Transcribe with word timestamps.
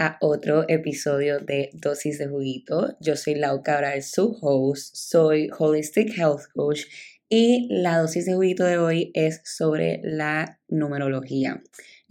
a 0.00 0.16
otro 0.22 0.64
episodio 0.66 1.40
de 1.40 1.68
Dosis 1.74 2.18
de 2.18 2.26
Juguito. 2.26 2.96
Yo 3.00 3.16
soy 3.16 3.34
Lau 3.34 3.62
Cabral, 3.62 4.02
su 4.02 4.34
host, 4.40 4.96
soy 4.96 5.50
Holistic 5.56 6.16
Health 6.16 6.46
Coach 6.54 6.86
y 7.28 7.68
la 7.70 7.98
dosis 7.98 8.24
de 8.24 8.34
juguito 8.34 8.64
de 8.64 8.78
hoy 8.78 9.10
es 9.12 9.42
sobre 9.44 10.00
la 10.02 10.58
numerología. 10.68 11.62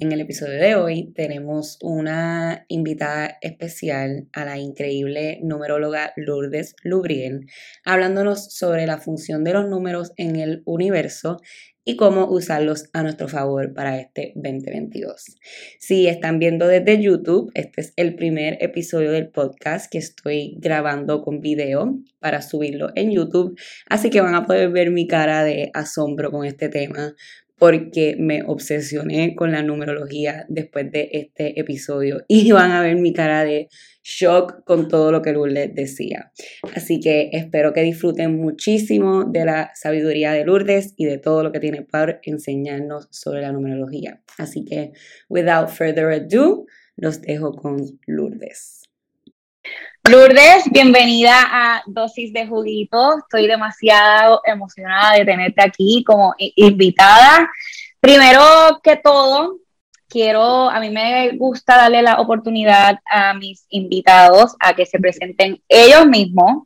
En 0.02 0.13
el 0.13 0.21
episodio 0.21 0.54
de 0.54 0.75
hoy 0.75 1.11
tenemos 1.13 1.77
una 1.81 2.63
invitada 2.70 3.38
especial 3.41 4.30
a 4.31 4.45
la 4.45 4.58
increíble 4.58 5.39
numeróloga 5.44 6.13
Lourdes 6.16 6.73
Lubrien, 6.84 7.48
hablándonos 7.84 8.53
sobre 8.53 8.88
la 8.88 8.99
función 8.99 9.44
de 9.44 9.52
los 9.52 9.67
números 9.67 10.13
en 10.16 10.38
el 10.38 10.63
universo 10.63 11.41
y 11.84 11.98
cómo 11.98 12.30
usarlos 12.30 12.85
a 12.94 13.03
nuestro 13.03 13.27
favor 13.27 13.73
para 13.73 13.99
este 13.99 14.31
2022. 14.35 15.35
Si 15.80 16.08
están 16.08 16.39
viendo 16.39 16.66
desde 16.66 17.02
YouTube, 17.02 17.52
este 17.53 17.81
es 17.81 17.94
el 17.97 18.16
primer 18.16 18.58
episodio 18.61 19.11
del 19.11 19.30
podcast 19.30 19.91
que 19.91 19.97
estoy 19.97 20.55
grabando 20.59 21.22
con 21.22 21.41
video 21.41 22.00
para 22.20 22.41
subirlo 22.41 22.91
en 22.95 23.11
YouTube, 23.11 23.59
así 23.89 24.09
que 24.09 24.22
van 24.22 24.36
a 24.36 24.45
poder 24.45 24.70
ver 24.70 24.91
mi 24.91 25.08
cara 25.08 25.44
de 25.44 25.72
asombro 25.73 26.31
con 26.31 26.45
este 26.45 26.70
tema 26.70 27.16
porque 27.59 28.16
me 28.18 28.41
obsesioné 28.44 29.36
con 29.36 29.52
la 29.52 29.62
numerología 29.62 30.45
después 30.50 30.91
de 30.91 31.09
este 31.12 31.59
episodio 31.59 32.23
y 32.27 32.52
van 32.52 32.72
a 32.72 32.81
ver 32.81 32.95
mi 32.95 33.13
cara 33.13 33.44
de 33.44 33.67
shock 34.02 34.63
con 34.63 34.88
todo 34.88 35.12
lo 35.12 35.22
que 35.22 35.34
Lourdes 35.34 35.76
decía. 35.76 36.31
Así 36.73 37.00
que 37.00 37.30
espero 37.33 37.73
que 37.73 37.81
disfruten 37.81 38.38
muchísimo 38.38 39.25
de 39.25 39.45
la 39.45 39.72
sabiduría 39.75 40.31
de 40.31 40.45
Lourdes 40.45 40.94
y 40.95 41.06
de 41.06 41.17
todo 41.17 41.44
lo 41.44 41.52
que 41.52 41.59
tiene 41.59 41.83
para 41.83 42.20
enseñarnos 42.23 43.08
sobre 43.11 43.42
la 43.42 43.52
numerología. 43.52 44.22
Así 44.38 44.64
que, 44.64 44.94
without 45.28 45.70
further 45.70 46.08
ado, 46.08 46.66
los 46.95 47.22
dejo 47.22 47.53
con 47.53 47.78
Lourdes. 48.08 48.89
Lourdes, 50.03 50.64
bienvenida 50.72 51.36
a 51.36 51.83
Dosis 51.86 52.33
de 52.33 52.47
Juguito. 52.47 53.17
Estoy 53.19 53.47
demasiado 53.47 54.42
emocionada 54.45 55.17
de 55.17 55.25
tenerte 55.25 55.61
aquí 55.61 56.03
como 56.05 56.33
invitada. 56.38 57.50
Primero 58.00 58.80
que 58.81 58.95
todo, 58.95 59.58
quiero, 60.08 60.70
a 60.70 60.80
mí 60.80 60.89
me 60.89 61.31
gusta 61.38 61.77
darle 61.77 62.02
la 62.02 62.20
oportunidad 62.20 63.00
a 63.05 63.33
mis 63.33 63.66
invitados 63.70 64.55
a 64.59 64.73
que 64.73 64.86
se 64.86 65.00
presenten 65.00 65.61
ellos 65.70 66.08
mismos, 66.08 66.64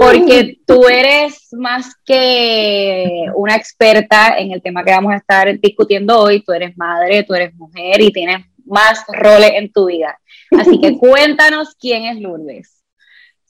porque 0.00 0.42
mm. 0.42 0.64
tú 0.66 0.88
eres 0.88 1.48
más 1.52 1.94
que 2.04 3.26
una 3.36 3.54
experta 3.54 4.36
en 4.38 4.52
el 4.52 4.62
tema 4.62 4.84
que 4.84 4.90
vamos 4.90 5.12
a 5.12 5.18
estar 5.18 5.60
discutiendo 5.60 6.18
hoy. 6.18 6.42
Tú 6.42 6.52
eres 6.52 6.76
madre, 6.76 7.22
tú 7.22 7.34
eres 7.34 7.54
mujer 7.54 8.00
y 8.00 8.10
tienes 8.10 8.44
más 8.68 9.04
roles 9.08 9.52
en 9.54 9.72
tu 9.72 9.86
vida. 9.86 10.18
Así 10.58 10.80
que 10.80 10.98
cuéntanos 10.98 11.74
quién 11.78 12.04
es 12.04 12.20
Lourdes. 12.20 12.82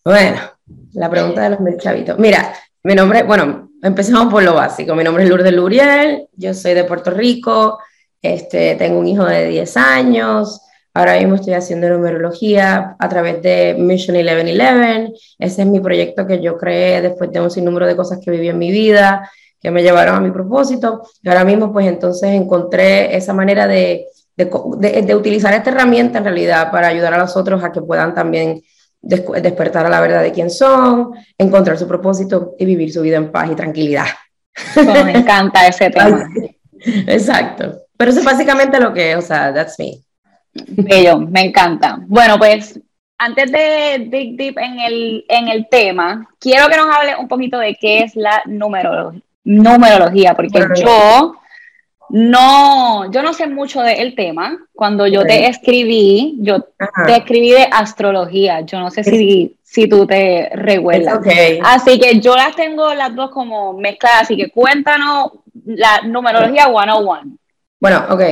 Bueno, 0.05 0.41
la 0.93 1.11
pregunta 1.11 1.43
de 1.43 1.51
los 1.51 1.61
mil 1.61 1.77
chavitos. 1.77 2.19
Mira, 2.19 2.55
mi 2.83 2.95
nombre, 2.95 3.23
bueno, 3.25 3.71
empecemos 3.83 4.33
por 4.33 4.43
lo 4.43 4.55
básico. 4.55 4.95
Mi 4.95 5.05
nombre 5.05 5.25
es 5.25 5.29
Lourdes 5.29 5.53
Luriel, 5.53 6.29
yo 6.35 6.55
soy 6.55 6.75
de 6.75 6.85
Puerto 6.85 7.11
Rico, 7.11 7.79
este, 8.23 8.75
tengo 8.77 8.99
un 8.99 9.07
hijo 9.07 9.25
de 9.25 9.49
10 9.49 9.77
años, 9.77 10.61
ahora 10.95 11.19
mismo 11.19 11.37
estoy 11.37 11.55
haciendo 11.55 11.89
numerología 11.89 12.97
a 12.99 13.09
través 13.09 13.43
de 13.43 13.77
Mission 13.79 14.17
1111. 14.17 15.13
Ese 15.39 15.63
es 15.63 15.69
mi 15.69 15.81
proyecto 15.81 16.27
que 16.27 16.41
yo 16.41 16.57
creé 16.57 17.01
después 17.03 17.31
de 17.31 17.41
un 17.41 17.51
sinnúmero 17.51 17.87
de 17.87 17.97
cosas 17.97 18.19
que 18.25 18.31
viví 18.31 18.49
en 18.49 18.59
mi 18.59 18.71
vida, 18.71 19.31
que 19.61 19.71
me 19.71 19.83
llevaron 19.83 20.17
a 20.17 20.21
mi 20.21 20.31
propósito. 20.31 21.03
Y 21.23 21.29
ahora 21.29 21.45
mismo, 21.45 21.73
pues 21.73 21.87
entonces 21.87 22.31
encontré 22.31 23.17
esa 23.17 23.33
manera 23.33 23.67
de 23.67 24.07
de, 24.39 25.15
utilizar 25.17 25.53
esta 25.53 25.71
herramienta 25.71 26.19
en 26.19 26.25
realidad 26.25 26.71
para 26.71 26.89
ayudar 26.89 27.15
a 27.15 27.19
los 27.19 27.37
otros 27.37 27.63
a 27.65 27.73
que 27.73 27.83
puedan 27.83 28.15
también 28.15 28.63
despertar 29.01 29.87
a 29.87 29.89
la 29.89 30.01
verdad 30.01 30.23
de 30.23 30.33
quién 30.33 30.51
son, 30.51 31.13
encontrar 31.37 31.77
su 31.77 31.89
propósito 31.89 32.55
y 32.59 32.65
vivir 32.65 32.93
su 32.93 33.03
vida 33.03 33.17
en 33.17 33.33
paz 33.33 33.51
y 33.51 33.57
tranquilidad. 33.57 34.07
me 34.77 35.19
encanta 35.19 35.67
ese 35.67 35.91
tema. 35.91 36.29
Exacto. 36.81 37.83
Pero 37.97 38.11
eso 38.11 38.21
es 38.21 38.27
básicamente 38.27 38.81
lo 38.81 38.93
que 38.93 39.13
es, 39.13 39.19
o 39.19 39.23
sea, 39.23 39.53
that's 39.53 39.77
me. 39.79 39.99
Bello, 40.53 41.19
me 41.19 41.47
encanta. 41.47 41.99
Bueno, 42.07 42.39
pues 42.39 42.81
antes 43.19 43.51
de 43.51 44.07
dig 44.09 44.37
deep 44.37 44.59
en 44.59 44.79
el, 44.79 45.25
en 45.29 45.49
el 45.49 45.69
tema, 45.69 46.29
quiero 46.39 46.69
que 46.69 46.77
nos 46.77 46.95
hable 46.95 47.17
un 47.17 47.27
poquito 47.27 47.59
de 47.59 47.75
qué 47.75 48.05
es 48.05 48.15
la 48.15 48.43
numerología, 48.47 49.21
numerología 49.45 50.35
porque 50.35 50.65
yo 50.81 51.35
no, 52.11 53.11
yo 53.11 53.23
no 53.23 53.33
sé 53.33 53.47
mucho 53.47 53.83
del 53.83 54.15
tema. 54.15 54.59
Cuando 54.73 55.07
yo 55.07 55.25
te 55.25 55.47
escribí, 55.47 56.37
yo 56.41 56.61
te 57.07 57.17
escribí 57.17 57.51
de 57.51 57.69
astrología. 57.71 58.63
Yo 58.63 58.81
no 58.81 58.91
sé 58.91 59.05
si, 59.05 59.59
si 59.63 59.89
tú 59.89 60.07
te 60.07 60.51
recuerdas. 60.55 61.21
Así 61.65 61.99
que 61.99 62.21
yo 62.21 62.35
las 62.35 62.57
tengo 62.57 62.95
las 62.95 63.15
dos 63.15 63.31
como 63.31 63.75
mezcladas. 63.75 64.23
Así 64.23 64.37
que 64.37 64.51
cuéntanos 64.51 65.33
la 65.65 66.03
numerología 66.07 66.67
101. 66.67 67.37
Bueno, 67.81 68.05
ok. 68.11 68.23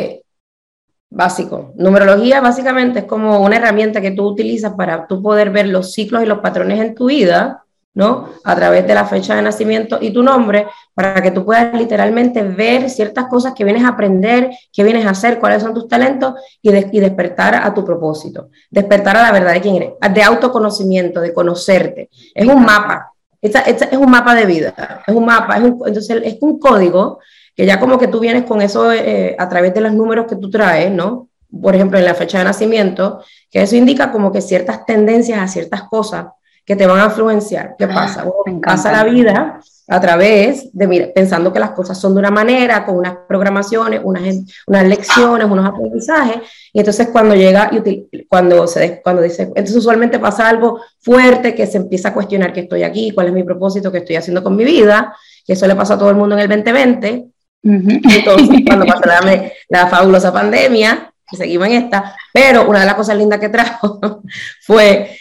Básico. 1.10 1.72
Numerología 1.76 2.40
básicamente 2.40 3.00
es 3.00 3.04
como 3.04 3.40
una 3.40 3.56
herramienta 3.56 4.00
que 4.00 4.10
tú 4.10 4.24
utilizas 4.24 4.72
para 4.74 5.06
tú 5.06 5.22
poder 5.22 5.50
ver 5.50 5.68
los 5.68 5.92
ciclos 5.92 6.22
y 6.22 6.26
los 6.26 6.38
patrones 6.38 6.80
en 6.80 6.94
tu 6.94 7.06
vida 7.06 7.65
¿no? 7.96 8.28
A 8.44 8.54
través 8.54 8.86
de 8.86 8.94
la 8.94 9.06
fecha 9.06 9.34
de 9.34 9.42
nacimiento 9.42 9.96
y 9.98 10.10
tu 10.10 10.22
nombre, 10.22 10.66
para 10.94 11.22
que 11.22 11.30
tú 11.30 11.46
puedas 11.46 11.72
literalmente 11.72 12.42
ver 12.42 12.90
ciertas 12.90 13.24
cosas 13.24 13.54
que 13.54 13.64
vienes 13.64 13.84
a 13.84 13.88
aprender, 13.88 14.50
que 14.70 14.84
vienes 14.84 15.06
a 15.06 15.10
hacer, 15.10 15.38
cuáles 15.38 15.62
son 15.62 15.72
tus 15.72 15.88
talentos 15.88 16.34
y, 16.60 16.70
despertar 16.70 17.54
a 17.54 17.72
tu 17.72 17.86
propósito, 17.86 18.50
despertar 18.70 19.16
a 19.16 19.22
la 19.22 19.32
verdad 19.32 19.54
de 19.54 19.62
quién 19.62 19.76
eres, 19.76 19.92
de 20.12 20.22
autoconocimiento, 20.22 21.22
de 21.22 21.32
conocerte. 21.32 22.10
Es 22.34 22.46
un 22.46 22.62
mapa, 22.62 23.12
esta, 23.40 23.60
es 23.60 23.96
un 23.96 24.10
mapa 24.10 24.34
de 24.34 24.44
vida, 24.44 25.02
es 25.06 25.14
un 25.14 25.24
mapa, 25.24 25.56
es 25.56 25.62
un, 25.62 25.80
entonces 25.86 26.20
es 26.22 26.36
un 26.42 26.58
código 26.58 27.20
que 27.54 27.64
ya 27.64 27.80
como 27.80 27.98
que 27.98 28.08
tú 28.08 28.20
vienes 28.20 28.44
con 28.44 28.60
eso 28.60 28.92
eh, 28.92 29.34
a 29.38 29.48
través 29.48 29.72
de 29.72 29.80
los 29.80 29.94
números 29.94 30.26
que 30.28 30.36
tú 30.36 30.50
traes, 30.50 30.92
¿no? 30.92 31.30
Por 31.62 31.74
ejemplo, 31.74 31.98
en 31.98 32.04
la 32.04 32.14
fecha 32.14 32.40
de 32.40 32.44
nacimiento, 32.44 33.22
que 33.50 33.62
eso 33.62 33.74
indica 33.74 34.12
como 34.12 34.30
que 34.30 34.42
ciertas 34.42 34.84
tendencias 34.84 35.38
a 35.38 35.48
ciertas 35.48 35.84
cosas 35.84 36.26
que 36.66 36.74
te 36.74 36.86
van 36.86 37.00
a 37.00 37.04
influenciar. 37.04 37.76
¿Qué 37.78 37.84
ah, 37.84 37.94
pasa? 37.94 38.24
pasa 38.60 38.92
la 38.92 39.04
vida 39.04 39.60
a 39.88 40.00
través 40.00 40.68
de, 40.72 40.88
mira, 40.88 41.06
pensando 41.14 41.52
que 41.52 41.60
las 41.60 41.70
cosas 41.70 41.98
son 41.98 42.14
de 42.14 42.18
una 42.18 42.32
manera, 42.32 42.84
con 42.84 42.96
unas 42.96 43.18
programaciones, 43.28 44.00
unas, 44.02 44.22
unas 44.66 44.84
lecciones, 44.84 45.46
unos 45.48 45.64
aprendizajes, 45.64 46.38
y 46.72 46.80
entonces 46.80 47.08
cuando 47.12 47.36
llega, 47.36 47.70
cuando, 48.28 48.66
se, 48.66 49.00
cuando 49.00 49.22
dice, 49.22 49.44
entonces 49.44 49.76
usualmente 49.76 50.18
pasa 50.18 50.48
algo 50.48 50.80
fuerte 50.98 51.54
que 51.54 51.68
se 51.68 51.76
empieza 51.76 52.08
a 52.08 52.14
cuestionar 52.14 52.52
qué 52.52 52.60
estoy 52.60 52.82
aquí, 52.82 53.12
cuál 53.12 53.28
es 53.28 53.32
mi 53.32 53.44
propósito, 53.44 53.92
qué 53.92 53.98
estoy 53.98 54.16
haciendo 54.16 54.42
con 54.42 54.56
mi 54.56 54.64
vida, 54.64 55.14
y 55.46 55.52
eso 55.52 55.68
le 55.68 55.76
pasó 55.76 55.94
a 55.94 55.98
todo 55.98 56.10
el 56.10 56.16
mundo 56.16 56.34
en 56.34 56.42
el 56.42 56.48
2020, 56.48 57.26
entonces 57.62 58.60
cuando 58.66 58.86
pasó 58.86 59.04
la, 59.06 59.52
la 59.68 59.86
fabulosa 59.86 60.32
pandemia, 60.32 61.12
que 61.28 61.36
seguimos 61.36 61.68
en 61.68 61.74
esta, 61.74 62.16
pero 62.32 62.68
una 62.68 62.80
de 62.80 62.86
las 62.86 62.94
cosas 62.94 63.16
lindas 63.16 63.38
que 63.38 63.48
trajo 63.48 64.00
fue 64.62 65.16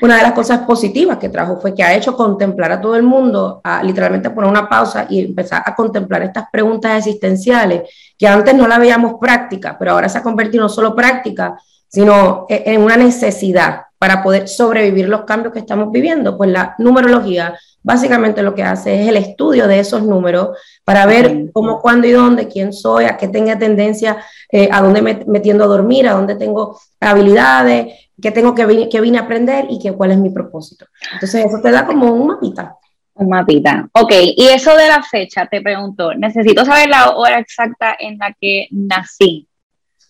una 0.00 0.16
de 0.16 0.22
las 0.22 0.32
cosas 0.32 0.60
positivas 0.60 1.16
que 1.16 1.30
trajo 1.30 1.58
fue 1.58 1.74
que 1.74 1.82
ha 1.82 1.94
hecho 1.94 2.16
contemplar 2.16 2.72
a 2.72 2.80
todo 2.80 2.96
el 2.96 3.02
mundo, 3.02 3.60
a 3.64 3.82
literalmente 3.82 4.30
poner 4.30 4.50
una 4.50 4.68
pausa 4.68 5.06
y 5.08 5.24
empezar 5.24 5.62
a 5.64 5.74
contemplar 5.74 6.22
estas 6.22 6.46
preguntas 6.50 6.98
existenciales 6.98 7.90
que 8.18 8.26
antes 8.26 8.54
no 8.54 8.68
la 8.68 8.78
veíamos 8.78 9.14
práctica, 9.20 9.76
pero 9.78 9.92
ahora 9.92 10.08
se 10.08 10.18
ha 10.18 10.22
convertido 10.22 10.64
no 10.64 10.68
solo 10.68 10.94
práctica, 10.94 11.56
sino 11.88 12.46
e-, 12.48 12.62
en 12.66 12.82
una 12.82 12.96
necesidad 12.96 13.82
para 13.98 14.22
poder 14.22 14.48
sobrevivir 14.48 15.08
los 15.08 15.22
cambios 15.22 15.54
que 15.54 15.60
estamos 15.60 15.90
viviendo. 15.90 16.36
Pues 16.36 16.50
la 16.50 16.74
numerología 16.78 17.58
básicamente 17.82 18.42
lo 18.42 18.54
que 18.54 18.64
hace 18.64 19.00
es 19.00 19.08
el 19.08 19.16
estudio 19.16 19.68
de 19.68 19.78
esos 19.78 20.02
números 20.02 20.58
para 20.84 21.06
ver 21.06 21.46
cómo, 21.52 21.80
cuándo 21.80 22.06
y 22.06 22.10
dónde, 22.10 22.48
quién 22.48 22.72
soy, 22.72 23.04
a 23.04 23.16
qué 23.16 23.28
tenga 23.28 23.56
tendencia, 23.58 24.18
eh, 24.50 24.68
a 24.70 24.82
dónde 24.82 25.00
me, 25.02 25.24
me, 25.26 25.40
tiendo 25.40 25.64
a 25.64 25.68
dormir, 25.68 26.08
a 26.08 26.12
dónde 26.14 26.34
tengo 26.34 26.78
habilidades, 27.00 28.05
qué 28.20 28.30
tengo 28.30 28.54
que, 28.54 28.88
que 28.88 29.00
vine 29.00 29.18
a 29.18 29.22
aprender 29.22 29.66
y 29.68 29.78
que, 29.78 29.92
cuál 29.92 30.12
es 30.12 30.18
mi 30.18 30.30
propósito. 30.30 30.86
Entonces, 31.12 31.46
eso 31.46 31.60
te 31.62 31.70
da 31.70 31.86
como 31.86 32.12
un 32.12 32.26
mapita. 32.26 32.76
Un 33.14 33.28
mapita. 33.28 33.88
Ok, 33.92 34.12
y 34.36 34.46
eso 34.48 34.74
de 34.76 34.88
la 34.88 35.02
fecha, 35.02 35.46
te 35.46 35.60
pregunto, 35.60 36.14
necesito 36.14 36.64
saber 36.64 36.88
la 36.88 37.16
hora 37.16 37.38
exacta 37.38 37.96
en 37.98 38.18
la 38.18 38.34
que 38.38 38.68
nací. 38.70 39.48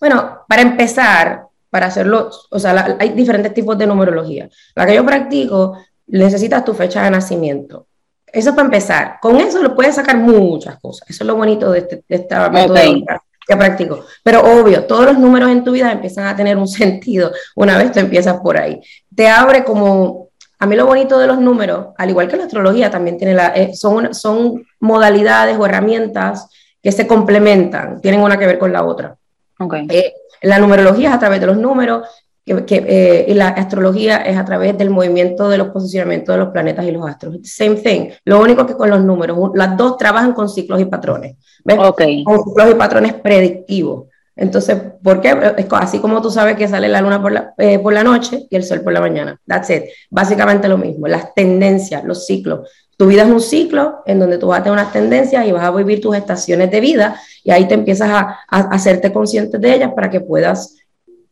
Bueno, 0.00 0.40
para 0.48 0.62
empezar, 0.62 1.46
para 1.70 1.86
hacerlo, 1.86 2.30
o 2.50 2.58
sea, 2.58 2.96
hay 2.98 3.10
diferentes 3.10 3.54
tipos 3.54 3.78
de 3.78 3.86
numerología. 3.86 4.48
La 4.74 4.86
que 4.86 4.94
yo 4.94 5.06
practico, 5.06 5.78
necesitas 6.08 6.64
tu 6.64 6.74
fecha 6.74 7.04
de 7.04 7.10
nacimiento. 7.10 7.86
Eso 8.26 8.54
para 8.54 8.66
empezar. 8.66 9.18
Con 9.20 9.36
eso 9.36 9.62
lo 9.62 9.74
puedes 9.74 9.94
sacar 9.94 10.16
muchas 10.16 10.78
cosas. 10.80 11.08
Eso 11.08 11.24
es 11.24 11.26
lo 11.26 11.36
bonito 11.36 11.70
de, 11.70 11.78
este, 11.78 12.04
de 12.08 12.16
esta 12.16 12.50
metodología 12.50 13.22
que 13.46 13.56
practico. 13.56 14.04
Pero 14.22 14.40
obvio, 14.40 14.84
todos 14.84 15.06
los 15.06 15.18
números 15.18 15.50
en 15.50 15.62
tu 15.62 15.72
vida 15.72 15.92
empiezan 15.92 16.26
a 16.26 16.36
tener 16.36 16.56
un 16.56 16.68
sentido 16.68 17.32
una 17.54 17.78
vez 17.78 17.92
tú 17.92 18.00
empiezas 18.00 18.40
por 18.40 18.58
ahí. 18.58 18.80
Te 19.14 19.28
abre 19.28 19.64
como, 19.64 20.28
a 20.58 20.66
mí 20.66 20.76
lo 20.76 20.86
bonito 20.86 21.18
de 21.18 21.26
los 21.26 21.38
números, 21.38 21.88
al 21.96 22.10
igual 22.10 22.28
que 22.28 22.36
la 22.36 22.44
astrología, 22.44 22.90
también 22.90 23.16
tiene 23.16 23.34
la, 23.34 23.48
eh, 23.48 23.74
son, 23.74 24.14
son 24.14 24.66
modalidades 24.80 25.56
o 25.58 25.66
herramientas 25.66 26.48
que 26.82 26.92
se 26.92 27.06
complementan, 27.06 28.00
tienen 28.00 28.20
una 28.20 28.38
que 28.38 28.46
ver 28.46 28.58
con 28.58 28.72
la 28.72 28.84
otra. 28.84 29.16
Okay. 29.58 29.86
Eh, 29.90 30.12
la 30.42 30.58
numerología 30.58 31.08
es 31.08 31.14
a 31.14 31.18
través 31.18 31.40
de 31.40 31.46
los 31.46 31.56
números, 31.56 32.06
que, 32.46 32.84
eh, 32.86 33.24
y 33.28 33.34
la 33.34 33.48
astrología 33.48 34.18
es 34.18 34.36
a 34.38 34.44
través 34.44 34.78
del 34.78 34.90
movimiento 34.90 35.48
de 35.48 35.58
los 35.58 35.68
posicionamientos 35.68 36.32
de 36.32 36.38
los 36.38 36.50
planetas 36.50 36.86
y 36.86 36.92
los 36.92 37.04
astros. 37.06 37.38
Same 37.42 37.74
thing. 37.74 38.10
Lo 38.24 38.40
único 38.40 38.64
que 38.64 38.74
con 38.74 38.88
los 38.88 39.02
números, 39.02 39.50
las 39.54 39.76
dos 39.76 39.96
trabajan 39.96 40.32
con 40.32 40.48
ciclos 40.48 40.80
y 40.80 40.84
patrones. 40.84 41.34
¿ves? 41.64 41.76
Okay. 41.76 42.22
Con 42.22 42.44
ciclos 42.44 42.70
y 42.70 42.74
patrones 42.74 43.14
predictivos. 43.14 44.04
Entonces, 44.36 44.76
¿por 45.02 45.20
qué? 45.20 45.30
Así 45.70 45.98
como 45.98 46.22
tú 46.22 46.30
sabes 46.30 46.56
que 46.56 46.68
sale 46.68 46.88
la 46.88 47.00
luna 47.00 47.20
por 47.20 47.32
la, 47.32 47.54
eh, 47.58 47.78
por 47.80 47.92
la 47.92 48.04
noche 48.04 48.46
y 48.48 48.54
el 48.54 48.62
sol 48.62 48.82
por 48.82 48.92
la 48.92 49.00
mañana. 49.00 49.40
That's 49.46 49.70
it. 49.70 49.84
Básicamente 50.10 50.68
lo 50.68 50.78
mismo. 50.78 51.08
Las 51.08 51.34
tendencias, 51.34 52.04
los 52.04 52.26
ciclos. 52.26 52.70
Tu 52.96 53.06
vida 53.06 53.24
es 53.24 53.30
un 53.30 53.40
ciclo 53.40 54.02
en 54.06 54.20
donde 54.20 54.38
tú 54.38 54.48
vas 54.48 54.60
a 54.60 54.62
tener 54.62 54.78
unas 54.78 54.92
tendencias 54.92 55.46
y 55.46 55.52
vas 55.52 55.64
a 55.64 55.70
vivir 55.70 56.00
tus 56.00 56.14
estaciones 56.14 56.70
de 56.70 56.80
vida 56.80 57.20
y 57.42 57.50
ahí 57.50 57.66
te 57.66 57.74
empiezas 57.74 58.10
a, 58.10 58.38
a 58.48 58.60
hacerte 58.70 59.12
consciente 59.12 59.58
de 59.58 59.74
ellas 59.74 59.92
para 59.94 60.10
que 60.10 60.20
puedas 60.20 60.76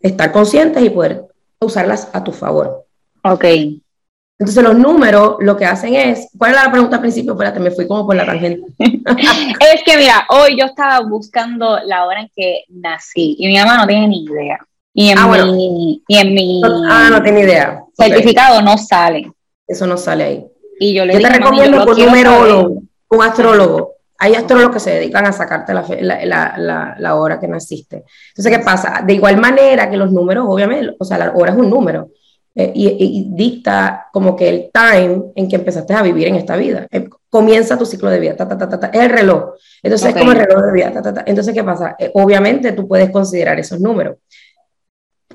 estar 0.04 0.30
conscientes 0.32 0.82
y 0.82 0.90
poder 0.90 1.24
usarlas 1.60 2.08
a 2.12 2.22
tu 2.22 2.30
favor. 2.30 2.84
Ok. 3.22 3.44
Entonces 4.38 4.62
los 4.62 4.76
números 4.76 5.36
lo 5.40 5.56
que 5.56 5.64
hacen 5.64 5.94
es, 5.94 6.28
¿cuál 6.36 6.52
era 6.52 6.64
la 6.64 6.70
pregunta 6.70 6.96
al 6.96 7.02
principio? 7.02 7.32
Espérate, 7.32 7.60
me 7.60 7.70
fui 7.70 7.86
como 7.86 8.04
por 8.04 8.14
la 8.14 8.26
tangente. 8.26 8.62
es 8.78 9.82
que 9.84 9.96
mira, 9.96 10.26
hoy 10.28 10.58
yo 10.58 10.66
estaba 10.66 11.00
buscando 11.00 11.78
la 11.84 12.04
hora 12.04 12.20
en 12.20 12.30
que 12.34 12.64
nací 12.68 13.36
y 13.38 13.46
mi 13.46 13.56
mamá 13.56 13.78
no 13.78 13.86
tiene 13.86 14.08
ni 14.08 14.24
idea. 14.24 14.58
Y 14.92 15.08
en, 15.10 15.18
ah, 15.18 15.46
mi, 15.46 16.02
y 16.06 16.16
en 16.16 16.34
mi 16.34 16.62
ah, 16.88 17.08
no 17.10 17.22
tiene 17.22 17.40
idea. 17.40 17.82
certificado 17.96 18.62
no 18.62 18.76
sale. 18.76 19.32
Eso 19.66 19.86
no 19.86 19.96
sale 19.96 20.24
ahí. 20.24 20.46
Y 20.78 20.94
yo 20.94 21.04
le 21.04 21.14
yo 21.14 21.20
te 21.20 21.30
recomiendo 21.30 21.84
un 21.84 21.98
numerólogo, 21.98 22.82
un 23.08 23.22
astrólogo. 23.22 23.93
Hay 24.18 24.34
astrólogos 24.34 24.74
que 24.74 24.80
se 24.80 24.90
dedican 24.90 25.26
a 25.26 25.32
sacarte 25.32 25.74
la, 25.74 25.84
la, 26.00 26.54
la, 26.56 26.96
la, 26.98 27.14
hora 27.16 27.40
que 27.40 27.48
naciste. 27.48 28.04
Entonces, 28.28 28.56
¿qué 28.56 28.64
pasa? 28.64 29.02
De 29.04 29.14
igual 29.14 29.36
manera 29.38 29.90
que 29.90 29.96
los 29.96 30.12
números, 30.12 30.46
obviamente, 30.48 30.94
o 30.98 31.04
sea, 31.04 31.18
la 31.18 31.32
hora 31.34 31.52
es 31.52 31.58
un 31.58 31.68
número. 31.68 32.08
Eh, 32.56 32.70
y, 32.72 33.30
dicta 33.34 34.06
como 34.12 34.36
que 34.36 34.48
el 34.48 34.70
time 34.72 35.32
en 35.34 35.48
que 35.48 35.56
empezaste 35.56 35.92
a 35.92 36.02
vivir 36.02 36.28
en 36.28 36.36
esta 36.36 36.56
vida. 36.56 36.86
Eh, 36.90 37.08
comienza 37.28 37.76
tu 37.76 37.84
ciclo 37.84 38.08
de 38.10 38.20
vida, 38.20 38.36
ta, 38.36 38.46
ta, 38.46 38.56
ta, 38.56 38.78
ta, 38.78 38.86
es 38.86 39.00
el 39.00 39.10
reloj. 39.10 39.54
Entonces 39.82 40.08
es 40.10 40.16
como 40.16 40.30
el 40.30 40.38
reloj 40.38 40.62
de 40.62 40.72
vida. 40.72 40.92
Ta, 40.92 41.02
ta, 41.02 41.12
ta. 41.12 41.24
Entonces, 41.26 41.52
¿qué 41.52 41.64
pasa? 41.64 41.96
Eh, 41.98 42.12
obviamente 42.14 42.70
tú 42.72 42.86
puedes 42.86 43.10
considerar 43.10 43.58
esos 43.58 43.80
números. 43.80 44.18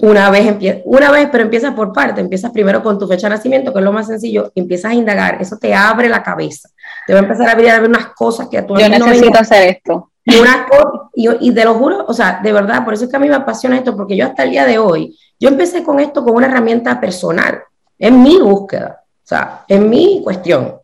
Una 0.01 0.29
vez, 0.29 0.55
una 0.85 1.11
vez, 1.11 1.27
pero 1.29 1.43
empiezas 1.43 1.73
por 1.73 1.91
parte, 1.91 2.21
empiezas 2.21 2.51
primero 2.51 2.81
con 2.81 2.97
tu 2.97 3.05
fecha 3.05 3.27
de 3.27 3.35
nacimiento, 3.35 3.73
que 3.73 3.79
es 3.79 3.85
lo 3.85 3.91
más 3.91 4.07
sencillo, 4.07 4.49
empiezas 4.55 4.91
a 4.91 4.93
indagar, 4.93 5.41
eso 5.41 5.57
te 5.57 5.73
abre 5.73 6.07
la 6.07 6.23
cabeza, 6.23 6.69
te 7.09 7.15
va 7.15 7.21
a 7.21 7.23
empezar 7.23 7.47
a 7.47 7.53
abrir 7.53 7.71
a 7.71 7.79
ver 7.79 7.89
unas 7.89 8.13
cosas 8.13 8.49
que 8.49 8.59
a 8.59 8.67
tu 8.67 8.77
Yo 8.77 8.87
necesito 8.87 9.39
hacer 9.39 9.67
esto. 9.67 10.11
Y, 10.23 10.35
una, 10.35 10.67
y, 11.15 11.27
y 11.39 11.51
te 11.51 11.65
lo 11.65 11.73
juro, 11.73 12.05
o 12.07 12.13
sea, 12.13 12.39
de 12.43 12.53
verdad, 12.53 12.85
por 12.85 12.93
eso 12.93 13.05
es 13.05 13.09
que 13.09 13.17
a 13.17 13.19
mí 13.19 13.27
me 13.27 13.33
apasiona 13.33 13.77
esto, 13.77 13.97
porque 13.97 14.15
yo 14.15 14.27
hasta 14.27 14.43
el 14.43 14.51
día 14.51 14.63
de 14.63 14.77
hoy, 14.77 15.17
yo 15.39 15.49
empecé 15.49 15.83
con 15.83 15.99
esto 15.99 16.23
con 16.23 16.35
una 16.35 16.45
herramienta 16.45 17.01
personal, 17.01 17.63
en 17.97 18.21
mi 18.21 18.37
búsqueda, 18.37 19.01
o 19.01 19.27
sea, 19.27 19.65
en 19.67 19.89
mi 19.89 20.21
cuestión. 20.23 20.75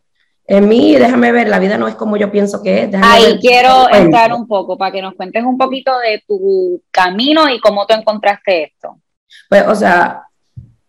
En 0.48 0.66
mí, 0.66 0.96
déjame 0.96 1.30
ver, 1.30 1.46
la 1.46 1.60
vida 1.60 1.78
no 1.78 1.86
es 1.86 1.94
como 1.94 2.16
yo 2.16 2.28
pienso 2.32 2.60
que 2.60 2.82
es. 2.82 2.90
Ahí 3.00 3.38
quiero 3.40 3.88
entrar 3.92 4.32
un 4.32 4.48
poco 4.48 4.76
para 4.76 4.90
que 4.90 5.02
nos 5.02 5.14
cuentes 5.14 5.44
un 5.44 5.56
poquito 5.56 5.96
de 6.00 6.24
tu 6.26 6.82
camino 6.90 7.48
y 7.48 7.60
cómo 7.60 7.86
tú 7.86 7.94
encontraste 7.94 8.64
esto. 8.64 8.98
Pues, 9.48 9.64
o 9.68 9.76
sea, 9.76 10.24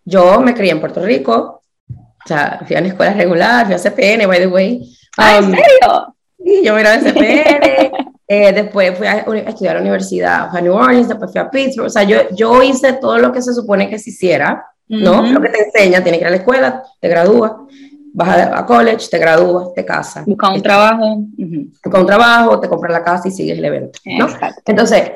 yo 0.03 0.41
me 0.41 0.55
crié 0.55 0.71
en 0.71 0.79
Puerto 0.79 1.05
Rico, 1.05 1.61
o 1.87 2.27
sea, 2.27 2.59
fui 2.65 2.75
a 2.75 2.79
una 2.79 2.87
escuela 2.87 3.13
regular, 3.13 3.67
fui 3.67 3.75
a 3.75 3.77
CPN, 3.77 4.25
by 4.25 4.39
the 4.39 4.47
way. 4.47 4.97
¿Ah, 5.17 5.37
¿En 5.37 5.45
um, 5.45 5.51
serio? 5.51 6.15
Sí, 6.43 6.61
yo 6.63 6.73
me 6.73 6.81
gradué 6.81 7.09
en 7.09 7.13
CPN. 7.13 8.07
Eh, 8.29 8.51
después 8.51 8.97
fui 8.97 9.07
a, 9.07 9.19
estudiar 9.19 9.77
a 9.77 9.79
la 9.79 9.81
universidad 9.81 10.49
a 10.53 10.59
New 10.59 10.73
Orleans, 10.73 11.07
después 11.07 11.31
fui 11.31 11.39
a 11.39 11.49
Pittsburgh. 11.49 11.87
O 11.87 11.89
sea, 11.89 12.03
yo, 12.03 12.29
yo 12.31 12.61
hice 12.61 12.93
todo 12.93 13.17
lo 13.17 13.31
que 13.31 13.41
se 13.41 13.53
supone 13.53 13.89
que 13.89 13.97
se 13.97 14.09
hiciera, 14.09 14.65
¿no? 14.89 15.21
Lo 15.21 15.41
que 15.41 15.49
te 15.49 15.63
enseña, 15.63 16.03
tienes 16.03 16.19
que 16.19 16.23
ir 16.23 16.27
a 16.27 16.31
la 16.31 16.35
escuela, 16.35 16.83
te 16.99 17.07
gradúas, 17.07 17.53
vas 18.13 18.37
a, 18.37 18.65
college, 18.65 19.07
te 19.09 19.17
gradúas, 19.17 19.73
te 19.73 19.85
casas. 19.85 20.25
Busca 20.25 20.49
un 20.49 20.61
trabajo. 20.61 21.23
Busca 21.37 21.99
un 21.99 22.05
trabajo, 22.05 22.59
te 22.59 22.67
compras 22.67 22.91
la 22.91 23.03
casa 23.03 23.29
y 23.29 23.31
sigues 23.31 23.57
el 23.57 23.63
evento, 23.63 23.99
¿no? 24.03 24.27
Entonces, 24.65 25.11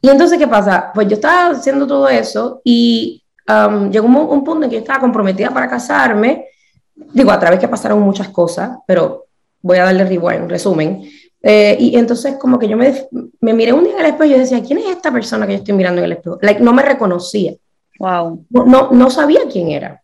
¿y 0.00 0.08
entonces 0.08 0.38
qué 0.38 0.46
pasa? 0.46 0.92
Pues 0.94 1.08
yo 1.08 1.14
estaba 1.14 1.50
haciendo 1.50 1.84
todo 1.84 2.08
eso 2.08 2.60
y 2.62 3.24
um, 3.48 3.90
llegó 3.90 4.06
un, 4.06 4.16
un, 4.16 4.44
punto 4.44 4.64
en 4.64 4.70
que 4.70 4.76
yo 4.76 4.82
estaba 4.82 5.00
comprometida 5.00 5.50
para 5.50 5.68
casarme. 5.68 6.46
Digo, 6.94 7.32
a 7.32 7.40
través 7.40 7.58
que 7.58 7.66
pasaron 7.66 8.00
muchas 8.00 8.28
cosas, 8.28 8.78
pero 8.86 9.25
voy 9.66 9.78
a 9.78 9.84
darle 9.84 10.04
rewind, 10.04 10.48
resumen. 10.48 11.02
Eh, 11.42 11.76
y 11.78 11.96
entonces 11.96 12.36
como 12.40 12.58
que 12.58 12.68
yo 12.68 12.76
me, 12.76 12.92
me 13.40 13.52
miré 13.52 13.72
un 13.72 13.84
día 13.84 13.94
en 13.94 14.00
el 14.00 14.06
espejo 14.06 14.24
y 14.24 14.30
yo 14.30 14.38
decía, 14.38 14.62
¿quién 14.62 14.78
es 14.78 14.86
esta 14.86 15.12
persona 15.12 15.46
que 15.46 15.52
yo 15.52 15.58
estoy 15.58 15.74
mirando 15.74 16.00
en 16.00 16.06
el 16.06 16.12
espejo? 16.12 16.38
Like, 16.40 16.60
no 16.60 16.72
me 16.72 16.82
reconocía. 16.82 17.54
Wow. 17.98 18.44
No, 18.50 18.90
no 18.92 19.10
sabía 19.10 19.40
quién 19.50 19.70
era. 19.70 20.02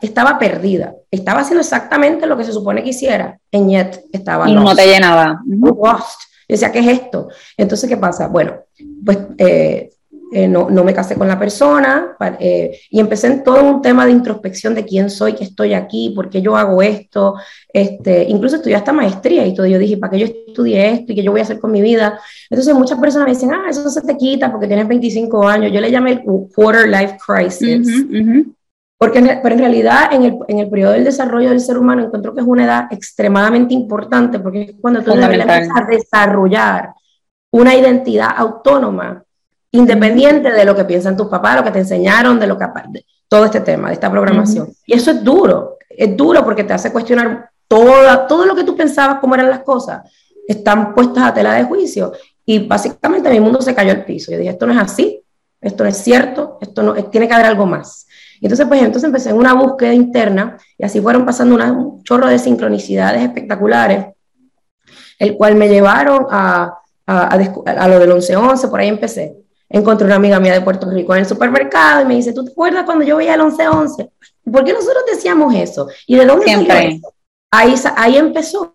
Estaba 0.00 0.38
perdida. 0.38 0.94
Estaba 1.10 1.40
haciendo 1.40 1.60
exactamente 1.60 2.26
lo 2.26 2.36
que 2.36 2.44
se 2.44 2.52
supone 2.52 2.82
que 2.82 2.90
hiciera. 2.90 3.38
En 3.50 3.68
yet 3.68 4.04
estaba 4.12 4.48
Y 4.48 4.54
no 4.54 4.74
te 4.74 4.86
llenaba. 4.86 5.40
Lost. 5.46 6.20
Yo 6.48 6.54
decía, 6.54 6.72
¿qué 6.72 6.80
es 6.80 6.88
esto? 6.88 7.28
Entonces, 7.56 7.88
¿qué 7.88 7.96
pasa? 7.96 8.28
Bueno, 8.28 8.56
pues 9.04 9.18
eh, 9.38 9.90
eh, 10.34 10.48
no, 10.48 10.70
no, 10.70 10.82
me 10.82 10.94
casé 10.94 11.14
con 11.14 11.28
la 11.28 11.38
persona 11.38 12.16
eh, 12.40 12.80
y 12.88 13.00
empecé 13.00 13.26
en 13.26 13.44
todo 13.44 13.62
un 13.62 13.82
tema 13.82 14.06
de 14.06 14.12
introspección 14.12 14.74
de 14.74 14.86
quién 14.86 15.10
soy, 15.10 15.34
que 15.34 15.44
estoy 15.44 15.74
aquí, 15.74 16.14
por 16.16 16.30
qué 16.30 16.40
yo 16.40 16.56
hago 16.56 16.80
esto, 16.80 17.34
este, 17.70 18.24
incluso 18.24 18.56
estudié 18.56 18.76
hasta 18.76 18.94
maestría 18.94 19.46
y 19.46 19.54
todo, 19.54 19.66
yo 19.66 19.78
dije, 19.78 19.98
¿para 19.98 20.12
qué 20.12 20.18
yo 20.20 20.26
estudié 20.26 20.90
esto 20.92 21.12
y 21.12 21.16
qué 21.16 21.22
yo 21.22 21.32
voy 21.32 21.40
a 21.40 21.44
hacer 21.44 21.60
con 21.60 21.70
mi 21.70 21.82
vida? 21.82 22.18
Entonces 22.48 22.74
muchas 22.74 22.98
personas 22.98 23.26
me 23.26 23.34
dicen, 23.34 23.52
ah, 23.52 23.66
eso 23.68 23.86
se 23.90 24.00
te 24.00 24.16
quita 24.16 24.50
porque 24.50 24.66
tienes 24.66 24.88
25 24.88 25.46
años, 25.46 25.70
yo 25.70 25.82
le 25.82 25.90
llamé 25.90 26.12
el 26.12 26.22
quarter 26.22 26.88
life 26.88 27.18
crisis. 27.26 28.06
Porque 28.96 29.20
pero 29.42 29.54
en 29.54 29.60
realidad 29.60 30.14
en 30.14 30.22
el, 30.22 30.38
en 30.48 30.60
el 30.60 30.70
periodo 30.70 30.92
del 30.92 31.04
desarrollo 31.04 31.50
del 31.50 31.60
ser 31.60 31.76
humano 31.76 32.04
encuentro 32.04 32.32
que 32.32 32.40
es 32.40 32.46
una 32.46 32.64
edad 32.64 32.84
extremadamente 32.90 33.74
importante 33.74 34.38
porque 34.38 34.62
es 34.62 34.74
cuando 34.80 35.02
tú 35.02 35.12
empiezas 35.12 35.68
a 35.74 35.84
desarrollar 35.84 36.94
una 37.50 37.74
identidad 37.74 38.30
autónoma 38.34 39.22
independiente 39.72 40.52
de 40.52 40.64
lo 40.64 40.76
que 40.76 40.84
piensan 40.84 41.16
tus 41.16 41.28
papás, 41.28 41.56
lo 41.56 41.64
que 41.64 41.70
te 41.70 41.80
enseñaron, 41.80 42.38
de 42.38 42.46
lo 42.46 42.56
que 42.58 42.66
todo 43.26 43.46
este 43.46 43.60
tema, 43.60 43.88
de 43.88 43.94
esta 43.94 44.10
programación. 44.10 44.68
Y 44.86 44.94
eso 44.94 45.10
es 45.10 45.24
duro, 45.24 45.78
es 45.88 46.14
duro 46.14 46.44
porque 46.44 46.64
te 46.64 46.74
hace 46.74 46.92
cuestionar 46.92 47.50
toda, 47.66 48.26
todo 48.26 48.44
lo 48.44 48.54
que 48.54 48.64
tú 48.64 48.76
pensabas, 48.76 49.18
cómo 49.20 49.34
eran 49.34 49.48
las 49.48 49.60
cosas, 49.60 50.02
están 50.46 50.94
puestas 50.94 51.24
a 51.24 51.34
tela 51.34 51.54
de 51.54 51.64
juicio. 51.64 52.12
Y 52.44 52.66
básicamente 52.66 53.30
mi 53.30 53.40
mundo 53.40 53.62
se 53.62 53.74
cayó 53.74 53.92
al 53.92 54.04
piso. 54.04 54.30
Yo 54.30 54.38
dije, 54.38 54.50
esto 54.50 54.66
no 54.66 54.74
es 54.74 54.78
así, 54.78 55.22
esto 55.60 55.84
no 55.84 55.88
es 55.88 55.96
cierto, 55.96 56.58
esto 56.60 56.82
no, 56.82 56.92
tiene 57.06 57.26
que 57.26 57.32
haber 57.32 57.46
algo 57.46 57.64
más. 57.64 58.06
Y 58.38 58.46
entonces, 58.46 58.66
pues 58.66 58.82
entonces 58.82 59.04
empecé 59.04 59.30
en 59.30 59.36
una 59.36 59.54
búsqueda 59.54 59.94
interna 59.94 60.58
y 60.76 60.84
así 60.84 61.00
fueron 61.00 61.24
pasando 61.24 61.54
un 61.54 62.02
chorro 62.02 62.26
de 62.26 62.38
sincronicidades 62.38 63.22
espectaculares, 63.22 64.08
el 65.18 65.36
cual 65.38 65.54
me 65.54 65.68
llevaron 65.68 66.26
a, 66.30 66.74
a, 67.06 67.34
a, 67.34 67.70
a 67.70 67.88
lo 67.88 67.98
del 67.98 68.10
11-11, 68.10 68.68
por 68.68 68.80
ahí 68.80 68.88
empecé 68.88 69.41
encontré 69.72 70.06
una 70.06 70.16
amiga 70.16 70.38
mía 70.38 70.52
de 70.52 70.60
Puerto 70.60 70.88
Rico 70.90 71.14
en 71.14 71.20
el 71.20 71.26
supermercado 71.26 72.02
y 72.02 72.04
me 72.04 72.14
dice, 72.14 72.32
¿tú 72.32 72.44
te 72.44 72.52
acuerdas 72.52 72.84
cuando 72.84 73.04
yo 73.04 73.16
veía 73.16 73.34
el 73.34 73.40
11-11? 73.40 74.10
¿Por 74.50 74.64
qué 74.64 74.72
nosotros 74.72 75.04
decíamos 75.10 75.54
eso? 75.54 75.88
¿Y 76.06 76.16
de 76.16 76.26
dónde 76.26 76.46
Siempre. 76.46 76.74
salió 76.74 76.96
eso? 76.96 77.14
Ahí, 77.50 77.74
ahí 77.96 78.16
empezó. 78.16 78.74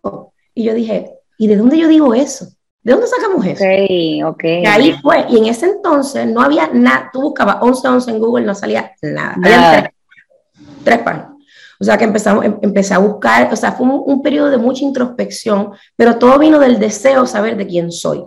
Y 0.54 0.64
yo 0.64 0.74
dije, 0.74 1.14
¿y 1.38 1.48
de 1.48 1.56
dónde 1.56 1.78
yo 1.78 1.88
digo 1.88 2.14
eso? 2.14 2.48
¿De 2.82 2.94
dónde 2.94 3.08
sacamos 3.08 3.46
eso? 3.46 3.64
Sí, 3.64 4.24
ok. 4.24 4.44
Y 4.44 4.66
ahí 4.66 4.94
fue. 5.02 5.26
Y 5.30 5.38
en 5.38 5.46
ese 5.46 5.66
entonces 5.68 6.26
no 6.28 6.42
había 6.42 6.70
nada. 6.74 7.10
Tú 7.12 7.22
buscabas 7.22 7.58
11-11 7.58 8.10
en 8.10 8.20
Google, 8.20 8.46
no 8.46 8.56
salía 8.56 8.92
nada. 9.02 9.36
Había 9.44 9.72
tres, 9.72 10.64
tres 10.84 11.00
páginas. 11.00 11.32
O 11.80 11.84
sea 11.84 11.98
que 11.98 12.06
empezamos, 12.06 12.46
em, 12.46 12.58
empecé 12.62 12.94
a 12.94 12.98
buscar, 12.98 13.52
o 13.52 13.56
sea, 13.56 13.72
fue 13.74 13.86
un, 13.86 14.02
un, 14.06 14.22
periodo 14.22 14.50
de 14.50 14.58
mucha 14.58 14.84
introspección, 14.84 15.72
pero 15.96 16.18
todo 16.18 16.40
vino 16.40 16.58
del 16.60 16.80
deseo 16.80 17.22
de 17.22 17.28
saber 17.28 17.56
de 17.56 17.68
quién 17.68 17.92
soy. 17.92 18.26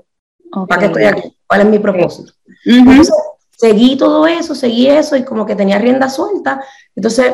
¿Para 0.69 0.81
qué 0.81 0.87
estoy 0.87 1.05
aquí? 1.05 1.37
¿Cuál 1.47 1.61
es 1.63 1.67
mi 1.67 1.79
propósito? 1.79 2.33
Entonces, 2.65 3.15
seguí 3.57 3.97
todo 3.97 4.27
eso, 4.27 4.55
seguí 4.55 4.87
eso 4.87 5.17
y 5.17 5.25
como 5.25 5.47
que 5.47 5.55
tenía 5.55 5.79
rienda 5.79 6.09
suelta. 6.09 6.63
Entonces, 6.95 7.33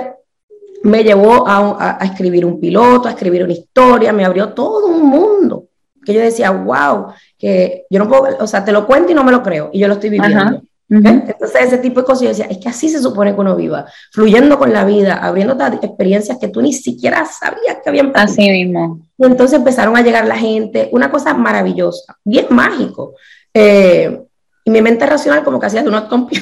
me 0.82 1.02
llevó 1.02 1.46
a, 1.48 1.98
a, 2.00 2.04
escribir 2.04 2.44
un 2.44 2.60
piloto, 2.60 3.08
a 3.08 3.12
escribir 3.12 3.42
una 3.44 3.52
historia, 3.52 4.12
me 4.12 4.24
abrió 4.24 4.52
todo 4.52 4.86
un 4.86 5.06
mundo 5.06 5.68
que 6.04 6.14
yo 6.14 6.20
decía, 6.20 6.52
wow, 6.52 7.08
que 7.36 7.84
yo 7.90 7.98
no 7.98 8.08
puedo, 8.08 8.36
o 8.38 8.46
sea, 8.46 8.64
te 8.64 8.70
lo 8.70 8.86
cuento 8.86 9.10
y 9.10 9.14
no 9.14 9.24
me 9.24 9.32
lo 9.32 9.42
creo, 9.42 9.70
y 9.72 9.80
yo 9.80 9.88
lo 9.88 9.94
estoy 9.94 10.10
viviendo. 10.10 10.62
Entonces, 10.88 11.62
ese 11.62 11.78
tipo 11.78 12.00
de 12.00 12.06
cosas, 12.06 12.22
yo 12.22 12.28
decía, 12.28 12.46
es 12.46 12.58
que 12.58 12.68
así 12.68 12.88
se 12.88 13.02
supone 13.02 13.34
que 13.34 13.40
uno 13.40 13.56
viva, 13.56 13.86
fluyendo 14.12 14.56
con 14.58 14.72
la 14.72 14.84
vida, 14.84 15.14
abriendo 15.14 15.56
experiencias 15.82 16.38
que 16.38 16.48
tú 16.48 16.62
ni 16.62 16.72
siquiera 16.72 17.26
sabías 17.26 17.78
que 17.82 17.88
habían 17.88 18.12
pasado. 18.12 18.32
Así 18.32 18.50
mismo. 18.50 19.00
Y 19.18 19.26
entonces 19.26 19.58
empezaron 19.58 19.96
a 19.96 20.02
llegar 20.02 20.26
la 20.26 20.36
gente, 20.36 20.88
una 20.92 21.10
cosa 21.10 21.34
maravillosa, 21.34 22.16
bien 22.24 22.46
mágico. 22.50 23.14
Eh, 23.52 24.20
y 24.64 24.70
mi 24.70 24.80
mente 24.80 25.06
racional 25.06 25.42
como 25.42 25.58
que 25.58 25.66
hacía 25.66 25.82
do 25.82 25.90
not 25.90 26.08
compute. 26.08 26.40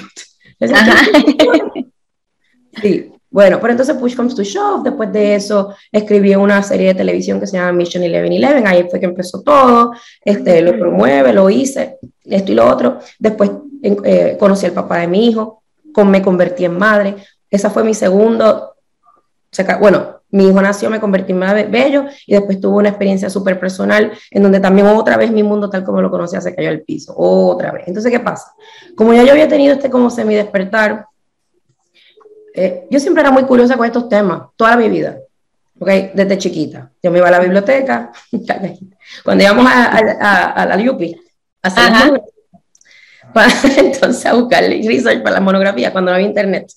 sí, 2.83 3.11
bueno, 3.31 3.59
pero 3.61 3.73
entonces 3.73 3.97
push 3.97 4.15
comes 4.15 4.35
to 4.35 4.45
shove, 4.45 4.85
después 4.85 5.13
de 5.13 5.35
eso 5.35 5.75
escribí 5.91 6.35
una 6.37 6.63
serie 6.63 6.89
de 6.89 6.95
televisión 6.95 7.41
que 7.41 7.47
se 7.47 7.57
llama 7.57 7.73
Mission 7.73 8.03
1111, 8.03 8.63
ahí 8.65 8.87
fue 8.89 9.01
que 9.01 9.07
empezó 9.07 9.43
todo, 9.43 9.93
este, 10.25 10.63
lo 10.63 10.79
promueve, 10.79 11.33
lo 11.33 11.51
hice, 11.51 11.99
esto 12.25 12.53
y 12.53 12.55
lo 12.55 12.69
otro. 12.69 13.01
Después 13.19 13.51
eh, 13.85 14.37
conocí 14.38 14.67
al 14.67 14.73
papá 14.73 14.99
de 14.99 15.09
mi 15.09 15.29
hijo, 15.29 15.62
con, 15.93 16.11
me 16.11 16.23
convertí 16.23 16.64
en 16.64 16.79
madre. 16.79 17.17
Esa 17.50 17.71
fue 17.71 17.85
mi 17.85 17.95
segundo, 17.95 18.75
bueno, 19.81 20.21
mi 20.31 20.49
hijo 20.49 20.61
nació, 20.61 20.91
me 20.91 20.99
convertí 20.99 21.33
en 21.33 21.38
madre 21.38 21.64
bello 21.64 22.07
y 22.26 22.35
después 22.35 22.61
tuve 22.61 22.79
una 22.79 22.88
experiencia 22.88 23.31
súper 23.31 23.61
personal 23.61 24.11
en 24.31 24.43
donde 24.43 24.59
también 24.59 24.88
otra 24.88 25.17
vez 25.17 25.31
mi 25.31 25.43
mundo 25.45 25.71
tal 25.71 25.85
como 25.85 26.03
lo 26.03 26.11
conocía 26.11 26.41
se 26.41 26.55
cayó 26.55 26.71
al 26.71 26.81
piso, 26.81 27.14
otra 27.17 27.71
vez. 27.71 27.85
Entonces, 27.87 28.11
¿qué 28.11 28.19
pasa? 28.19 28.53
Como 28.97 29.14
ya 29.14 29.23
yo 29.23 29.33
había 29.33 29.47
tenido 29.47 29.75
este 29.75 29.91
como 29.91 30.11
semi 30.11 30.35
despertar, 30.35 31.07
eh, 32.55 32.87
yo 32.91 32.99
siempre 32.99 33.21
era 33.21 33.31
muy 33.31 33.45
curiosa 33.45 33.76
con 33.76 33.87
estos 33.87 34.09
temas, 34.09 34.43
toda 34.57 34.76
mi 34.76 34.88
vida, 34.88 35.19
¿ok? 35.79 35.88
Desde 36.14 36.38
chiquita. 36.38 36.91
Yo 37.03 37.11
me 37.11 37.19
iba 37.19 37.29
a 37.29 37.33
la 37.33 37.41
biblioteca, 37.41 38.11
cuando 39.25 39.45
íbamos 39.45 39.67
a, 39.67 39.99
a, 40.21 40.50
a, 40.53 40.67
la 40.67 40.76
Yupi, 40.79 41.14
a 41.62 41.69
hacer 41.69 42.23
entonces 43.76 44.26
a 44.26 44.35
buscar 44.35 44.62
research 44.64 45.23
para 45.23 45.37
la 45.37 45.40
monografía 45.40 45.93
cuando 45.93 46.11
no 46.11 46.16
había 46.16 46.28
internet. 46.28 46.71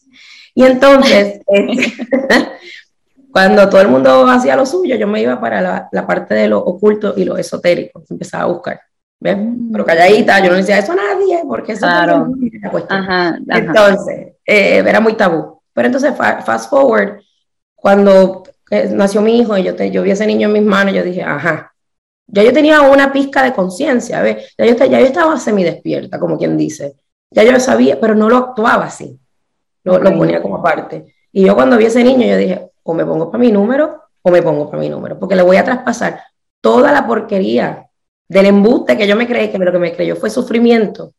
Y 0.53 0.63
entonces, 0.63 1.41
este, 1.47 2.03
cuando 3.31 3.69
todo 3.69 3.81
el 3.81 3.89
mundo 3.89 4.27
hacía 4.27 4.55
lo 4.55 4.65
suyo, 4.65 4.95
yo 4.95 5.07
me 5.07 5.21
iba 5.21 5.39
para 5.39 5.61
la, 5.61 5.89
la, 5.91 6.07
parte 6.07 6.33
de 6.33 6.47
lo 6.47 6.59
oculto 6.59 7.13
y 7.15 7.25
lo 7.25 7.37
esotérico, 7.37 8.03
empezaba 8.09 8.45
a 8.45 8.47
buscar. 8.47 8.81
¿ves? 9.19 9.37
Mm. 9.37 9.71
Pero 9.71 9.85
calladita, 9.85 10.39
yo 10.39 10.49
no 10.49 10.57
decía 10.57 10.79
eso 10.79 10.93
a 10.93 10.95
nadie, 10.95 11.41
porque 11.47 11.73
eso 11.73 11.85
claro. 11.85 12.31
ajá, 12.89 13.27
ajá. 13.29 13.39
Entonces, 13.49 14.33
eh, 14.45 14.83
era 14.85 14.99
muy 14.99 15.13
tabú. 15.13 15.61
Pero 15.73 15.87
entonces, 15.87 16.13
fast 16.17 16.69
forward, 16.69 17.21
cuando 17.75 18.43
eh, 18.71 18.89
nació 18.91 19.21
mi 19.21 19.39
hijo 19.39 19.57
y 19.57 19.63
yo, 19.63 19.75
te, 19.75 19.91
yo 19.91 20.01
vi 20.01 20.11
ese 20.11 20.25
niño 20.25 20.47
en 20.47 20.53
mis 20.53 20.63
manos, 20.63 20.93
yo 20.93 21.03
dije, 21.03 21.21
ajá, 21.21 21.71
ya 22.27 22.43
yo 22.43 22.53
tenía 22.53 22.81
una 22.81 23.11
pizca 23.11 23.43
de 23.43 23.53
conciencia, 23.53 24.23
ya 24.57 24.65
yo, 24.65 24.75
ya 24.75 24.99
yo 24.99 25.05
estaba 25.05 25.39
semidespierta, 25.39 26.19
como 26.19 26.37
quien 26.37 26.57
dice. 26.57 26.95
Ya 27.31 27.43
yo 27.43 27.51
lo 27.51 27.59
sabía, 27.59 27.99
pero 27.99 28.15
no 28.15 28.29
lo 28.29 28.37
actuaba 28.37 28.85
así. 28.85 29.19
Lo, 29.83 29.99
lo 29.99 30.17
ponía 30.17 30.41
como 30.41 30.61
parte. 30.61 31.13
Y 31.31 31.45
yo 31.45 31.55
cuando 31.55 31.77
vi 31.77 31.85
ese 31.85 32.03
niño, 32.03 32.25
yo 32.25 32.37
dije, 32.37 32.69
o 32.83 32.93
me 32.93 33.05
pongo 33.05 33.31
para 33.31 33.41
mi 33.41 33.51
número, 33.51 34.01
o 34.21 34.31
me 34.31 34.41
pongo 34.41 34.69
para 34.69 34.81
mi 34.81 34.89
número, 34.89 35.17
porque 35.17 35.35
le 35.35 35.41
voy 35.41 35.57
a 35.57 35.63
traspasar 35.63 36.21
toda 36.61 36.91
la 36.91 37.05
porquería 37.07 37.87
del 38.27 38.45
embuste 38.45 38.97
que 38.97 39.07
yo 39.07 39.15
me 39.15 39.27
creí, 39.27 39.49
que 39.49 39.57
lo 39.57 39.71
que 39.71 39.79
me 39.79 39.93
creyó 39.93 40.15
fue 40.15 40.29
sufrimiento, 40.29 41.13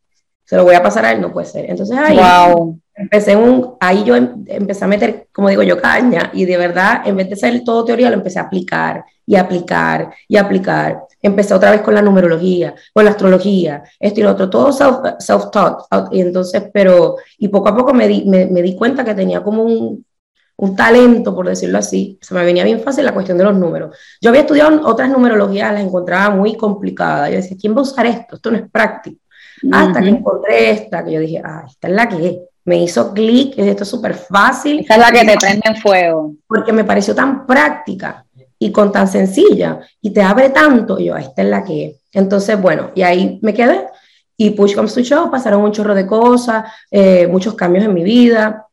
se 0.44 0.56
lo 0.56 0.64
voy 0.64 0.74
a 0.74 0.82
pasar 0.82 1.04
a 1.04 1.12
él, 1.12 1.20
no 1.20 1.32
puede 1.32 1.46
ser. 1.46 1.70
Entonces 1.70 1.96
ahí 1.96 2.18
wow. 2.18 2.78
Empecé 2.98 3.36
un, 3.36 3.76
ahí 3.80 4.04
yo 4.04 4.16
em, 4.16 4.44
empecé 4.46 4.84
a 4.84 4.88
meter, 4.88 5.28
como 5.32 5.48
digo 5.48 5.62
yo, 5.62 5.80
caña, 5.80 6.30
y 6.34 6.44
de 6.44 6.56
verdad, 6.56 7.02
en 7.06 7.16
vez 7.16 7.30
de 7.30 7.36
ser 7.36 7.64
todo 7.64 7.84
teoría, 7.84 8.10
lo 8.10 8.16
empecé 8.16 8.38
a 8.38 8.42
aplicar 8.42 9.04
y 9.24 9.36
aplicar 9.36 10.12
y 10.26 10.36
aplicar. 10.36 11.04
Empecé 11.22 11.54
otra 11.54 11.70
vez 11.70 11.82
con 11.82 11.94
la 11.94 12.02
numerología, 12.02 12.74
con 12.92 13.04
la 13.04 13.12
astrología, 13.12 13.82
esto 13.98 14.20
y 14.20 14.22
lo 14.22 14.32
otro, 14.32 14.50
todo 14.50 14.72
self-taught. 14.72 16.08
y 16.12 16.20
entonces, 16.20 16.64
pero, 16.72 17.16
y 17.38 17.48
poco 17.48 17.68
a 17.68 17.76
poco 17.76 17.94
me 17.94 18.08
di, 18.08 18.24
me, 18.26 18.46
me 18.46 18.62
di 18.62 18.76
cuenta 18.76 19.04
que 19.04 19.14
tenía 19.14 19.42
como 19.42 19.62
un, 19.62 20.04
un 20.58 20.74
talento, 20.74 21.34
por 21.34 21.48
decirlo 21.48 21.78
así, 21.78 22.18
se 22.20 22.34
me 22.34 22.44
venía 22.44 22.64
bien 22.64 22.80
fácil 22.80 23.04
la 23.04 23.14
cuestión 23.14 23.38
de 23.38 23.44
los 23.44 23.56
números. 23.56 23.96
Yo 24.20 24.30
había 24.30 24.40
estudiado 24.42 24.86
otras 24.86 25.08
numerologías, 25.08 25.72
las 25.72 25.82
encontraba 25.82 26.34
muy 26.34 26.56
complicadas. 26.56 27.30
Yo 27.30 27.36
decía, 27.36 27.56
¿quién 27.60 27.74
va 27.74 27.78
a 27.78 27.82
usar 27.82 28.06
esto? 28.06 28.36
Esto 28.36 28.50
no 28.50 28.56
es 28.56 28.68
práctico. 28.68 29.20
Hasta 29.72 30.00
que 30.02 30.08
encontré 30.08 30.70
esta, 30.70 31.04
que 31.04 31.12
yo 31.12 31.20
dije, 31.20 31.40
ah, 31.44 31.64
esta 31.68 31.88
es 31.88 31.94
la 31.94 32.08
que 32.08 32.26
es. 32.26 32.36
Me 32.68 32.82
hizo 32.82 33.14
clic, 33.14 33.54
esto 33.56 33.82
es 33.84 33.88
súper 33.88 34.12
fácil. 34.12 34.80
Esta 34.80 34.96
es 34.96 35.00
la 35.00 35.10
que 35.10 35.26
te 35.26 35.38
prende 35.38 35.62
en 35.64 35.76
fuego. 35.76 36.34
Porque 36.46 36.70
me 36.70 36.84
pareció 36.84 37.14
tan 37.14 37.46
práctica 37.46 38.26
y 38.58 38.70
con 38.70 38.92
tan 38.92 39.08
sencilla 39.08 39.80
y 40.02 40.10
te 40.10 40.20
abre 40.20 40.50
tanto, 40.50 40.98
y 40.98 41.06
yo, 41.06 41.16
esta 41.16 41.40
es 41.40 41.48
la 41.48 41.64
que 41.64 41.86
es. 41.86 41.96
Entonces, 42.12 42.60
bueno, 42.60 42.90
y 42.94 43.00
ahí 43.00 43.38
me 43.40 43.54
quedé. 43.54 43.86
Y 44.36 44.50
push 44.50 44.74
comes 44.74 44.92
to 44.92 45.00
show, 45.00 45.30
pasaron 45.30 45.62
un 45.62 45.72
chorro 45.72 45.94
de 45.94 46.06
cosas, 46.06 46.70
eh, 46.90 47.26
muchos 47.26 47.54
cambios 47.54 47.86
en 47.86 47.94
mi 47.94 48.04
vida. 48.04 48.66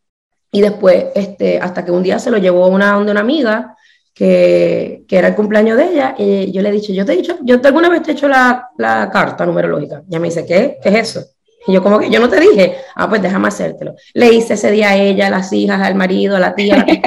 Y 0.52 0.60
después, 0.60 1.06
este, 1.16 1.58
hasta 1.58 1.86
que 1.86 1.92
un 1.92 2.04
día 2.04 2.20
se 2.20 2.32
lo 2.32 2.38
llevó 2.38 2.68
una, 2.68 2.98
una 2.98 3.18
amiga, 3.18 3.78
que, 4.14 5.06
que, 5.08 5.18
era 5.18 5.30
el 5.30 5.36
cumpleaños 5.36 5.78
de 5.78 5.86
ella, 5.86 6.16
y 6.18 6.52
yo 6.52 6.62
le 6.62 6.68
he 6.68 6.74
dicho, 6.74 6.92
yo 6.92 7.06
te 7.06 7.14
he 7.14 7.18
dicho, 7.18 7.38
yo 7.44 7.62
alguna 7.64 7.88
vez 7.88 8.04
te 8.04 8.12
he 8.12 8.14
hecho 8.14 8.28
la, 8.28 8.72
la 8.78 9.10
carta 9.10 9.46
numerológica. 9.46 10.04
Y 10.06 10.10
ella 10.10 10.20
me 10.20 10.28
dice, 10.28 10.46
¿qué? 10.46 10.80
¿Qué 10.84 10.90
es 10.90 11.16
eso? 11.16 11.35
Y 11.68 11.74
yo 11.74 11.82
como 11.82 12.00
que 12.00 12.10
yo 12.10 12.20
no 12.20 12.30
te 12.30 12.40
dije, 12.40 12.78
ah, 12.96 13.10
pues 13.10 13.22
déjame 13.22 13.48
hacértelo. 13.48 13.96
Le 14.14 14.34
hice 14.34 14.54
ese 14.54 14.72
día 14.72 14.90
a 14.90 14.96
ella, 14.96 15.28
a 15.28 15.30
las 15.32 15.52
hijas, 15.52 15.82
al 15.82 15.96
marido, 15.96 16.36
a 16.36 16.40
la 16.40 16.54
tía, 16.54 16.76
a 16.76 16.78
la 16.78 16.86
tía. 16.86 17.02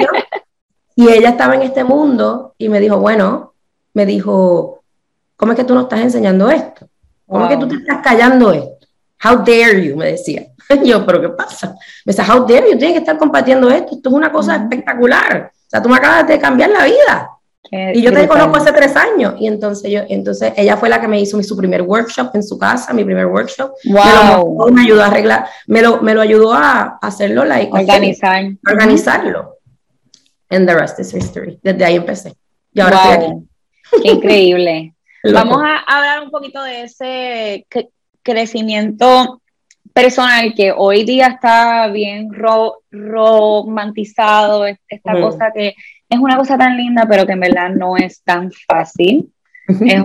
Y 0.95 1.07
ella 1.07 1.29
estaba 1.29 1.55
en 1.55 1.61
este 1.61 1.83
mundo 1.83 2.55
y 2.57 2.67
me 2.67 2.79
dijo, 2.79 2.99
bueno, 2.99 3.53
me 3.93 4.05
dijo, 4.05 4.83
¿cómo 5.37 5.53
es 5.53 5.57
que 5.57 5.63
tú 5.63 5.73
no 5.73 5.81
estás 5.81 6.01
enseñando 6.01 6.49
esto? 6.49 6.89
¿Cómo 7.25 7.45
es 7.45 7.51
que 7.51 7.57
tú 7.57 7.67
te 7.67 7.75
estás 7.75 8.01
callando 8.03 8.51
esto? 8.51 8.87
How 9.23 9.37
dare 9.37 9.85
you, 9.85 9.95
me 9.95 10.11
decía. 10.11 10.47
yo, 10.83 11.05
¿pero 11.05 11.21
qué 11.21 11.29
pasa? 11.29 11.75
Me 12.05 12.13
decía, 12.13 12.25
how 12.25 12.45
dare 12.45 12.71
you, 12.71 12.77
tienes 12.77 12.93
que 12.93 12.99
estar 12.99 13.17
compartiendo 13.17 13.69
esto, 13.69 13.95
esto 13.95 14.09
es 14.09 14.15
una 14.15 14.31
cosa 14.31 14.55
espectacular. 14.55 15.51
O 15.53 15.69
sea, 15.69 15.81
tú 15.81 15.89
me 15.89 15.97
acabas 15.97 16.27
de 16.27 16.39
cambiar 16.39 16.69
la 16.69 16.85
vida. 16.85 17.29
Y 17.71 18.01
yo 18.01 18.11
te 18.11 18.27
conozco 18.27 18.57
hace 18.57 18.71
tres 18.71 18.95
años. 18.95 19.35
Y 19.39 19.47
entonces, 19.47 19.91
yo, 19.91 20.01
entonces 20.09 20.53
ella 20.57 20.77
fue 20.77 20.89
la 20.89 20.99
que 20.99 21.07
me 21.07 21.19
hizo 21.19 21.37
mi, 21.37 21.43
su 21.43 21.55
primer 21.55 21.81
workshop 21.83 22.31
en 22.33 22.43
su 22.43 22.57
casa, 22.57 22.93
mi 22.93 23.03
primer 23.03 23.27
workshop. 23.27 23.71
Wow. 23.85 24.71
Me, 24.71 24.81
ayudó 24.81 25.03
a 25.03 25.07
arreglar, 25.07 25.47
me 25.67 25.81
lo, 25.81 26.01
me 26.01 26.13
lo 26.13 26.21
ayudó 26.21 26.53
a 26.53 26.97
hacerlo, 27.01 27.45
like, 27.45 27.71
Organizar. 27.71 28.45
organizarlo 28.67 29.59
and 30.49 30.67
the 30.67 30.75
rest 30.75 30.99
is 30.99 31.13
history. 31.13 31.59
Desde 31.63 31.85
ahí 31.85 31.95
empecé. 31.95 32.33
Y 32.73 32.81
ahora 32.81 32.97
estoy 32.97 33.13
aquí. 33.13 33.33
Qué 34.03 34.11
increíble. 34.11 34.93
Vamos 35.33 35.61
a 35.63 35.77
hablar 35.79 36.23
un 36.23 36.31
poquito 36.31 36.63
de 36.63 36.83
ese 36.83 37.67
crecimiento 38.23 39.41
personal 39.93 40.53
que 40.55 40.73
hoy 40.75 41.03
día 41.03 41.27
está 41.27 41.87
bien 41.87 42.29
romantizado, 42.91 44.65
esta 44.65 45.13
cosa 45.19 45.51
que 45.53 45.75
es 46.09 46.19
una 46.19 46.37
cosa 46.37 46.57
tan 46.57 46.75
linda, 46.75 47.05
pero 47.07 47.25
que 47.25 47.33
en 47.33 47.39
verdad 47.39 47.69
no 47.69 47.97
es 47.97 48.21
tan 48.23 48.51
fácil. 48.67 49.31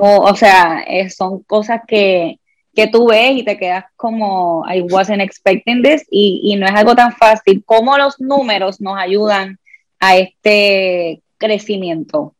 o, 0.00 0.36
sea, 0.36 0.84
son 1.08 1.42
cosas 1.44 1.80
que, 1.86 2.38
que, 2.74 2.86
tú 2.88 3.08
ves 3.08 3.32
y 3.36 3.44
te 3.44 3.56
quedas 3.56 3.86
como, 3.96 4.64
I 4.70 4.82
wasn't 4.82 5.22
expecting 5.22 5.82
this, 5.82 6.04
y, 6.10 6.40
y 6.44 6.56
no 6.56 6.66
es 6.66 6.74
algo 6.74 6.94
tan 6.94 7.12
fácil. 7.12 7.62
¿Cómo 7.64 7.96
los 7.96 8.20
números 8.20 8.80
nos 8.80 8.98
ayudan 8.98 9.58
a 10.00 10.16
este 10.18 11.22
crecimiento? 11.38 12.34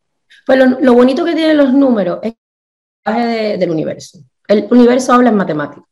Pues 0.45 0.59
lo, 0.79 0.93
bonito 0.93 1.25
que 1.25 1.33
tienen 1.33 1.57
los 1.57 1.73
números 1.73 2.19
es 2.21 2.35
el 3.05 3.59
del 3.59 3.71
universo. 3.71 4.19
El 4.47 4.67
universo 4.69 5.13
habla 5.13 5.29
en 5.29 5.35
matemáticas. 5.35 5.83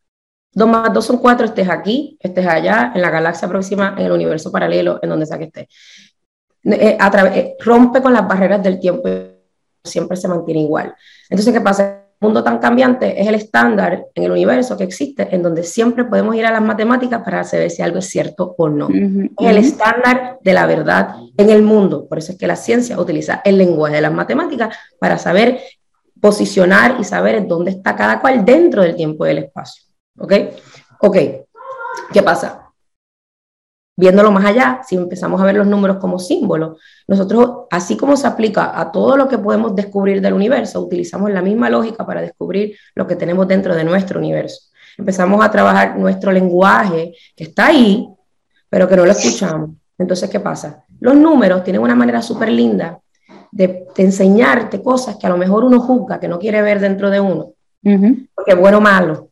Dos 0.51 0.69
más 0.69 0.93
dos 0.93 1.05
son 1.05 1.17
cuatro, 1.17 1.47
estés 1.47 1.67
aquí, 1.67 2.15
estés 2.19 2.45
allá, 2.45 2.91
en 2.93 3.01
la 3.01 3.09
galaxia 3.09 3.47
próxima, 3.47 3.95
en 3.97 4.05
el 4.05 4.11
universo 4.11 4.51
paralelo, 4.51 4.99
en 5.01 5.09
donde 5.09 5.25
sea 5.25 5.39
que 5.39 5.45
estés. 5.45 5.67
Eh, 6.65 6.97
eh, 6.97 7.55
rompe 7.59 8.01
con 8.01 8.13
las 8.13 8.27
barreras 8.27 8.63
del 8.63 8.79
tiempo, 8.79 9.09
siempre 9.83 10.17
se 10.17 10.27
mantiene 10.27 10.61
igual. 10.61 10.95
Entonces, 11.29 11.53
¿qué 11.53 11.61
pasa? 11.61 12.03
mundo 12.23 12.43
tan 12.43 12.57
cambiante 12.57 13.21
es 13.21 13.27
el 13.27 13.35
estándar 13.35 14.07
en 14.15 14.23
el 14.23 14.31
universo 14.31 14.77
que 14.77 14.85
existe, 14.85 15.27
en 15.35 15.43
donde 15.43 15.63
siempre 15.63 16.05
podemos 16.05 16.35
ir 16.35 16.45
a 16.45 16.51
las 16.51 16.61
matemáticas 16.61 17.21
para 17.21 17.43
saber 17.43 17.69
si 17.69 17.81
algo 17.81 17.99
es 17.99 18.09
cierto 18.09 18.55
o 18.57 18.69
no. 18.69 18.87
Es 18.89 19.47
el 19.47 19.57
estándar 19.57 20.39
de 20.41 20.53
la 20.53 20.65
verdad 20.65 21.15
en 21.37 21.49
el 21.49 21.61
mundo. 21.61 22.07
Por 22.07 22.17
eso 22.17 22.31
es 22.31 22.37
que 22.37 22.47
la 22.47 22.55
ciencia 22.55 22.99
utiliza 22.99 23.41
el 23.43 23.57
lenguaje 23.57 23.95
de 23.95 24.01
las 24.01 24.13
matemáticas 24.13 24.75
para 24.99 25.17
saber 25.17 25.59
posicionar 26.19 26.95
y 26.99 27.03
saber 27.03 27.45
dónde 27.45 27.71
está 27.71 27.95
cada 27.95 28.21
cual 28.21 28.45
dentro 28.45 28.81
del 28.81 28.95
tiempo 28.95 29.25
y 29.25 29.29
del 29.29 29.37
espacio. 29.39 29.83
¿Ok? 30.17 30.33
Ok. 31.01 31.17
¿Qué 32.13 32.23
pasa? 32.23 32.62
Viéndolo 33.95 34.31
más 34.31 34.45
allá, 34.45 34.81
si 34.87 34.95
empezamos 34.95 35.39
a 35.39 35.45
ver 35.45 35.55
los 35.55 35.67
números 35.67 35.97
como 35.97 36.17
símbolos, 36.17 36.79
nosotros, 37.07 37.67
así 37.69 37.95
como 37.95 38.17
se 38.17 38.25
aplica 38.25 38.79
a 38.79 38.91
todo 38.91 39.15
lo 39.15 39.27
que 39.27 39.37
podemos 39.37 39.75
descubrir 39.75 40.19
del 40.19 40.33
universo, 40.33 40.81
utilizamos 40.81 41.31
la 41.31 41.43
misma 41.43 41.69
lógica 41.69 42.03
para 42.05 42.21
descubrir 42.21 42.75
lo 42.95 43.05
que 43.05 43.15
tenemos 43.15 43.47
dentro 43.47 43.75
de 43.75 43.83
nuestro 43.83 44.19
universo. 44.19 44.71
Empezamos 44.97 45.43
a 45.45 45.51
trabajar 45.51 45.97
nuestro 45.97 46.31
lenguaje, 46.31 47.13
que 47.35 47.43
está 47.43 47.67
ahí, 47.67 48.07
pero 48.67 48.87
que 48.87 48.95
no 48.95 49.05
lo 49.05 49.11
escuchamos. 49.11 49.71
Entonces, 49.97 50.29
¿qué 50.29 50.39
pasa? 50.39 50.83
Los 50.99 51.15
números 51.15 51.63
tienen 51.63 51.81
una 51.81 51.95
manera 51.95 52.21
súper 52.21 52.49
linda 52.49 52.99
de, 53.51 53.85
enseñarte 53.97 54.81
cosas 54.81 55.17
que 55.17 55.27
a 55.27 55.29
lo 55.29 55.37
mejor 55.37 55.63
uno 55.63 55.79
juzga, 55.79 56.19
que 56.19 56.27
no 56.27 56.39
quiere 56.39 56.61
ver 56.63 56.79
dentro 56.79 57.11
de 57.11 57.19
uno, 57.19 57.53
porque 58.33 58.55
bueno 58.55 58.79
o 58.79 58.81
malo, 58.81 59.29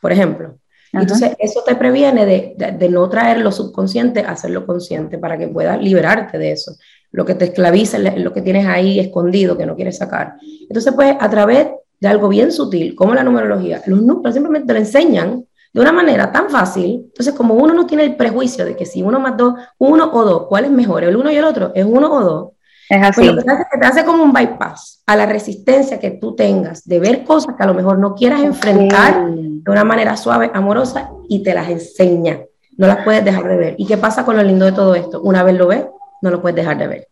por 0.00 0.12
ejemplo. 0.12 0.58
Entonces, 1.00 1.32
eso 1.38 1.62
te 1.64 1.74
previene 1.74 2.26
de, 2.26 2.88
no 2.90 3.08
traer 3.08 3.38
lo 3.38 3.52
subconsciente 3.52 4.20
a 4.20 4.32
hacerlo 4.32 4.66
consciente 4.66 5.18
para 5.18 5.38
que 5.38 5.48
puedas 5.48 5.80
liberarte 5.80 6.38
de 6.38 6.52
eso. 6.52 6.76
Lo 7.12 7.24
que 7.24 7.34
te 7.34 7.46
esclaviza, 7.46 7.98
lo 7.98 8.32
que 8.32 8.42
tienes 8.42 8.66
ahí 8.66 8.98
escondido 8.98 9.56
que 9.56 9.66
no 9.66 9.76
quieres 9.76 9.98
sacar. 9.98 10.34
Entonces, 10.68 10.92
pues, 10.94 11.16
a 11.18 11.30
través 11.30 11.68
de 12.00 12.08
algo 12.08 12.28
bien 12.28 12.52
sutil, 12.52 12.94
como 12.94 13.14
la 13.14 13.24
numerología, 13.24 13.82
los 13.86 14.02
números 14.02 14.34
simplemente 14.34 14.66
te 14.66 14.72
lo 14.74 14.78
enseñan 14.80 15.46
de 15.72 15.80
una 15.80 15.92
manera 15.92 16.32
tan 16.32 16.50
fácil. 16.50 17.04
Entonces, 17.06 17.34
como 17.34 17.54
uno 17.54 17.74
no 17.74 17.86
tiene 17.86 18.04
el 18.04 18.16
prejuicio 18.16 18.64
de 18.64 18.76
que 18.76 18.86
si 18.86 19.02
uno 19.02 19.20
más 19.20 19.36
dos, 19.36 19.54
uno 19.78 20.10
o 20.12 20.24
dos, 20.24 20.46
¿cuál 20.48 20.64
es 20.64 20.70
mejor? 20.70 21.04
¿El 21.04 21.16
uno 21.16 21.30
y 21.30 21.36
el 21.36 21.44
otro? 21.44 21.72
¿Es 21.74 21.84
uno 21.84 22.12
o 22.12 22.24
dos? 22.24 22.55
Es 22.88 23.02
así. 23.02 23.22
Pues 23.22 23.32
lo 23.32 23.36
que 23.36 23.44
te 23.44 23.52
hace, 23.52 23.64
que 23.70 23.78
te 23.78 23.86
hace 23.86 24.04
como 24.04 24.22
un 24.22 24.32
bypass 24.32 25.02
a 25.06 25.16
la 25.16 25.26
resistencia 25.26 25.98
que 25.98 26.12
tú 26.12 26.34
tengas 26.34 26.86
de 26.86 27.00
ver 27.00 27.24
cosas 27.24 27.54
que 27.56 27.62
a 27.62 27.66
lo 27.66 27.74
mejor 27.74 27.98
no 27.98 28.14
quieras 28.14 28.42
enfrentar 28.42 29.26
de 29.28 29.70
una 29.70 29.84
manera 29.84 30.16
suave, 30.16 30.50
amorosa 30.54 31.10
y 31.28 31.42
te 31.42 31.54
las 31.54 31.68
enseña. 31.68 32.40
No 32.76 32.86
las 32.86 33.04
puedes 33.04 33.24
dejar 33.24 33.48
de 33.48 33.56
ver. 33.56 33.74
¿Y 33.78 33.86
qué 33.86 33.96
pasa 33.96 34.24
con 34.24 34.36
lo 34.36 34.42
lindo 34.42 34.66
de 34.66 34.72
todo 34.72 34.94
esto? 34.94 35.20
Una 35.22 35.42
vez 35.42 35.56
lo 35.56 35.66
ves, 35.66 35.86
no 36.22 36.30
lo 36.30 36.40
puedes 36.40 36.56
dejar 36.56 36.78
de 36.78 36.86
ver. 36.86 37.08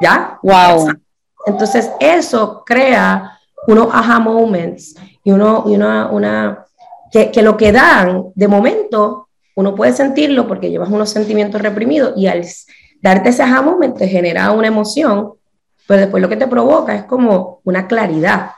¿Ya? 0.00 0.38
Wow. 0.42 0.92
Entonces, 1.46 1.90
eso 2.00 2.62
crea 2.64 3.38
unos 3.66 3.88
aha 3.92 4.18
moments 4.18 4.94
y, 5.22 5.32
uno, 5.32 5.64
y 5.66 5.74
una, 5.74 6.10
una 6.10 6.64
que, 7.10 7.30
que, 7.30 7.42
lo 7.42 7.56
que 7.56 7.72
dan, 7.72 8.26
de 8.34 8.48
momento, 8.48 9.28
uno 9.56 9.74
puede 9.74 9.92
sentirlo 9.92 10.46
porque 10.46 10.70
llevas 10.70 10.90
unos 10.90 11.10
sentimientos 11.10 11.60
reprimidos 11.60 12.14
y 12.16 12.26
al 12.26 12.44
darte 13.02 13.30
ese 13.30 13.42
aha 13.42 13.62
moment 13.62 13.96
te 13.96 14.08
genera 14.08 14.50
una 14.52 14.68
emoción, 14.68 15.32
pero 15.86 16.00
después 16.00 16.20
lo 16.20 16.28
que 16.28 16.36
te 16.36 16.46
provoca 16.46 16.94
es 16.94 17.04
como 17.04 17.60
una 17.64 17.86
claridad. 17.86 18.52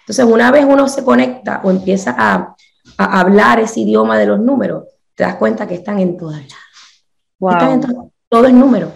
Entonces, 0.00 0.24
una 0.24 0.50
vez 0.50 0.64
uno 0.64 0.88
se 0.88 1.04
conecta 1.04 1.60
o 1.62 1.70
empieza 1.70 2.14
a, 2.18 2.56
a 2.98 3.20
hablar 3.20 3.60
ese 3.60 3.80
idioma 3.80 4.18
de 4.18 4.26
los 4.26 4.40
números, 4.40 4.84
te 5.14 5.24
das 5.24 5.36
cuenta 5.36 5.66
que 5.66 5.74
están 5.74 6.00
en 6.00 6.16
todas 6.16 6.40
lados. 6.40 7.06
Wow. 7.38 7.52
Están 7.52 7.72
en 7.72 7.80
todo, 7.80 8.12
todo 8.28 8.46
es 8.46 8.54
número. 8.54 8.92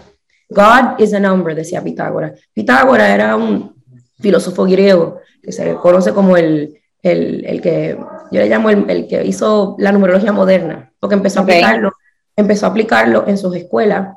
God 0.48 0.98
is 0.98 1.12
a 1.12 1.20
number, 1.20 1.54
decía 1.54 1.82
Pitágoras. 1.82 2.40
Pitágoras 2.52 3.10
era 3.10 3.36
un 3.36 3.74
filósofo 4.18 4.64
griego 4.64 5.20
que 5.42 5.52
se 5.52 5.74
conoce 5.74 6.12
como 6.12 6.36
el, 6.36 6.80
el, 7.02 7.44
el 7.44 7.60
que, 7.60 7.98
yo 8.30 8.40
le 8.40 8.48
llamo 8.48 8.70
el, 8.70 8.88
el, 8.88 9.06
que 9.06 9.24
hizo 9.24 9.76
la 9.78 9.92
numerología 9.92 10.32
moderna, 10.32 10.92
porque 10.98 11.14
empezó 11.14 11.42
okay. 11.42 11.54
a 11.54 11.58
aplicarlo, 11.58 11.92
empezó 12.34 12.66
a 12.66 12.70
aplicarlo 12.70 13.24
en 13.26 13.38
sus 13.38 13.54
escuelas, 13.56 14.16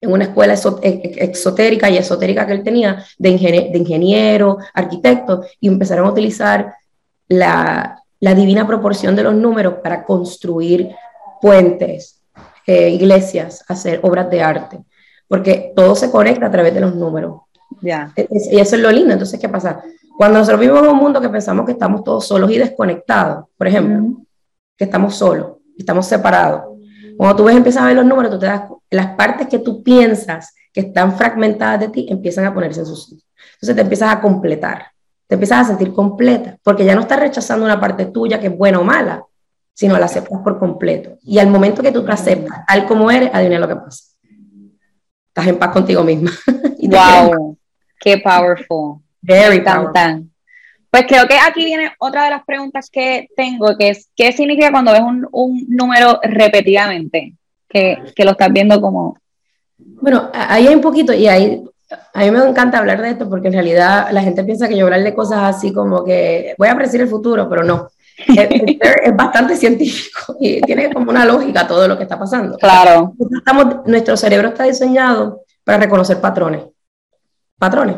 en 0.00 0.12
una 0.12 0.24
escuela 0.24 0.54
exotérica 0.54 1.90
y 1.90 1.96
esotérica 1.96 2.46
que 2.46 2.52
él 2.52 2.62
tenía, 2.62 3.04
de, 3.18 3.28
ingeniero, 3.30 3.72
de 3.72 3.78
ingeniero 3.78 4.58
arquitecto, 4.74 5.44
y 5.60 5.68
empezaron 5.68 6.06
a 6.06 6.10
utilizar 6.12 6.74
la, 7.28 8.02
la 8.20 8.34
divina 8.34 8.66
proporción 8.66 9.16
de 9.16 9.24
los 9.24 9.34
números 9.34 9.74
para 9.82 10.04
construir 10.04 10.90
puentes, 11.40 12.20
eh, 12.66 12.90
iglesias, 12.90 13.64
hacer 13.68 14.00
obras 14.02 14.30
de 14.30 14.42
arte 14.42 14.78
porque 15.28 15.72
todo 15.76 15.94
se 15.94 16.10
conecta 16.10 16.46
a 16.46 16.50
través 16.50 16.74
de 16.74 16.80
los 16.80 16.96
números. 16.96 17.42
Yeah. 17.82 18.12
Y 18.16 18.58
eso 18.58 18.76
es 18.76 18.82
lo 18.82 18.90
lindo. 18.90 19.12
Entonces, 19.12 19.38
¿qué 19.38 19.48
pasa? 19.48 19.82
Cuando 20.16 20.38
nosotros 20.38 20.60
vivimos 20.60 20.82
en 20.82 20.90
un 20.90 20.96
mundo 20.96 21.20
que 21.20 21.28
pensamos 21.28 21.66
que 21.66 21.72
estamos 21.72 22.02
todos 22.02 22.26
solos 22.26 22.50
y 22.50 22.58
desconectados, 22.58 23.44
por 23.56 23.68
ejemplo, 23.68 23.98
mm. 24.00 24.26
que 24.76 24.84
estamos 24.84 25.14
solos, 25.14 25.58
estamos 25.76 26.06
separados. 26.06 26.77
Cuando 27.18 27.36
tú 27.36 27.44
ves, 27.44 27.56
empiezas 27.56 27.82
a 27.82 27.86
ver 27.86 27.96
los 27.96 28.06
números, 28.06 28.32
tú 28.32 28.38
te 28.38 28.46
das, 28.46 28.62
las 28.90 29.08
partes 29.08 29.48
que 29.48 29.58
tú 29.58 29.82
piensas 29.82 30.54
que 30.72 30.80
están 30.80 31.16
fragmentadas 31.16 31.80
de 31.80 31.88
ti 31.88 32.06
empiezan 32.08 32.46
a 32.46 32.54
ponerse 32.54 32.80
en 32.80 32.86
sus 32.86 33.04
sitio. 33.04 33.26
Entonces 33.54 33.74
te 33.74 33.82
empiezas 33.82 34.14
a 34.14 34.20
completar, 34.20 34.86
te 35.26 35.34
empiezas 35.34 35.66
a 35.66 35.68
sentir 35.68 35.92
completa, 35.92 36.56
porque 36.62 36.84
ya 36.84 36.94
no 36.94 37.02
estás 37.02 37.20
rechazando 37.20 37.66
una 37.66 37.78
parte 37.78 38.06
tuya 38.06 38.40
que 38.40 38.46
es 38.46 38.56
buena 38.56 38.78
o 38.78 38.84
mala, 38.84 39.24
sino 39.74 39.98
la 39.98 40.06
aceptas 40.06 40.40
por 40.42 40.58
completo. 40.58 41.18
Y 41.22 41.38
al 41.38 41.48
momento 41.48 41.82
que 41.82 41.92
tú 41.92 42.04
te 42.04 42.12
aceptas 42.12 42.64
tal 42.66 42.86
como 42.86 43.10
eres, 43.10 43.30
adivina 43.34 43.58
lo 43.58 43.68
que 43.68 43.76
pasa 43.76 44.08
estás 45.38 45.46
en 45.46 45.58
paz 45.58 45.70
contigo 45.70 46.02
misma. 46.02 46.30
y 46.78 46.88
wow, 46.88 47.56
qué 48.00 48.18
powerful. 48.18 49.00
Very 49.22 49.60
powerful. 49.60 50.27
Pues 50.90 51.04
creo 51.06 51.26
que 51.26 51.36
aquí 51.36 51.64
viene 51.64 51.92
otra 51.98 52.24
de 52.24 52.30
las 52.30 52.44
preguntas 52.44 52.88
que 52.90 53.28
tengo, 53.36 53.76
que 53.76 53.90
es, 53.90 54.08
¿qué 54.16 54.32
significa 54.32 54.70
cuando 54.70 54.92
ves 54.92 55.02
un, 55.02 55.28
un 55.32 55.66
número 55.68 56.18
repetidamente? 56.22 57.34
Que, 57.68 57.98
que, 58.16 58.24
lo 58.24 58.30
estás 58.30 58.50
viendo 58.50 58.80
como... 58.80 59.18
Bueno, 59.76 60.30
ahí 60.32 60.66
hay 60.66 60.74
un 60.74 60.80
poquito, 60.80 61.12
y 61.12 61.26
ahí 61.26 61.62
a 62.12 62.20
mí 62.20 62.30
me 62.30 62.46
encanta 62.46 62.78
hablar 62.78 63.00
de 63.00 63.10
esto 63.10 63.28
porque 63.28 63.48
en 63.48 63.54
realidad 63.54 64.08
la 64.10 64.22
gente 64.22 64.44
piensa 64.44 64.68
que 64.68 64.76
yo 64.76 64.84
hablar 64.84 65.02
de 65.02 65.14
cosas 65.14 65.56
así 65.56 65.72
como 65.72 66.04
que 66.04 66.54
voy 66.58 66.68
a 66.68 66.74
predecir 66.74 67.00
el 67.00 67.08
futuro, 67.08 67.48
pero 67.48 67.62
no. 67.62 67.88
es, 68.26 68.48
es, 69.04 69.16
bastante 69.16 69.56
científico 69.56 70.36
y 70.40 70.60
tiene 70.62 70.92
como 70.92 71.10
una 71.10 71.24
lógica 71.24 71.66
todo 71.66 71.86
lo 71.86 71.96
que 71.96 72.02
está 72.02 72.18
pasando. 72.18 72.58
Claro. 72.58 73.14
Estamos, 73.36 73.86
nuestro 73.86 74.16
cerebro 74.16 74.48
está 74.48 74.64
diseñado 74.64 75.42
para 75.64 75.78
reconocer 75.78 76.20
patrones. 76.20 76.62
Patrones. 77.58 77.96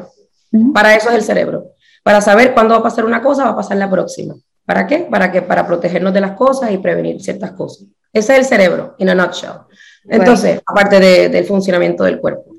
Uh 0.52 0.58
-huh. 0.58 0.72
Para 0.72 0.94
eso 0.94 1.08
es 1.08 1.16
el 1.16 1.22
cerebro. 1.22 1.59
Para 2.02 2.20
saber 2.20 2.54
cuándo 2.54 2.74
va 2.74 2.80
a 2.80 2.82
pasar 2.82 3.04
una 3.04 3.20
cosa, 3.20 3.44
va 3.44 3.50
a 3.50 3.56
pasar 3.56 3.76
la 3.76 3.90
próxima. 3.90 4.34
¿Para 4.64 4.86
qué? 4.86 5.00
Para 5.10 5.30
que 5.30 5.42
para 5.42 5.66
protegernos 5.66 6.14
de 6.14 6.20
las 6.20 6.32
cosas 6.32 6.70
y 6.70 6.78
prevenir 6.78 7.20
ciertas 7.20 7.52
cosas. 7.52 7.86
Ese 8.12 8.32
es 8.32 8.38
el 8.40 8.44
cerebro, 8.44 8.94
in 8.98 9.08
a 9.08 9.14
nutshell. 9.14 9.62
Entonces, 10.04 10.54
bueno. 10.56 10.62
aparte 10.66 11.00
de, 11.00 11.28
del 11.28 11.44
funcionamiento 11.44 12.04
del 12.04 12.20
cuerpo. 12.20 12.56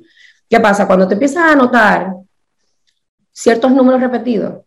¿Qué 0.49 0.59
pasa? 0.59 0.85
Cuando 0.85 1.07
te 1.07 1.13
empiezas 1.13 1.51
a 1.51 1.55
notar 1.55 2.13
ciertos 3.31 3.71
números 3.71 4.01
repetidos, 4.01 4.65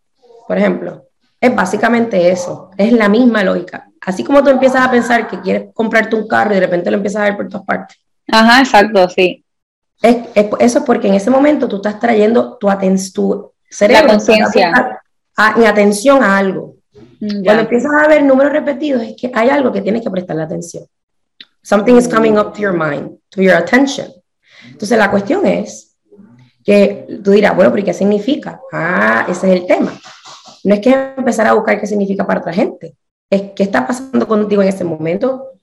por 0.49 0.59
ejemplo, 0.59 1.05
es 1.41 1.55
básicamente 1.55 2.31
eso, 2.31 2.71
es 2.77 2.93
la 2.93 3.09
misma 3.09 3.45
lógica. 3.45 3.91
Así 4.01 4.25
como 4.25 4.43
tú 4.43 4.51
empiezas 4.51 4.83
a 4.83 4.91
pensar 4.91 5.29
que 5.29 5.41
quieres 5.41 5.69
comprarte 5.75 6.17
un 6.17 6.27
carro 6.27 6.53
y 6.53 6.55
de 6.55 6.61
repente 6.61 6.91
lo 6.91 6.97
empiezas 6.97 7.23
a 7.23 7.25
ver 7.25 7.37
por 7.37 7.49
todas 7.49 7.67
partes. 7.67 7.99
Ajá, 8.31 8.61
exacto, 8.61 9.09
sí. 9.11 9.45
Es, 10.03 10.17
es, 10.35 10.47
eso 10.59 10.79
es 10.79 10.85
porque 10.85 11.09
en 11.09 11.15
ese 11.15 11.31
momento 11.31 11.69
tú 11.69 11.77
estás 11.77 12.01
trayendo 12.01 12.57
tu, 12.59 12.69
aten 12.69 12.97
tu 13.13 13.54
cerebro 13.75 14.07
la 14.07 14.13
conciencia 14.15 15.01
en 15.57 15.67
atención 15.67 16.23
a 16.23 16.39
algo. 16.39 16.77
Ya. 17.21 17.43
Cuando 17.45 17.63
empiezas 17.63 17.91
a 18.03 18.09
ver 18.09 18.23
números 18.25 18.53
repetidos 18.53 19.03
es 19.03 19.17
que 19.19 19.31
hay 19.35 19.49
algo 19.49 19.73
que 19.73 19.81
tienes 19.81 20.03
que 20.03 20.11
prestarle 20.11 20.43
atención. 20.43 20.85
Something 21.63 21.97
is 21.97 22.07
coming 22.07 22.37
up 22.37 22.53
to 22.53 22.61
your 22.61 22.73
mind, 22.73 23.19
to 23.31 23.43
your 23.43 23.55
attention. 23.55 24.09
Entonces 24.67 24.99
la 24.99 25.11
cuestión 25.11 25.47
es 25.47 25.97
que 26.65 27.07
tú 27.23 27.33
dirás, 27.33 27.55
bueno, 27.57 27.73
pero 27.73 27.85
¿qué 27.85 27.95
significa? 27.95 28.61
Ah, 28.73 29.27
ese 29.29 29.53
es 29.53 29.61
el 29.61 29.67
tema. 29.67 29.93
No 30.65 30.75
es 30.75 30.81
que 30.81 31.13
empezar 31.17 31.47
a 31.47 31.53
buscar 31.53 31.81
qué 31.81 31.87
significa 31.87 32.27
para 32.27 32.41
otra 32.41 32.53
gente, 32.53 32.97
es 33.29 33.53
qué 33.55 33.63
está 33.63 33.87
pasando 33.87 34.27
contigo 34.27 34.63
en 34.63 34.69
ese 34.69 34.85
momento, 34.85 35.54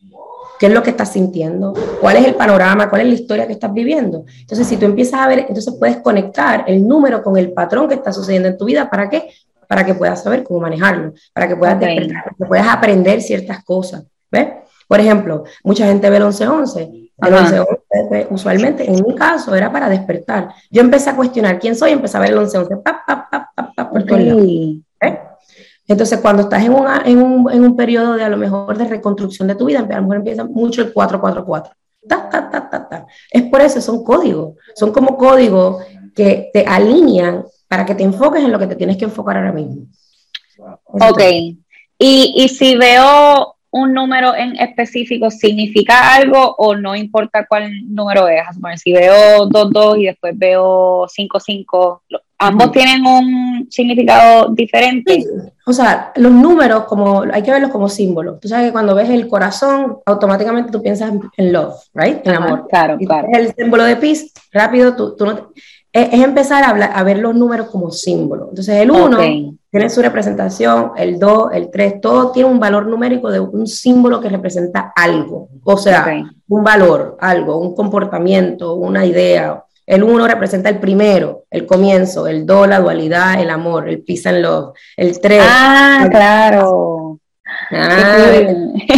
qué 0.62 0.68
es 0.68 0.74
lo 0.74 0.84
que 0.84 0.92
estás 0.92 1.12
sintiendo, 1.12 1.74
cuál 2.00 2.18
es 2.18 2.26
el 2.28 2.36
panorama, 2.36 2.88
cuál 2.88 3.02
es 3.02 3.08
la 3.08 3.14
historia 3.16 3.48
que 3.48 3.54
estás 3.54 3.74
viviendo. 3.74 4.26
Entonces, 4.42 4.68
si 4.68 4.78
tú 4.78 4.86
empiezas 4.86 5.20
a 5.20 5.28
ver, 5.28 5.40
entonces 5.40 5.74
puedes 5.80 5.98
conectar 5.98 6.66
el 6.68 6.88
número 6.88 7.24
con 7.24 7.36
el 7.36 7.52
patrón 7.52 7.88
que 7.88 7.96
está 7.96 8.14
sucediendo 8.14 8.48
en 8.48 8.60
tu 8.60 8.66
vida. 8.66 8.88
¿Para 8.88 9.10
qué? 9.10 9.32
Para 9.68 9.84
que 9.84 9.96
puedas 9.96 10.22
saber 10.22 10.44
cómo 10.44 10.60
manejarlo, 10.60 11.14
para 11.34 11.48
que 11.48 11.56
puedas, 11.56 11.78
okay. 11.78 12.08
para 12.08 12.36
que 12.38 12.46
puedas 12.46 12.68
aprender 12.68 13.24
ciertas 13.24 13.64
cosas. 13.64 14.04
¿Ves? 14.32 14.50
Por 14.88 15.00
ejemplo, 15.00 15.46
mucha 15.64 15.88
gente 15.88 16.08
ve 16.12 16.18
el 16.18 16.24
11-11. 16.24 17.10
El 17.18 17.34
11-11, 17.34 18.28
usualmente, 18.30 18.88
en 18.88 19.04
mi 19.04 19.16
caso, 19.16 19.56
era 19.56 19.72
para 19.72 19.90
despertar. 19.90 20.50
Yo 20.70 20.82
empecé 20.82 21.10
a 21.10 21.16
cuestionar 21.16 21.58
quién 21.58 21.76
soy, 21.76 21.90
empecé 21.90 22.18
a 22.18 22.20
ver 22.20 22.34
el 22.34 22.38
11-11, 22.38 22.84
Entonces, 25.88 26.20
cuando 26.20 26.44
estás 26.44 26.64
en, 26.64 26.74
una, 26.74 27.02
en, 27.06 27.22
un, 27.22 27.52
en 27.52 27.64
un 27.64 27.76
periodo 27.76 28.14
de 28.14 28.24
a 28.24 28.30
lo 28.30 28.38
mejor 28.38 28.78
de 28.78 28.86
reconstrucción 28.86 29.48
de 29.48 29.56
tu 29.56 29.66
vida, 29.66 29.80
a 29.80 29.96
lo 29.96 30.02
mejor 30.02 30.18
empieza 30.18 30.44
mucho 30.44 30.82
el 30.82 30.94
444. 30.94 31.74
Ta, 32.08 32.30
ta, 32.30 32.50
ta, 32.50 32.70
ta, 32.70 32.90
ta. 32.90 33.06
Es 33.30 33.44
por 33.44 33.62
eso, 33.62 33.82
son 33.82 34.04
códigos. 34.04 34.56
Son 34.76 34.92
como 34.92 35.18
códigos 35.18 35.84
que 36.16 36.50
te 36.54 36.66
alinean 36.66 37.46
para 37.68 37.86
que 37.86 37.96
te 37.96 38.04
enfoques 38.04 38.44
en 38.44 38.52
lo 38.52 38.60
que 38.60 38.68
te 38.68 38.76
tienes 38.76 38.98
que 38.98 39.06
enfocar 39.06 39.38
ahora 39.38 39.52
mismo. 39.52 39.88
Eso 40.56 41.10
ok. 41.10 41.22
Y, 41.98 42.34
y 42.36 42.50
si 42.50 42.76
veo 42.76 43.56
un 43.72 43.94
número 43.94 44.36
en 44.36 44.58
específico 44.58 45.32
significa 45.32 46.14
algo 46.14 46.56
o 46.58 46.76
no 46.76 46.96
importa 46.96 47.46
cuál 47.48 47.72
número 47.88 48.28
es. 48.28 48.44
Si 48.82 48.92
veo 48.92 49.48
2-2 49.48 50.02
y 50.02 50.06
después 50.06 50.38
veo 50.38 51.08
5-5, 51.08 52.02
ambos 52.42 52.68
uh 52.68 52.70
-huh. 52.70 52.74
tienen 52.74 53.06
un 53.06 53.68
significado 53.70 54.50
diferente. 54.54 55.22
Sí. 55.22 55.28
O 55.66 55.74
sea, 55.74 56.12
los 56.16 56.32
números 56.32 56.86
como 56.86 57.22
hay 57.32 57.44
que 57.44 57.52
verlos 57.52 57.72
como 57.72 57.88
símbolos. 57.88 58.40
Tú 58.40 58.48
sabes 58.48 58.68
que 58.68 58.72
cuando 58.72 58.96
ves 58.96 59.10
el 59.10 59.28
corazón, 59.28 60.00
automáticamente 60.06 60.72
tú 60.72 60.82
piensas 60.82 61.14
en 61.38 61.54
love, 61.54 61.76
right? 61.94 62.26
En 62.26 62.34
Ajá, 62.34 62.44
amor. 62.44 62.68
Claro, 62.68 62.98
y 63.00 63.06
claro. 63.06 63.28
El 63.32 63.54
símbolo 63.54 63.84
de 63.84 63.96
peace, 63.96 64.32
rápido, 64.52 64.96
tú, 64.96 65.16
tú 65.16 65.26
no 65.26 65.36
te, 65.36 65.44
es, 65.94 66.14
es, 66.14 66.24
empezar 66.24 66.64
a, 66.64 66.70
hablar, 66.70 66.92
a 66.94 67.04
ver 67.04 67.20
los 67.20 67.36
números 67.36 67.68
como 67.70 67.92
símbolos. 67.92 68.50
Entonces, 68.50 68.76
el 68.78 68.92
1 68.92 69.18
okay. 69.18 69.60
tiene 69.70 69.90
su 69.90 70.02
representación, 70.02 70.92
el 70.96 71.20
2, 71.20 71.54
el 71.54 71.70
3, 71.70 72.02
todo 72.02 72.32
tiene 72.32 72.50
un 72.50 72.60
valor 72.60 72.88
numérico 72.88 73.30
de 73.30 73.40
un 73.40 73.68
símbolo 73.68 74.20
que 74.20 74.30
representa 74.30 74.94
algo. 74.96 75.50
O 75.64 75.78
sea, 75.78 76.02
okay. 76.02 76.24
un 76.48 76.64
valor, 76.64 77.18
algo, 77.20 77.58
un 77.58 77.76
comportamiento, 77.76 78.76
una 78.76 79.06
idea. 79.06 79.64
El 79.92 80.04
1 80.04 80.26
representa 80.26 80.70
el 80.70 80.80
primero, 80.80 81.44
el 81.52 81.66
comienzo, 81.66 82.26
el 82.26 82.46
2, 82.46 82.70
la 82.70 82.80
dualidad, 82.80 83.42
el 83.42 83.50
amor, 83.50 83.90
el 83.90 84.02
peace 84.02 84.30
and 84.30 84.40
love. 84.40 84.74
El 84.96 85.20
3. 85.20 85.42
Ah, 85.44 86.02
el... 86.06 86.10
claro. 86.10 87.20
Ah, 87.72 88.48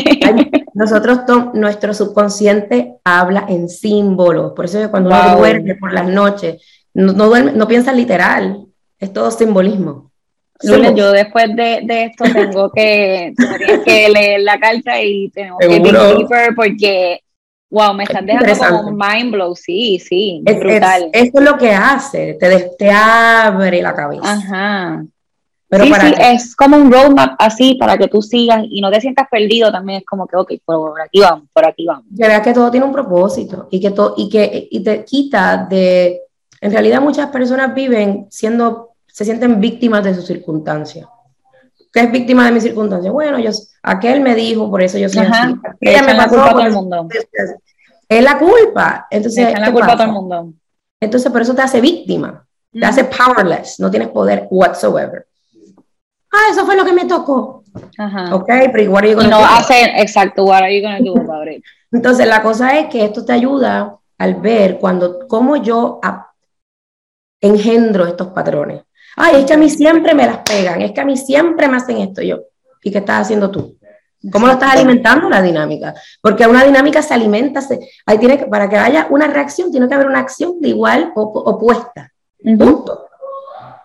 nosotros, 0.75 1.21
nuestro 1.55 1.95
subconsciente 1.95 2.97
habla 3.03 3.47
en 3.49 3.69
símbolos. 3.69 4.51
Por 4.51 4.65
eso 4.65 4.79
que 4.79 4.89
cuando 4.89 5.09
wow. 5.09 5.19
uno 5.19 5.37
duerme 5.39 5.73
por 5.77 5.93
las 5.93 6.07
noches, 6.07 6.61
no, 6.93 7.11
no, 7.11 7.25
duerme, 7.25 7.53
no 7.53 7.67
piensa 7.67 7.91
literal, 7.91 8.63
es 8.99 9.11
todo 9.11 9.31
simbolismo. 9.31 10.11
Lourdes, 10.61 10.93
yo 10.93 11.11
después 11.11 11.55
de, 11.55 11.81
de 11.85 12.03
esto 12.03 12.25
tengo 12.31 12.71
que, 12.71 13.33
que 13.83 14.09
leer 14.09 14.41
la 14.41 14.59
carta 14.59 15.01
y 15.01 15.31
tenemos 15.31 15.57
Seguro. 15.59 15.99
que 15.99 16.11
ir 16.11 16.17
deeper 16.17 16.55
porque 16.55 17.23
Wow, 17.73 17.95
me 17.95 18.03
estás 18.03 18.23
dejando 18.23 18.83
como 18.83 18.91
mind 18.95 19.31
blow, 19.31 19.55
sí, 19.55 19.97
sí, 19.97 20.43
es, 20.45 20.59
brutal. 20.59 21.09
eso 21.11 21.31
es 21.33 21.43
lo 21.43 21.57
que 21.57 21.71
hace, 21.71 22.35
te, 22.35 22.71
te 22.77 22.91
abre 22.91 23.81
la 23.81 23.95
cabeza. 23.95 24.31
Ajá. 24.31 25.03
Pero 25.67 25.85
sí, 25.85 25.91
sí, 25.91 26.13
es 26.19 26.55
como 26.55 26.77
un 26.77 26.91
roadmap 26.91 27.33
así 27.39 27.73
para 27.73 27.97
que 27.97 28.07
tú 28.07 28.21
sigas 28.21 28.63
y 28.69 28.79
no 28.79 28.91
te 28.91 29.01
sientas 29.01 29.27
perdido 29.27 29.71
también. 29.71 30.01
Es 30.01 30.05
como 30.05 30.27
que, 30.27 30.35
ok, 30.35 30.51
por 30.63 31.01
aquí 31.01 31.19
vamos, 31.19 31.49
por 31.51 31.65
aquí 31.65 31.87
vamos. 31.87 32.05
Que 32.15 32.27
veas 32.27 32.43
que 32.43 32.53
todo 32.53 32.69
tiene 32.69 32.85
un 32.85 32.91
propósito 32.91 33.67
y 33.71 33.81
que, 33.81 33.89
todo, 33.89 34.13
y 34.17 34.29
que 34.29 34.67
y 34.69 34.83
te 34.83 35.03
quita 35.03 35.65
de. 35.67 36.21
En 36.61 36.71
realidad, 36.71 37.01
muchas 37.01 37.29
personas 37.31 37.73
viven 37.73 38.27
siendo, 38.29 38.91
se 39.07 39.25
sienten 39.25 39.59
víctimas 39.59 40.03
de 40.03 40.13
sus 40.13 40.27
circunstancias. 40.27 41.07
¿Qué 41.93 41.99
es 42.01 42.11
víctima 42.11 42.45
de 42.45 42.51
mis 42.51 42.63
circunstancias? 42.63 43.13
Bueno, 43.13 43.39
yo, 43.39 43.51
aquel 43.83 44.19
me 44.19 44.35
dijo, 44.35 44.69
por 44.69 44.81
eso 44.81 44.97
yo 44.97 45.07
soy 45.07 45.27
así. 45.27 45.55
Ella 45.79 46.01
me 46.01 46.15
pasó, 46.15 46.35
la 46.35 46.43
culpa 46.43 46.49
a 46.49 46.51
todo 46.51 46.65
el 46.65 46.73
mundo. 46.73 47.07
Es 48.09 48.23
la 48.23 48.37
culpa. 48.39 49.07
Entonces, 49.09 49.47
es 49.53 49.59
la 49.59 49.71
culpa 49.71 49.93
a 49.93 49.95
todo 49.95 50.07
el 50.07 50.11
mundo. 50.11 50.53
Entonces, 50.99 51.31
por 51.31 51.41
eso 51.41 51.53
te 51.53 51.61
hace 51.61 51.79
víctima. 51.79 52.45
Te 52.71 52.85
hace 52.85 53.03
powerless. 53.05 53.79
No 53.79 53.91
tienes 53.91 54.09
poder 54.09 54.47
whatsoever 54.49 55.27
ah, 56.33 56.51
eso 56.51 56.65
fue 56.65 56.75
lo 56.75 56.83
que 56.83 56.93
me 56.93 57.05
tocó. 57.05 57.63
Ajá. 57.97 58.35
Ok, 58.35 58.47
pero 58.71 58.81
igual 58.81 59.05
y 59.05 59.15
no 59.15 59.37
hace, 59.37 59.83
exacto, 60.01 60.45
what 60.45 60.61
are 60.61 60.75
you 60.75 60.81
gonna 60.81 60.99
do 60.99 61.15
about 61.17 61.47
it? 61.47 61.63
Entonces, 61.91 62.27
la 62.27 62.41
cosa 62.41 62.77
es 62.77 62.87
que 62.87 63.05
esto 63.05 63.23
te 63.23 63.33
ayuda 63.33 63.97
al 64.17 64.35
ver 64.35 64.79
cuando, 64.79 65.27
cómo 65.27 65.55
yo 65.57 65.99
engendro 67.41 68.05
estos 68.05 68.27
patrones. 68.27 68.83
Ay, 69.15 69.41
es 69.41 69.45
que 69.45 69.53
a 69.53 69.57
mí 69.57 69.69
siempre 69.69 70.13
me 70.13 70.25
las 70.25 70.39
pegan, 70.39 70.81
es 70.81 70.91
que 70.91 71.01
a 71.01 71.05
mí 71.05 71.17
siempre 71.17 71.67
me 71.67 71.77
hacen 71.77 71.97
esto. 71.97 72.21
yo, 72.21 72.39
¿y 72.81 72.91
qué 72.91 72.97
estás 72.99 73.21
haciendo 73.21 73.51
tú? 73.51 73.77
¿Cómo 74.31 74.47
lo 74.47 74.53
estás 74.53 74.73
alimentando 74.73 75.29
la 75.29 75.41
dinámica? 75.41 75.93
Porque 76.21 76.47
una 76.47 76.63
dinámica 76.63 77.01
se 77.01 77.13
alimenta, 77.13 77.61
se, 77.61 77.79
ahí 78.05 78.17
tiene 78.17 78.37
que, 78.37 78.45
para 78.45 78.69
que 78.69 78.77
haya 78.77 79.07
una 79.09 79.27
reacción, 79.27 79.69
tiene 79.69 79.87
que 79.87 79.93
haber 79.93 80.07
una 80.07 80.19
acción 80.19 80.61
de 80.61 80.69
igual 80.69 81.11
o 81.15 81.21
opuesta. 81.21 82.11
Punto. 82.41 83.07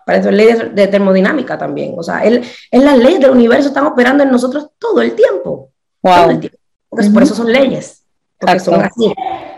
Para 0.05 0.19
eso 0.19 0.29
es 0.29 0.35
ley 0.35 0.53
de, 0.73 0.87
termodinámica 0.87 1.57
también. 1.57 1.93
O 1.97 2.03
sea, 2.03 2.23
es 2.23 2.41
las 2.71 2.97
leyes 2.97 3.19
del 3.19 3.31
universo 3.31 3.67
están 3.67 3.85
operando 3.85 4.23
en 4.23 4.31
nosotros 4.31 4.69
todo 4.79 5.01
el 5.01 5.13
tiempo. 5.13 5.69
Todo 6.01 6.31
el 6.31 6.39
tiempo. 6.39 6.57
Porque 6.89 7.09
Por 7.09 7.23
eso 7.23 7.35
son 7.35 7.51
leyes. 7.51 8.03
Porque 8.39 8.59
son 8.59 8.81
así. 8.81 9.13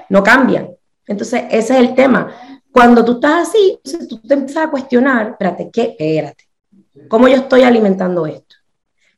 No 0.09 0.23
cambian. 0.23 0.71
Entonces, 1.07 1.43
ese 1.49 1.73
es 1.73 1.79
el 1.79 1.95
tema. 1.95 2.31
Cuando 2.71 3.03
tú 3.03 3.13
estás 3.13 3.49
así, 3.49 3.79
tú 4.07 4.19
te 4.19 4.33
empiezas 4.33 4.67
a 4.67 4.71
cuestionar, 4.71 5.31
espérate, 5.31 5.69
¿qué? 5.71 5.95
Espérate. 5.97 6.47
¿Cómo 7.07 7.27
yo 7.27 7.35
estoy 7.35 7.63
alimentando 7.63 8.25
esto? 8.25 8.55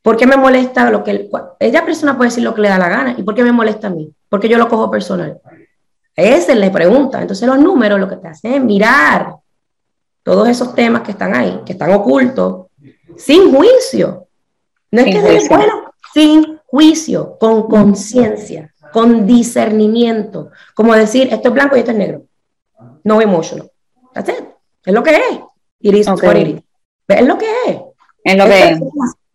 ¿Por 0.02 0.18
qué 0.18 0.28
me 0.28 0.36
molesta 0.36 0.90
lo 0.90 1.04
que... 1.04 1.30
ella 1.60 1.86
persona 1.86 2.18
puede 2.18 2.30
decir 2.30 2.44
lo 2.44 2.54
que 2.54 2.62
le 2.62 2.70
da 2.70 2.78
la 2.78 2.90
gana. 2.90 3.16
¿Y 3.18 3.24
por 3.24 3.34
qué 3.36 3.44
me 3.44 3.52
molesta 3.52 3.88
a 3.88 3.90
mí? 3.90 4.14
Porque 4.28 4.50
yo 4.50 4.58
lo 4.58 4.68
cojo 4.68 4.92
personal. 4.92 5.40
Esa 6.16 6.52
es 6.52 6.58
la 6.58 6.72
pregunta. 6.72 7.22
Entonces 7.22 7.48
los 7.48 7.58
números 7.60 8.00
lo 8.00 8.10
que 8.10 8.18
te 8.18 8.28
hacen 8.28 8.54
es 8.54 8.64
mirar 8.64 9.36
todos 10.22 10.48
esos 10.48 10.76
temas 10.76 11.04
que 11.04 11.12
están 11.12 11.36
ahí, 11.36 11.62
que 11.66 11.74
están 11.74 11.92
ocultos, 11.92 12.68
sin 13.18 13.54
juicio. 13.54 14.28
No 14.92 15.02
es 15.02 15.06
que 15.06 15.22
sea 15.22 15.58
bueno, 15.58 15.94
sin 16.14 16.60
juicio, 16.66 17.38
con 17.40 17.68
conciencia, 17.68 18.74
con 18.92 19.26
discernimiento. 19.26 20.52
Como 20.76 20.94
decir, 20.94 21.30
esto 21.32 21.50
es 21.50 21.54
blanco 21.54 21.76
y 21.76 21.80
esto 21.80 21.92
es 21.92 21.98
negro. 21.98 22.24
No 23.04 23.22
emotional. 23.22 23.70
That's 24.14 24.30
it. 24.30 24.46
Es 24.86 24.94
lo 24.94 25.04
que 25.04 25.16
es. 25.16 25.40
Iris 25.80 26.08
okay. 26.08 26.64
Es 27.08 27.28
lo 27.28 27.38
que 27.38 27.46
es. 27.68 27.82
Es 28.24 28.38
lo 28.38 28.46
que 28.46 28.70
es. 28.72 28.80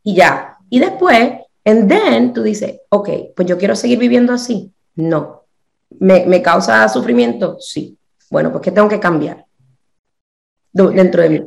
Y 0.02 0.14
ya. 0.14 0.56
Y 0.70 0.78
después, 0.78 1.32
and 1.64 1.88
then 1.88 2.32
tú 2.32 2.42
dices, 2.42 2.80
ok, 2.88 3.08
pues 3.37 3.48
yo 3.48 3.58
quiero 3.58 3.74
seguir 3.76 3.98
viviendo 3.98 4.32
así. 4.32 4.72
No. 4.94 5.44
¿Me, 5.98 6.26
me 6.26 6.42
causa 6.42 6.88
sufrimiento? 6.88 7.58
Sí. 7.61 7.98
Bueno, 8.30 8.50
pues 8.50 8.62
¿qué 8.62 8.70
tengo 8.70 8.88
que 8.88 9.00
cambiar? 9.00 9.44
dentro 10.72 11.22
de 11.22 11.28
mí. 11.30 11.42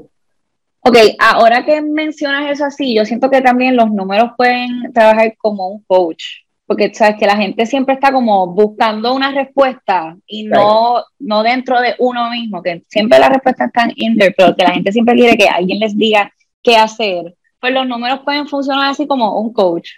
Ok, 0.82 0.98
ahora 1.20 1.64
que 1.64 1.82
mencionas 1.82 2.52
eso 2.52 2.66
así, 2.66 2.96
yo 2.96 3.06
siento 3.06 3.30
que 3.30 3.42
también 3.42 3.76
los 3.76 3.92
números 3.92 4.32
pueden 4.36 4.92
trabajar 4.94 5.36
como 5.38 5.68
un 5.68 5.84
coach, 5.84 6.24
porque 6.72 6.94
sabes 6.94 7.18
que 7.20 7.26
la 7.26 7.36
gente 7.36 7.66
siempre 7.66 7.96
está 7.96 8.14
como 8.14 8.48
buscando 8.48 9.14
una 9.14 9.30
respuesta 9.34 10.16
y 10.26 10.46
no, 10.46 11.04
no 11.20 11.44
dentro 11.44 11.82
de 11.82 11.96
uno 12.00 12.30
mismo, 12.30 12.64
que 12.64 12.86
siempre 12.88 13.20
las 13.20 13.28
respuestas 13.28 13.68
están 13.68 13.92
in 13.98 14.18
there, 14.18 14.34
pero 14.38 14.56
que 14.56 14.64
la 14.64 14.72
gente 14.72 14.94
siempre 14.94 15.16
quiere 15.16 15.36
que 15.36 15.50
alguien 15.50 15.80
les 15.80 15.98
diga 15.98 16.32
qué 16.64 16.78
hacer. 16.78 17.36
Pues 17.60 17.74
los 17.74 17.86
números 17.86 18.22
pueden 18.24 18.48
funcionar 18.48 18.90
así 18.90 19.06
como 19.06 19.38
un 19.38 19.52
coach. 19.52 19.90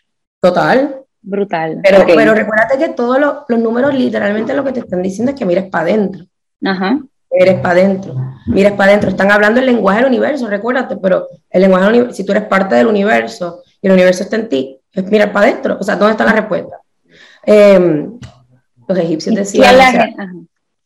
Total. 0.42 0.96
Brutal. 1.22 1.80
Pero, 1.84 2.06
pero 2.08 2.34
recuérdate 2.34 2.80
que 2.80 2.90
todos 2.90 3.20
los 3.48 3.60
números 3.60 3.94
literalmente 3.94 4.56
lo 4.56 4.64
que 4.64 4.72
te 4.72 4.80
están 4.80 5.04
diciendo 5.04 5.32
es 5.32 5.38
que 5.38 5.46
mires 5.46 5.70
para 5.70 5.84
adentro. 5.84 6.26
Ajá 6.66 6.98
eres 7.36 7.60
para 7.62 7.80
adentro, 7.80 8.16
mires 8.46 8.74
para 8.74 8.92
adentro. 8.92 9.10
Están 9.10 9.32
hablando 9.32 9.60
el 9.60 9.66
lenguaje 9.66 10.00
del 10.00 10.08
universo, 10.08 10.48
recuérdate, 10.48 10.98
pero 10.98 11.28
el 11.50 11.62
lenguaje 11.62 11.86
del 11.86 11.94
universo, 11.94 12.16
si 12.16 12.26
tú 12.26 12.32
eres 12.32 12.46
parte 12.46 12.76
del 12.76 12.88
universo 12.88 13.64
y 13.82 13.88
el 13.88 13.94
universo 13.94 14.24
está 14.24 14.36
en 14.36 14.50
ti, 14.50 14.80
es 14.94 15.12
mirar 15.12 15.32
para 15.32 15.48
adentro. 15.48 15.78
O 15.80 15.84
sea, 15.84 15.96
¿dónde 15.96 16.12
está 16.12 16.26
la 16.26 16.34
respuesta? 16.34 16.78
Em, 17.44 18.20
los 18.88 18.98
egipcios 18.98 19.36
decían. 19.36 19.76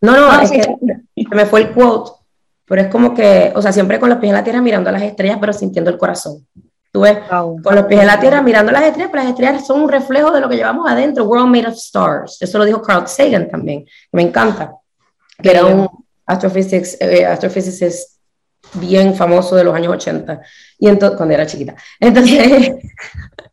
no, 0.01 0.15
no, 0.15 0.41
es 0.41 0.51
que 0.51 0.61
se 0.61 1.35
me 1.35 1.45
fue 1.45 1.61
el 1.61 1.71
quote, 1.71 2.11
pero 2.65 2.81
es 2.81 2.87
como 2.87 3.13
que, 3.13 3.51
o 3.55 3.61
sea, 3.61 3.71
siempre 3.71 3.99
con 3.99 4.09
los 4.09 4.17
pies 4.19 4.29
en 4.29 4.35
la 4.35 4.43
tierra 4.43 4.61
mirando 4.61 4.89
a 4.89 4.93
las 4.93 5.03
estrellas, 5.03 5.37
pero 5.39 5.53
sintiendo 5.53 5.89
el 5.89 5.97
corazón. 5.97 6.47
Tú 6.91 7.01
ves, 7.01 7.19
con 7.29 7.75
los 7.75 7.85
pies 7.85 8.01
en 8.01 8.07
la 8.07 8.19
tierra 8.19 8.41
mirando 8.41 8.71
las 8.71 8.83
estrellas, 8.83 9.09
pero 9.11 9.23
las 9.23 9.31
estrellas 9.31 9.67
son 9.67 9.81
un 9.81 9.89
reflejo 9.89 10.31
de 10.31 10.41
lo 10.41 10.49
que 10.49 10.55
llevamos 10.55 10.89
adentro. 10.89 11.25
World 11.25 11.49
made 11.49 11.67
of 11.67 11.75
stars. 11.75 12.41
Eso 12.41 12.57
lo 12.57 12.65
dijo 12.65 12.81
Carl 12.81 13.07
Sagan 13.07 13.49
también, 13.49 13.85
me 14.11 14.21
encanta. 14.23 14.73
Que 15.41 15.51
era 15.51 15.65
un, 15.65 15.87
astrophysics, 16.27 16.97
eh, 16.99 17.25
astrophysicist 17.25 18.17
bien 18.73 19.15
famoso 19.15 19.55
de 19.55 19.63
los 19.63 19.73
años 19.73 19.93
80, 19.93 20.41
y 20.77 20.87
entonces, 20.87 21.17
cuando 21.17 21.33
era 21.33 21.45
chiquita. 21.45 21.75
Entonces, 21.99 22.71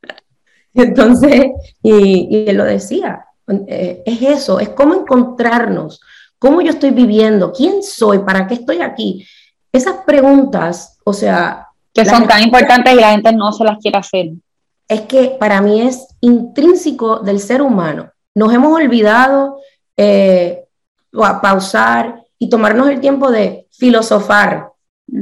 entonces 0.82 1.52
y, 1.82 2.44
él 2.48 2.56
lo 2.56 2.64
decía, 2.64 3.26
eh, 3.68 4.02
es 4.04 4.22
eso, 4.22 4.60
es 4.60 4.70
cómo 4.70 4.94
encontrarnos, 4.94 6.00
cómo 6.38 6.60
yo 6.60 6.70
estoy 6.70 6.90
viviendo, 6.90 7.52
quién 7.52 7.82
soy, 7.82 8.18
para 8.18 8.46
qué 8.46 8.54
estoy 8.54 8.80
aquí. 8.80 9.26
Esas 9.72 9.96
preguntas, 10.06 10.98
o 11.04 11.12
sea... 11.12 11.68
Que 11.92 12.04
son 12.04 12.26
tan 12.26 12.42
importantes 12.42 12.92
y 12.92 12.96
la 12.96 13.12
gente 13.12 13.32
no 13.32 13.52
se 13.52 13.62
las 13.64 13.78
quiere 13.78 13.98
hacer. 13.98 14.30
Es 14.88 15.02
que 15.02 15.36
para 15.38 15.60
mí 15.60 15.80
es 15.80 16.08
intrínseco 16.20 17.20
del 17.20 17.38
ser 17.38 17.62
humano. 17.62 18.10
Nos 18.34 18.52
hemos 18.52 18.72
olvidado 18.72 19.58
eh, 19.96 20.64
pausar 21.40 22.24
y 22.38 22.48
tomarnos 22.48 22.88
el 22.88 23.00
tiempo 23.00 23.30
de 23.30 23.68
filosofar 23.70 24.70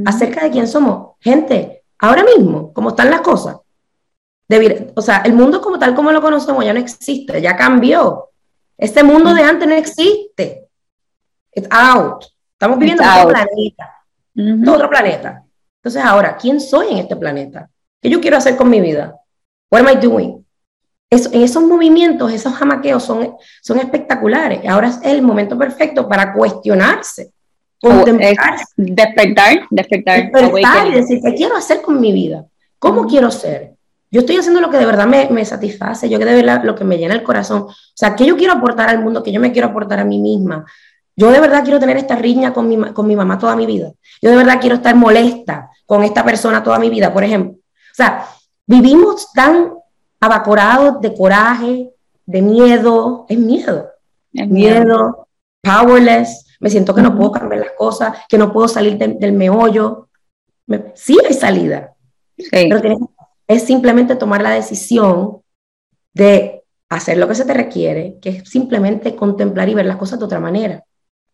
acerca 0.07 0.45
de 0.45 0.51
quién 0.51 0.67
somos. 0.67 1.17
Gente, 1.21 1.83
ahora 1.99 2.25
mismo, 2.25 2.73
¿cómo 2.73 2.91
están 2.91 3.11
las 3.11 3.21
cosas, 3.21 3.57
o 4.95 5.03
sea, 5.03 5.23
el 5.25 5.33
mundo 5.33 5.61
como 5.61 5.79
tal 5.79 5.95
como 5.95 6.13
lo 6.13 6.21
conocemos 6.21 6.65
ya 6.65 6.73
no 6.73 6.81
existe, 6.81 7.41
ya 7.41 7.57
cambió. 7.57 8.31
Este 8.77 9.03
mundo 9.03 9.33
de 9.35 9.43
antes 9.43 9.69
no 9.69 9.75
existe. 9.75 10.69
It's 11.55 11.69
out. 11.71 12.25
Estamos 12.53 12.79
viviendo 12.79 13.03
en 13.03 13.09
otro 13.11 13.29
planeta. 13.29 14.73
Otro 14.73 14.91
planeta. 14.91 15.45
Entonces, 15.77 16.03
ahora, 16.03 16.37
¿quién 16.37 16.61
soy 16.61 16.93
en 16.93 16.99
este 16.99 17.17
planeta? 17.17 17.69
¿Qué 18.01 18.09
yo 18.09 18.21
quiero 18.21 18.37
hacer 18.37 18.57
con 18.57 18.71
mi 18.71 18.81
vida? 18.81 19.15
What 19.71 19.81
am 19.81 19.89
I 19.89 20.01
doing? 20.01 20.43
en 21.13 21.43
esos 21.43 21.63
movimientos, 21.63 22.33
esos 22.33 22.55
jamaqueos 22.55 23.03
son, 23.03 23.37
son 23.61 23.79
espectaculares. 23.79 24.67
Ahora 24.67 24.89
es 24.89 24.99
el 25.03 25.21
momento 25.21 25.59
perfecto 25.59 26.09
para 26.09 26.33
cuestionarse, 26.33 27.33
contemplar, 27.79 28.35
despertar, 28.77 29.67
despertar, 29.69 30.33
despertar 30.33 30.89
y 30.89 30.93
decir, 30.93 31.21
¿qué 31.23 31.35
quiero 31.35 31.55
hacer 31.55 31.83
con 31.83 32.01
mi 32.01 32.13
vida? 32.13 32.47
¿Cómo 32.79 33.07
quiero 33.07 33.31
ser? 33.31 33.75
Yo 34.13 34.21
estoy 34.21 34.37
haciendo 34.37 34.61
lo 34.61 34.69
que 34.69 34.77
de 34.77 34.85
verdad 34.85 35.07
me, 35.07 35.29
me 35.31 35.43
satisface, 35.43 36.07
yo 36.11 36.19
que 36.19 36.27
de 36.27 36.35
verdad 36.35 36.63
lo 36.65 36.75
que 36.75 36.85
me 36.85 36.99
llena 36.99 37.15
el 37.15 37.23
corazón. 37.23 37.63
O 37.63 37.75
sea, 37.95 38.15
¿qué 38.15 38.27
yo 38.27 38.37
quiero 38.37 38.53
aportar 38.53 38.91
al 38.91 39.03
mundo? 39.03 39.23
que 39.23 39.33
yo 39.33 39.41
me 39.41 39.53
quiero 39.53 39.69
aportar 39.69 40.01
a 40.01 40.05
mí 40.05 40.21
misma? 40.21 40.67
Yo 41.17 41.31
de 41.31 41.41
verdad 41.41 41.65
quiero 41.65 41.81
tener 41.81 41.97
esta 41.97 42.15
riña 42.15 42.53
con 42.53 42.69
mi, 42.69 42.77
con 42.93 43.07
mi 43.07 43.17
mamá 43.17 43.39
toda 43.39 43.57
mi 43.57 43.65
vida. 43.65 43.91
Yo 44.21 44.31
de 44.31 44.37
verdad 44.37 44.59
quiero 44.61 44.77
estar 44.77 44.95
molesta 44.95 45.71
con 45.87 46.05
esta 46.05 46.23
persona 46.25 46.63
toda 46.63 46.79
mi 46.79 46.91
vida, 46.91 47.11
por 47.13 47.25
ejemplo. 47.25 47.55
O 47.55 47.95
sea, 47.95 48.27
vivimos 48.67 49.33
tan 49.33 49.73
abacorados 50.21 51.01
de 51.01 51.15
coraje, 51.15 51.91
de 52.27 52.43
miedo, 52.43 53.25
es 53.31 53.39
miedo. 53.39 53.89
miedo. 54.33 55.27
powerless, 55.63 56.57
me 56.61 56.69
siento 56.69 56.95
que 56.95 57.03
no 57.03 57.17
puedo 57.17 57.33
cambiar 57.33 57.61
las 57.63 57.73
cosas, 57.79 58.19
que 58.29 58.37
no 58.37 58.53
puedo 58.53 58.69
salir 58.69 58.99
del 58.99 59.33
meollo. 59.33 60.09
sí 60.95 61.17
hay 61.27 61.35
salida, 61.35 61.95
pero 62.51 62.99
es 63.55 63.65
simplemente 63.65 64.17
tomar 64.17 64.43
la 64.43 64.51
decisión 64.51 65.43
de 66.15 66.63
hacer 66.89 67.17
lo 67.17 67.27
que 67.29 67.35
se 67.35 67.45
te 67.45 67.55
requiere, 67.55 68.19
que 68.21 68.29
es 68.31 68.49
simplemente 68.49 69.17
contemplar 69.17 69.69
y 69.69 69.75
ver 69.75 69.87
las 69.87 69.97
cosas 69.97 70.19
de 70.19 70.25
otra 70.25 70.41
manera. 70.41 70.85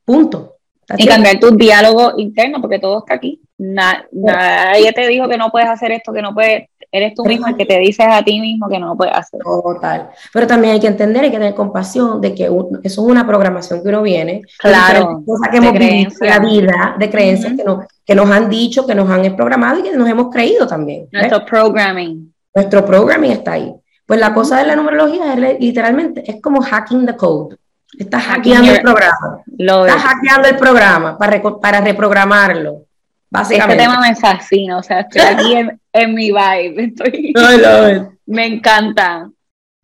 Punto. 0.04 0.54
y 0.96 1.07
cambiar 1.07 1.38
tu 1.38 1.50
diálogo 1.50 2.14
interno, 2.16 2.61
porque 2.61 2.78
todo 2.78 3.00
está 3.00 3.14
aquí. 3.14 3.42
nadie 3.59 4.92
te 4.92 5.07
dijo 5.07 5.28
que 5.28 5.37
no 5.37 5.50
puedes 5.50 5.68
hacer 5.68 5.92
esto, 5.92 6.12
que 6.12 6.22
no 6.22 6.33
puedes, 6.33 6.68
eres 6.90 7.12
tú 7.14 7.24
mismo 7.24 7.46
el 7.46 7.57
que 7.57 7.66
te 7.66 7.78
dices 7.78 8.07
a 8.09 8.22
ti 8.22 8.40
mismo 8.40 8.68
que 8.68 8.78
no 8.78 8.96
puedes 8.96 9.14
hacer. 9.14 9.40
Total. 9.40 10.11
Pero 10.33 10.46
también 10.46 10.74
hay 10.74 10.81
que 10.81 10.87
entender, 10.87 11.24
hay 11.24 11.31
que 11.31 11.37
tener 11.37 11.54
compasión 11.54 12.20
de 12.20 12.35
que 12.35 12.44
eso 12.44 12.81
es 12.83 12.98
una 12.98 13.26
programación 13.26 13.83
que 13.83 13.88
uno 13.88 14.02
viene. 14.02 14.42
Claro. 14.59 15.22
Cosas 15.26 15.50
que 15.50 15.59
hemos 15.59 15.72
vivido 15.72 16.11
en 16.20 16.26
la 16.26 16.38
vida, 16.38 16.96
de 16.98 17.11
creencias 17.11 17.52
que, 17.54 17.64
nos, 17.64 17.85
que 18.09 18.14
nos 18.14 18.31
han 18.31 18.49
dicho, 18.49 18.87
que 18.87 18.94
nos 18.94 19.11
han 19.11 19.37
programado 19.37 19.81
y 19.81 19.83
que 19.83 19.94
nos 19.94 20.09
hemos 20.09 20.33
creído 20.33 20.66
también. 20.66 21.07
Nuestro 21.12 21.44
programming. 21.44 22.33
Nuestro 22.55 22.87
programming 22.87 23.33
está 23.33 23.53
ahí. 23.53 23.71
Pues 24.07 24.18
la 24.18 24.33
cosa 24.33 24.57
de 24.57 24.66
la 24.66 24.75
numerología 24.77 25.35
es 25.35 25.61
literalmente, 25.61 26.23
es 26.27 26.40
como 26.40 26.62
hacking 26.62 27.05
the 27.05 27.14
code. 27.14 27.57
Estás 27.99 28.23
hackeando 28.23 28.73
el 28.73 28.81
programa. 28.81 29.42
Estás 29.59 30.03
hackeando 30.03 30.49
el 30.49 30.57
programa 30.57 31.18
para, 31.18 31.42
para 31.61 31.83
reprogramarlo. 31.83 32.87
Básicamente. 33.29 33.83
Este 33.83 33.92
tema 33.92 34.01
me 34.01 34.16
fascina, 34.16 34.79
o 34.79 34.83
sea, 34.83 35.01
estoy 35.01 35.21
aquí 35.21 35.55
en, 35.92 36.14
mi 36.14 36.29
vibe. 36.29 36.85
Estoy, 36.85 37.35
me 38.27 38.47
encanta. 38.47 39.29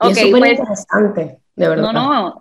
es 0.01 0.19
súper 0.19 0.41
pues, 0.41 0.51
interesante, 0.53 1.41
de 1.55 1.69
verdad. 1.69 1.83
No, 1.83 1.93
no, 1.93 2.41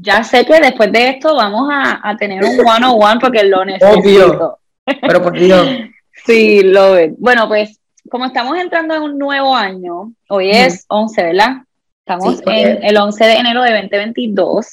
ya 0.00 0.22
sé 0.22 0.46
que 0.46 0.60
después 0.60 0.92
de 0.92 1.08
esto 1.08 1.34
vamos 1.34 1.68
a, 1.72 2.08
a 2.08 2.16
tener 2.16 2.44
un 2.44 2.56
one-on-one 2.60 3.18
porque 3.18 3.42
lo 3.42 3.64
necesito. 3.64 3.98
Obvio, 3.98 4.58
pero 4.84 5.22
por 5.22 5.38
Dios. 5.38 5.66
sí, 6.26 6.62
lo 6.62 6.94
Bueno, 7.18 7.48
pues 7.48 7.78
como 8.10 8.26
estamos 8.26 8.58
entrando 8.58 8.94
en 8.94 9.02
un 9.02 9.18
nuevo 9.18 9.54
año, 9.54 10.12
hoy 10.28 10.50
es 10.50 10.84
11, 10.88 11.22
¿verdad? 11.22 11.56
Estamos 12.00 12.42
en 12.46 12.84
el 12.84 12.96
11 12.96 13.24
de 13.24 13.34
enero 13.34 13.62
de 13.62 13.72
2022 13.72 14.66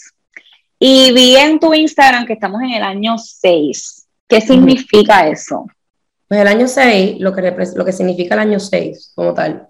y 0.80 1.14
vi 1.14 1.38
en 1.38 1.60
tu 1.60 1.74
Instagram 1.74 2.26
que 2.26 2.34
estamos 2.34 2.62
en 2.62 2.72
el 2.72 2.84
año 2.84 3.18
6. 3.18 4.08
¿Qué 4.28 4.42
significa 4.42 5.28
eso? 5.28 5.66
Pues 6.28 6.42
el 6.42 6.48
año 6.48 6.68
6, 6.68 7.20
lo 7.20 7.34
que, 7.34 7.56
lo 7.76 7.86
que 7.86 7.92
significa 7.92 8.36
el 8.36 8.42
año 8.42 8.60
6 8.60 9.14
como 9.16 9.34
tal. 9.34 9.68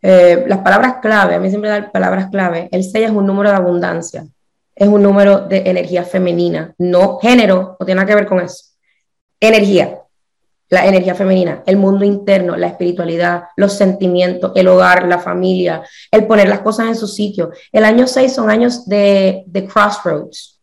Eh, 0.00 0.44
las 0.46 0.58
palabras 0.58 0.96
clave, 1.00 1.34
a 1.34 1.38
mí 1.38 1.48
siempre 1.48 1.70
dan 1.70 1.90
palabras 1.92 2.28
clave. 2.30 2.68
El 2.72 2.82
6 2.82 3.06
es 3.06 3.10
un 3.10 3.26
número 3.26 3.50
de 3.50 3.56
abundancia, 3.56 4.26
es 4.74 4.88
un 4.88 5.02
número 5.02 5.40
de 5.46 5.62
energía 5.66 6.04
femenina, 6.04 6.74
no 6.78 7.18
género, 7.18 7.76
no 7.78 7.86
tiene 7.86 8.00
nada 8.00 8.08
que 8.08 8.14
ver 8.14 8.26
con 8.26 8.40
eso. 8.40 8.71
Energía 9.42 10.02
la 10.72 10.86
energía 10.86 11.14
femenina, 11.14 11.62
el 11.66 11.76
mundo 11.76 12.02
interno, 12.02 12.56
la 12.56 12.68
espiritualidad, 12.68 13.42
los 13.56 13.74
sentimientos, 13.74 14.52
el 14.54 14.68
hogar, 14.68 15.06
la 15.06 15.18
familia, 15.18 15.82
el 16.10 16.26
poner 16.26 16.48
las 16.48 16.60
cosas 16.60 16.86
en 16.86 16.96
su 16.96 17.06
sitio. 17.06 17.50
El 17.70 17.84
año 17.84 18.06
6 18.06 18.32
son 18.32 18.48
años 18.48 18.88
de, 18.88 19.44
de 19.44 19.66
crossroads, 19.66 20.58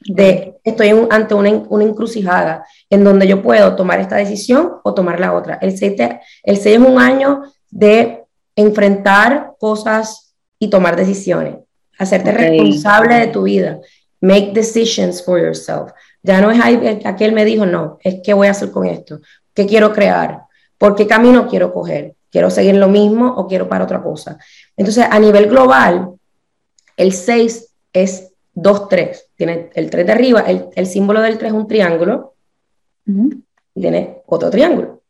de 0.00 0.58
estoy 0.62 0.90
ante 1.08 1.32
una, 1.32 1.48
una, 1.70 1.84
encrucijada 1.84 2.66
en 2.90 3.04
donde 3.04 3.26
yo 3.26 3.42
puedo 3.42 3.74
tomar 3.74 4.00
esta 4.00 4.16
decisión 4.16 4.74
o 4.84 4.92
tomar 4.92 5.18
la 5.18 5.32
otra. 5.32 5.54
El 5.62 5.78
6, 5.78 5.94
el 6.42 6.58
6 6.58 6.66
es 6.66 6.86
un 6.86 7.00
año 7.00 7.42
de 7.70 8.22
enfrentar 8.54 9.54
cosas 9.58 10.34
y 10.58 10.68
tomar 10.68 10.94
decisiones, 10.94 11.56
hacerte 11.98 12.32
responsable 12.32 13.14
de 13.14 13.26
tu 13.28 13.44
vida, 13.44 13.78
make 14.20 14.52
decisions 14.52 15.24
for 15.24 15.40
yourself. 15.40 15.90
Ya 16.26 16.40
no 16.40 16.50
es 16.50 16.58
aquel 17.06 17.30
me 17.30 17.44
dijo, 17.44 17.64
no, 17.66 17.98
es 18.02 18.16
qué 18.24 18.34
voy 18.34 18.48
a 18.48 18.50
hacer 18.50 18.72
con 18.72 18.84
esto, 18.84 19.20
qué 19.54 19.64
quiero 19.64 19.92
crear, 19.92 20.40
por 20.76 20.96
qué 20.96 21.06
camino 21.06 21.46
quiero 21.46 21.72
coger, 21.72 22.16
quiero 22.32 22.50
seguir 22.50 22.74
lo 22.74 22.88
mismo 22.88 23.28
o 23.28 23.46
quiero 23.46 23.68
para 23.68 23.84
otra 23.84 24.02
cosa. 24.02 24.36
Entonces, 24.76 25.06
a 25.08 25.20
nivel 25.20 25.46
global, 25.46 26.14
el 26.96 27.12
6 27.12 27.68
es 27.92 28.32
2, 28.54 28.88
3. 28.88 29.28
Tiene 29.36 29.70
el 29.72 29.88
3 29.88 30.04
de 30.04 30.12
arriba, 30.12 30.40
el, 30.40 30.86
símbolo 30.88 31.20
del 31.20 31.38
3 31.38 31.52
es 31.52 31.56
un 31.56 31.68
triángulo, 31.68 32.34
y 33.06 33.80
tiene 33.80 34.22
otro 34.26 34.50
triángulo. 34.50 35.02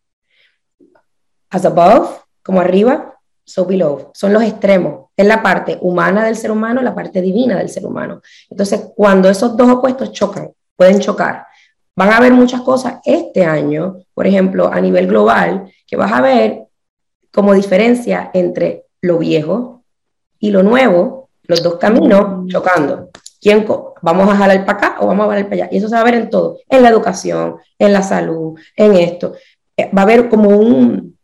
As 1.49 1.65
above, 1.65 2.11
como 2.43 2.61
arriba, 2.61 3.19
so 3.43 3.65
below. 3.65 4.11
Son 4.13 4.35
los 4.35 4.43
extremos. 4.43 5.07
Es 5.17 5.27
la 5.27 5.43
parte 5.43 5.79
humana 5.81 6.27
del 6.27 6.37
ser 6.37 6.51
humano, 6.51 6.83
la 6.83 6.95
parte 6.95 7.23
divina 7.23 7.57
del 7.57 7.71
ser 7.71 7.87
humano. 7.87 8.21
Entonces, 8.51 8.93
cuando 8.95 9.31
esos 9.31 9.57
dos 9.57 9.71
opuestos 9.71 10.13
chocan, 10.13 10.51
pueden 10.77 11.01
chocar. 11.01 11.47
Van 11.95 12.13
a 12.13 12.19
haber 12.19 12.33
muchas 12.33 12.61
cosas 12.61 13.01
este 13.05 13.45
año, 13.45 13.97
por 14.15 14.27
ejemplo, 14.27 14.71
a 14.71 14.81
nivel 14.81 15.07
global, 15.07 15.73
que 15.87 15.97
vas 15.97 16.13
a 16.13 16.21
ver 16.21 16.65
como 17.33 17.55
diferencia 17.55 18.31
entre 18.35 18.87
lo 19.01 19.19
viejo 19.19 19.83
y 20.39 20.51
lo 20.51 20.63
nuevo, 20.63 21.31
los 21.45 21.63
dos 21.63 21.77
caminos 21.77 22.45
mm. 22.45 22.49
chocando. 22.49 23.09
¿Quién 23.41 23.67
vamos 24.03 24.29
a 24.29 24.37
jalar 24.37 24.65
para 24.67 24.79
acá 24.79 24.97
o 25.01 25.07
vamos 25.07 25.27
a 25.27 25.31
jalar 25.31 25.45
para 25.45 25.55
allá? 25.57 25.69
Y 25.71 25.79
eso 25.79 25.89
se 25.89 25.95
va 25.95 26.01
a 26.01 26.05
ver 26.05 26.15
en 26.15 26.31
todo, 26.31 26.59
en 26.69 26.83
la 26.83 26.89
educación, 26.89 27.57
en 27.79 27.93
la 27.93 28.03
salud, 28.03 28.59
en 28.75 28.95
esto. 28.95 29.35
Eh, 29.77 29.91
va 29.97 30.03
a 30.03 30.05
haber 30.05 30.29
como 30.29 30.49
un, 30.49 31.17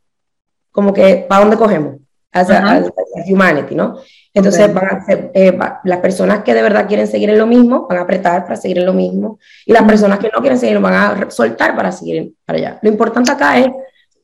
como 0.70 0.92
que, 0.92 1.26
¿para 1.28 1.42
dónde 1.42 1.56
cogemos? 1.56 1.96
Hacia, 2.32 2.84
humanity, 3.26 3.74
¿no? 3.74 3.98
Entonces, 4.34 4.72
van 4.72 4.86
a 4.86 5.04
ser, 5.04 5.30
eh, 5.34 5.58
las 5.84 5.98
personas 5.98 6.42
que 6.42 6.54
de 6.54 6.62
verdad 6.62 6.86
quieren 6.88 7.06
seguir 7.06 7.28
en 7.30 7.38
lo 7.38 7.46
mismo 7.46 7.86
van 7.86 7.98
a 7.98 8.02
apretar 8.02 8.44
para 8.44 8.56
seguir 8.56 8.78
en 8.78 8.86
lo 8.86 8.94
mismo 8.94 9.38
y 9.66 9.72
las 9.72 9.82
personas 9.82 10.18
que 10.18 10.30
no 10.32 10.40
quieren 10.40 10.58
seguir 10.58 10.78
van 10.78 10.94
a 10.94 11.30
soltar 11.30 11.76
para 11.76 11.92
seguir 11.92 12.32
para 12.46 12.58
allá. 12.58 12.78
Lo 12.80 12.88
importante 12.88 13.30
acá 13.30 13.58
es 13.58 13.68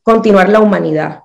continuar 0.03 0.49
la 0.49 0.61
humanidad, 0.61 1.21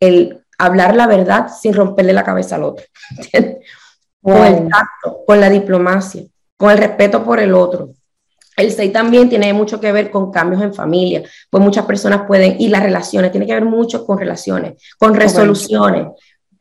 el 0.00 0.44
hablar 0.58 0.96
la 0.96 1.06
verdad 1.06 1.46
sin 1.48 1.74
romperle 1.74 2.12
la 2.12 2.24
cabeza 2.24 2.56
al 2.56 2.64
otro, 2.64 2.84
con 4.20 4.36
el 4.36 4.68
tacto, 4.68 5.24
con 5.26 5.40
la 5.40 5.48
diplomacia, 5.48 6.24
con 6.56 6.72
el 6.72 6.78
respeto 6.78 7.24
por 7.24 7.38
el 7.38 7.54
otro. 7.54 7.90
El 8.56 8.70
6 8.70 8.92
también 8.92 9.28
tiene 9.28 9.52
mucho 9.52 9.80
que 9.80 9.90
ver 9.90 10.10
con 10.10 10.30
cambios 10.30 10.62
en 10.62 10.74
familia, 10.74 11.22
pues 11.50 11.62
muchas 11.62 11.84
personas 11.86 12.22
pueden, 12.26 12.56
y 12.60 12.68
las 12.68 12.82
relaciones, 12.82 13.32
tiene 13.32 13.46
que 13.46 13.54
ver 13.54 13.64
mucho 13.64 14.04
con 14.06 14.18
relaciones, 14.18 14.80
con 14.96 15.14
resoluciones, 15.14 16.06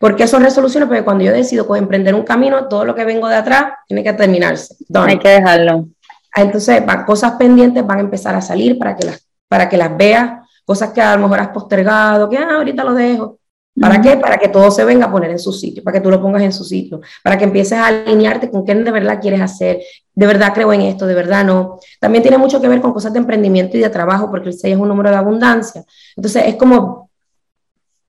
¿Por 0.03 0.17
qué 0.17 0.27
son 0.27 0.43
resoluciones? 0.43 0.89
Porque 0.89 1.05
cuando 1.05 1.23
yo 1.23 1.31
decido 1.31 1.65
pues, 1.65 1.81
emprender 1.81 2.13
un 2.13 2.23
camino, 2.23 2.67
todo 2.67 2.83
lo 2.83 2.93
que 2.93 3.05
vengo 3.05 3.29
de 3.29 3.37
atrás 3.37 3.71
tiene 3.87 4.03
que 4.03 4.11
terminarse. 4.11 4.75
Hay 4.95 5.17
que 5.17 5.29
dejarlo. 5.29 5.87
Ah, 6.35 6.41
entonces, 6.41 6.83
cosas 7.05 7.31
pendientes 7.39 7.87
van 7.87 7.99
a 7.99 8.01
empezar 8.01 8.35
a 8.35 8.41
salir 8.41 8.77
para 8.77 8.97
que 8.97 9.05
las, 9.05 9.25
para 9.47 9.69
que 9.69 9.77
las 9.77 9.95
veas, 9.95 10.45
cosas 10.65 10.91
que 10.91 10.99
a 10.99 11.15
lo 11.15 11.21
mejor 11.21 11.39
has 11.39 11.47
postergado, 11.47 12.29
que 12.29 12.37
ah, 12.37 12.55
ahorita 12.55 12.83
lo 12.83 12.93
dejo. 12.93 13.39
¿Para 13.79 14.01
qué? 14.01 14.17
Para 14.17 14.37
que 14.37 14.49
todo 14.49 14.71
se 14.71 14.83
venga 14.83 15.05
a 15.05 15.11
poner 15.11 15.31
en 15.31 15.39
su 15.39 15.53
sitio, 15.53 15.81
para 15.81 15.97
que 15.97 16.03
tú 16.03 16.11
lo 16.11 16.21
pongas 16.21 16.41
en 16.41 16.51
su 16.51 16.65
sitio, 16.65 16.99
para 17.23 17.37
que 17.37 17.45
empieces 17.45 17.77
a 17.77 17.87
alinearte 17.87 18.51
con 18.51 18.65
qué 18.65 18.75
de 18.75 18.91
verdad 18.91 19.21
quieres 19.21 19.39
hacer, 19.39 19.79
de 20.13 20.27
verdad 20.27 20.51
creo 20.53 20.73
en 20.73 20.81
esto, 20.81 21.07
de 21.07 21.15
verdad 21.15 21.45
no. 21.45 21.79
También 22.01 22.21
tiene 22.21 22.37
mucho 22.37 22.59
que 22.59 22.67
ver 22.67 22.81
con 22.81 22.91
cosas 22.91 23.13
de 23.13 23.19
emprendimiento 23.19 23.77
y 23.77 23.79
de 23.79 23.89
trabajo, 23.89 24.29
porque 24.29 24.49
el 24.49 24.53
6 24.53 24.73
es 24.73 24.79
un 24.81 24.89
número 24.89 25.11
de 25.11 25.15
abundancia. 25.15 25.85
Entonces 26.17 26.43
es 26.45 26.55
como, 26.55 27.09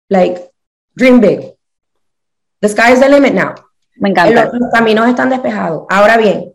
like, 0.08 0.50
dream 0.96 1.20
big, 1.20 1.53
The 2.60 2.68
sky 2.68 2.92
is 2.92 3.00
the 3.00 3.08
limit 3.08 3.34
now. 3.34 3.54
Me 3.96 4.10
encanta. 4.10 4.50
Los, 4.52 4.70
caminos 4.72 5.08
están 5.08 5.30
despejados. 5.30 5.84
Ahora 5.88 6.16
bien, 6.16 6.52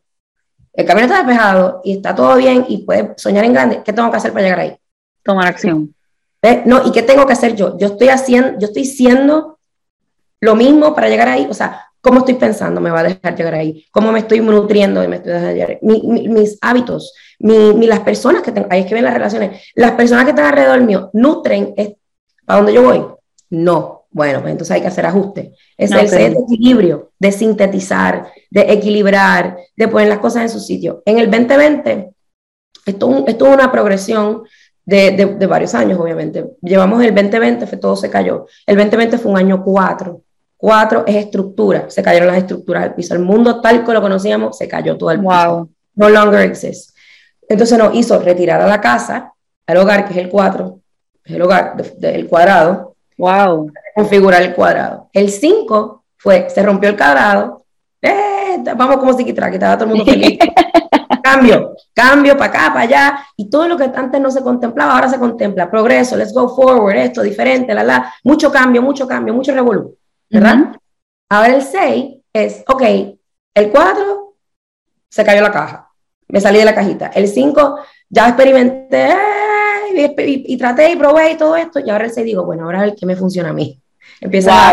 el 0.73 0.85
camino 0.85 1.05
está 1.05 1.17
despejado 1.17 1.81
y 1.83 1.97
está 1.97 2.15
todo 2.15 2.35
bien 2.35 2.65
y 2.67 2.79
puedes 2.79 3.21
soñar 3.21 3.45
en 3.45 3.53
grande. 3.53 3.81
¿Qué 3.83 3.93
tengo 3.93 4.09
que 4.11 4.17
hacer 4.17 4.31
para 4.31 4.43
llegar 4.43 4.59
ahí? 4.59 4.77
Tomar 5.23 5.47
acción. 5.47 5.93
No, 6.65 6.87
¿y 6.87 6.91
qué 6.91 7.01
tengo 7.01 7.25
que 7.25 7.33
hacer 7.33 7.55
yo? 7.55 7.77
Yo 7.77 7.87
estoy 7.87 8.09
haciendo, 8.09 8.59
yo 8.59 8.67
estoy 8.67 8.85
siendo 8.85 9.59
lo 10.39 10.55
mismo 10.55 10.95
para 10.95 11.09
llegar 11.09 11.27
ahí. 11.27 11.47
O 11.49 11.53
sea, 11.53 11.85
¿cómo 12.01 12.19
estoy 12.19 12.35
pensando 12.35 12.79
me 12.79 12.91
va 12.91 13.01
a 13.01 13.03
dejar 13.03 13.35
llegar 13.35 13.55
ahí? 13.55 13.85
¿Cómo 13.91 14.11
me 14.11 14.19
estoy 14.19 14.39
nutriendo 14.39 15.03
y 15.03 15.07
me 15.07 15.17
estoy 15.17 15.33
dejando 15.33 15.53
llegar 15.53 15.79
mis 15.81 16.57
hábitos, 16.61 17.13
mi, 17.39 17.85
las 17.87 17.99
personas 18.01 18.41
que 18.41 18.51
tengo, 18.51 18.67
ahí 18.69 18.81
es 18.81 18.87
que 18.87 18.93
ven 18.93 19.03
las 19.03 19.13
relaciones, 19.13 19.61
las 19.75 19.91
personas 19.91 20.25
que 20.25 20.31
están 20.31 20.45
alrededor 20.45 20.81
mío, 20.81 21.09
¿nutren 21.13 21.73
para 22.45 22.57
dónde 22.57 22.73
yo 22.73 22.83
voy? 22.83 23.05
No. 23.49 23.98
Bueno, 24.11 24.41
pues 24.41 24.51
entonces 24.51 24.75
hay 24.75 24.81
que 24.81 24.87
hacer 24.87 25.05
ajustes. 25.05 25.49
Es 25.77 25.91
el 25.91 26.09
de 26.09 26.25
equilibrio, 26.27 27.11
de 27.19 27.31
sintetizar, 27.31 28.31
de 28.49 28.61
equilibrar, 28.61 29.57
de 29.75 29.87
poner 29.87 30.07
las 30.07 30.19
cosas 30.19 30.43
en 30.43 30.49
su 30.49 30.59
sitio. 30.59 31.03
En 31.05 31.19
el 31.19 31.29
2020, 31.29 32.09
esto, 32.85 33.23
esto 33.27 33.47
es 33.47 33.53
una 33.53 33.71
progresión 33.71 34.43
de, 34.83 35.11
de, 35.11 35.45
varios 35.45 35.75
años, 35.75 35.99
obviamente. 35.99 36.45
Llevamos 36.61 37.03
el 37.03 37.13
2020, 37.13 37.67
fue, 37.67 37.77
todo 37.77 37.95
se 37.95 38.09
cayó. 38.09 38.47
El 38.65 38.75
2020 38.77 39.19
fue 39.19 39.31
un 39.31 39.37
año 39.37 39.63
4. 39.63 40.21
4 40.57 41.03
es 41.07 41.15
estructura, 41.15 41.89
se 41.89 42.03
cayeron 42.03 42.27
las 42.27 42.37
estructuras 42.37 42.83
del 42.83 42.95
piso. 42.95 43.13
El 43.13 43.21
mundo 43.21 43.61
tal 43.61 43.81
como 43.81 43.93
lo 43.93 44.01
conocíamos 44.01 44.57
se 44.57 44.67
cayó 44.67 44.97
todo 44.97 45.11
el 45.11 45.19
piso. 45.19 45.69
No 45.95 46.09
longer 46.09 46.41
exists. 46.41 46.95
Entonces 47.47 47.77
nos 47.77 47.95
hizo 47.95 48.19
retirar 48.19 48.59
a 48.61 48.67
la 48.67 48.81
casa, 48.81 49.33
al 49.67 49.77
hogar, 49.77 50.05
que 50.05 50.13
es 50.13 50.19
el 50.19 50.29
4, 50.29 50.79
es 51.25 51.35
el 51.35 51.41
hogar 51.41 51.75
del 51.97 52.27
cuadrado, 52.27 52.88
Wow. 53.19 53.69
Configurar 53.93 54.41
el 54.41 54.55
cuadrado. 54.55 55.09
El 55.11 55.29
5 55.29 56.05
fue, 56.15 56.49
se 56.49 56.63
rompió 56.63 56.89
el 56.89 56.95
cuadrado. 56.95 57.65
Eh, 58.01 58.63
vamos 58.77 58.95
como 58.97 59.11
si 59.11 59.25
quitara, 59.25 59.49
estaba 59.49 59.77
todo 59.77 59.89
el 59.89 59.95
mundo 59.97 60.09
feliz. 60.09 60.39
cambio, 61.21 61.75
cambio 61.93 62.37
para 62.37 62.49
acá, 62.49 62.73
para 62.73 62.81
allá. 62.81 63.19
Y 63.35 63.49
todo 63.49 63.67
lo 63.67 63.75
que 63.75 63.91
antes 63.93 64.21
no 64.21 64.31
se 64.31 64.41
contemplaba, 64.41 64.95
ahora 64.95 65.09
se 65.09 65.19
contempla. 65.19 65.69
Progreso, 65.69 66.15
let's 66.15 66.33
go 66.33 66.47
forward, 66.55 66.95
esto, 66.95 67.21
diferente, 67.21 67.73
la, 67.73 67.83
la. 67.83 68.13
Mucho 68.23 68.49
cambio, 68.49 68.81
mucho 68.81 69.05
cambio, 69.05 69.33
mucho 69.33 69.53
revolú. 69.53 69.97
¿Verdad? 70.29 70.75
Ahora 71.29 71.55
el 71.55 71.61
6 71.61 72.21
es, 72.31 72.63
ok, 72.67 72.83
el 73.53 73.69
4 73.69 74.33
se 75.09 75.25
cayó 75.25 75.41
la 75.41 75.51
caja. 75.51 75.89
Me 76.29 76.39
salí 76.39 76.59
de 76.59 76.65
la 76.65 76.75
cajita. 76.75 77.07
El 77.07 77.27
5 77.27 77.79
ya 78.07 78.29
experimenté, 78.29 79.13
y, 80.05 80.57
traté 80.57 80.91
y 80.91 80.95
probé 80.95 81.31
y 81.31 81.37
todo 81.37 81.55
esto, 81.55 81.79
y 81.79 81.89
ahora 81.89 82.05
el 82.05 82.11
6 82.11 82.25
digo, 82.25 82.45
bueno, 82.45 82.65
ahora 82.65 82.83
el 82.83 82.95
que 82.95 83.05
me 83.05 83.15
funciona 83.15 83.49
a 83.49 83.53
mí. 83.53 83.79
Empieza 84.21 84.71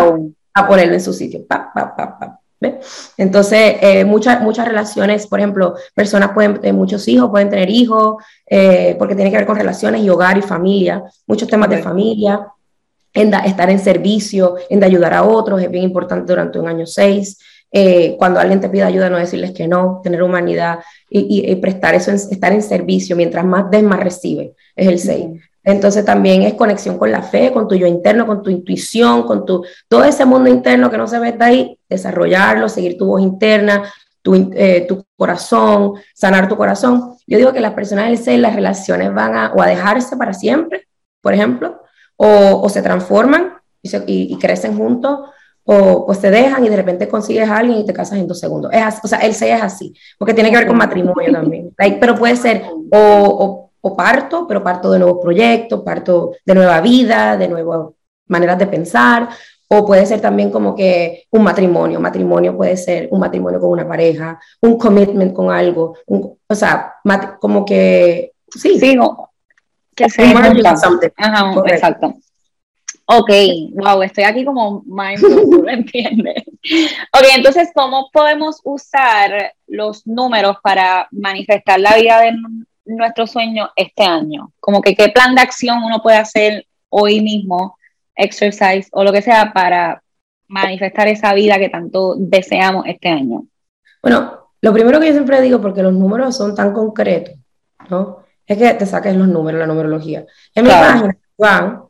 a, 0.54 0.68
ponerlo 0.68 0.94
en 0.94 1.00
su 1.00 1.12
sitio. 1.12 1.44
Entonces, 3.16 3.76
eh, 3.80 4.04
muchas, 4.04 4.40
muchas 4.40 4.66
relaciones, 4.66 5.26
por 5.26 5.38
ejemplo, 5.38 5.74
personas 5.94 6.30
pueden 6.32 6.54
tener 6.54 6.74
muchos 6.74 7.06
hijos, 7.08 7.30
pueden 7.30 7.50
tener 7.50 7.70
hijos, 7.70 8.22
eh, 8.46 8.96
porque 8.98 9.14
tiene 9.14 9.30
que 9.30 9.36
ver 9.36 9.46
con 9.46 9.56
relaciones 9.56 10.02
y 10.02 10.08
hogar 10.08 10.38
y 10.38 10.42
familia, 10.42 11.02
muchos 11.26 11.48
temas 11.48 11.68
de 11.68 11.82
familia, 11.82 12.46
en 13.12 13.32
estar 13.32 13.70
en 13.70 13.78
servicio, 13.78 14.56
en 14.68 14.80
de 14.80 14.86
ayudar 14.86 15.14
a 15.14 15.22
otros, 15.22 15.62
es 15.62 15.70
bien 15.70 15.84
importante 15.84 16.32
durante 16.32 16.58
un 16.58 16.68
año 16.68 16.86
6. 16.86 17.38
Eh, 17.78 18.16
cuando 18.16 18.40
alguien 18.40 18.58
te 18.58 18.70
pide 18.70 18.84
ayuda, 18.84 19.10
no 19.10 19.18
decirles 19.18 19.50
que 19.50 19.68
no, 19.68 20.00
tener 20.02 20.22
humanidad 20.22 20.78
y, 21.10 21.54
prestar 21.56 21.94
eso, 21.94 22.10
estar 22.10 22.50
en 22.50 22.62
servicio, 22.62 23.14
mientras 23.16 23.44
más 23.44 23.70
des, 23.70 23.82
más 23.82 24.00
recibe, 24.00 24.54
es 24.74 24.88
el 24.88 24.98
6. 24.98 25.26
Entonces 25.62 26.02
también 26.02 26.40
es 26.40 26.54
conexión 26.54 26.96
con 26.96 27.12
la 27.12 27.20
fe, 27.20 27.52
con 27.52 27.68
tu 27.68 27.74
yo 27.74 27.86
interno, 27.86 28.26
con 28.26 28.42
tu 28.42 28.48
intuición, 28.48 29.24
con 29.24 29.44
tu, 29.44 29.62
todo 29.88 30.04
ese 30.04 30.24
mundo 30.24 30.48
interno 30.48 30.90
que 30.90 30.96
no 30.96 31.06
se 31.06 31.18
ve 31.18 31.32
de 31.32 31.44
ahí, 31.44 31.78
desarrollarlo, 31.86 32.70
seguir 32.70 32.96
tu 32.96 33.08
voz 33.08 33.20
interna, 33.20 33.82
tu, 34.22 34.34
eh, 34.54 34.86
tu, 34.88 35.04
corazón, 35.14 35.96
sanar 36.14 36.48
tu 36.48 36.56
corazón. 36.56 37.16
Yo 37.26 37.36
digo 37.36 37.52
que 37.52 37.60
las 37.60 37.74
personas 37.74 38.06
del 38.06 38.16
6, 38.16 38.40
las 38.40 38.54
relaciones 38.54 39.12
van 39.12 39.36
a, 39.36 39.52
o 39.52 39.60
a 39.60 39.66
dejarse 39.66 40.16
para 40.16 40.32
siempre, 40.32 40.88
por 41.20 41.34
ejemplo, 41.34 41.82
o, 42.16 42.62
o 42.62 42.68
se 42.70 42.80
transforman 42.80 43.52
y, 43.82 44.32
y, 44.32 44.38
crecen 44.38 44.78
juntos, 44.78 45.28
o 45.66 46.06
pues 46.06 46.20
te 46.20 46.30
dejan 46.30 46.64
y 46.64 46.68
de 46.68 46.76
repente 46.76 47.08
consigues 47.08 47.48
a 47.48 47.58
alguien 47.58 47.78
y 47.78 47.84
te 47.84 47.92
casas 47.92 48.18
en 48.18 48.26
dos 48.26 48.40
segundos. 48.40 48.72
Es 48.72 49.00
o 49.02 49.08
sea, 49.08 49.18
el 49.18 49.34
6 49.34 49.54
es 49.54 49.62
así, 49.62 49.94
porque 50.18 50.32
tiene 50.32 50.50
que 50.50 50.56
ver 50.56 50.66
con 50.66 50.76
matrimonio 50.76 51.32
también. 51.32 51.74
pero 52.00 52.14
puede 52.14 52.36
ser 52.36 52.64
o 52.92 53.66
o 53.86 53.94
parto, 53.94 54.48
pero 54.48 54.64
parto 54.64 54.90
de 54.90 54.98
nuevos 54.98 55.22
proyectos, 55.22 55.82
parto 55.82 56.32
de 56.44 56.54
nueva 56.56 56.80
vida, 56.80 57.36
de 57.36 57.46
nuevas 57.46 57.90
maneras 58.26 58.58
de 58.58 58.66
pensar, 58.66 59.28
o 59.68 59.86
puede 59.86 60.04
ser 60.06 60.20
también 60.20 60.50
como 60.50 60.74
que 60.74 61.26
un 61.30 61.44
matrimonio, 61.44 62.00
matrimonio 62.00 62.56
puede 62.56 62.76
ser 62.76 63.06
un 63.12 63.20
matrimonio 63.20 63.60
con 63.60 63.70
una 63.70 63.86
pareja, 63.86 64.40
un 64.62 64.76
commitment 64.76 65.32
con 65.32 65.52
algo, 65.52 65.94
o 66.08 66.54
sea, 66.54 66.94
como 67.40 67.64
que, 67.64 68.32
sí. 68.48 68.76
Sí, 68.80 68.98
que 69.94 70.10
se 70.10 70.24
Ajá, 70.24 71.54
exacto. 71.66 72.14
Ok, 73.08 73.30
wow, 73.74 74.02
estoy 74.02 74.24
aquí 74.24 74.44
como 74.44 74.82
mindful, 74.84 75.62
¿me 75.62 75.74
entiendes? 75.74 76.42
Ok, 77.12 77.24
entonces, 77.36 77.70
¿cómo 77.72 78.10
podemos 78.12 78.60
usar 78.64 79.54
los 79.68 80.04
números 80.06 80.56
para 80.60 81.06
manifestar 81.12 81.78
la 81.78 81.94
vida 81.94 82.20
de 82.20 82.36
nuestro 82.84 83.28
sueño 83.28 83.70
este 83.76 84.02
año? 84.02 84.52
Como 84.58 84.82
que 84.82 84.96
qué 84.96 85.08
plan 85.10 85.36
de 85.36 85.42
acción 85.42 85.84
uno 85.84 86.02
puede 86.02 86.16
hacer 86.16 86.66
hoy 86.88 87.20
mismo, 87.20 87.78
exercise 88.16 88.88
o 88.90 89.04
lo 89.04 89.12
que 89.12 89.22
sea, 89.22 89.52
para 89.52 90.02
manifestar 90.48 91.06
esa 91.06 91.32
vida 91.32 91.58
que 91.58 91.68
tanto 91.68 92.16
deseamos 92.18 92.86
este 92.86 93.08
año. 93.08 93.46
Bueno, 94.02 94.50
lo 94.60 94.72
primero 94.72 94.98
que 94.98 95.06
yo 95.06 95.12
siempre 95.12 95.40
digo, 95.42 95.60
porque 95.60 95.82
los 95.82 95.92
números 95.92 96.36
son 96.36 96.56
tan 96.56 96.72
concretos, 96.72 97.36
¿no? 97.88 98.24
Es 98.44 98.58
que 98.58 98.74
te 98.74 98.86
saques 98.86 99.14
los 99.14 99.28
números, 99.28 99.60
la 99.60 99.66
numerología. 99.66 100.24
En 100.54 100.64
mi 100.64 100.70
página, 100.70 101.16
Juan, 101.36 101.82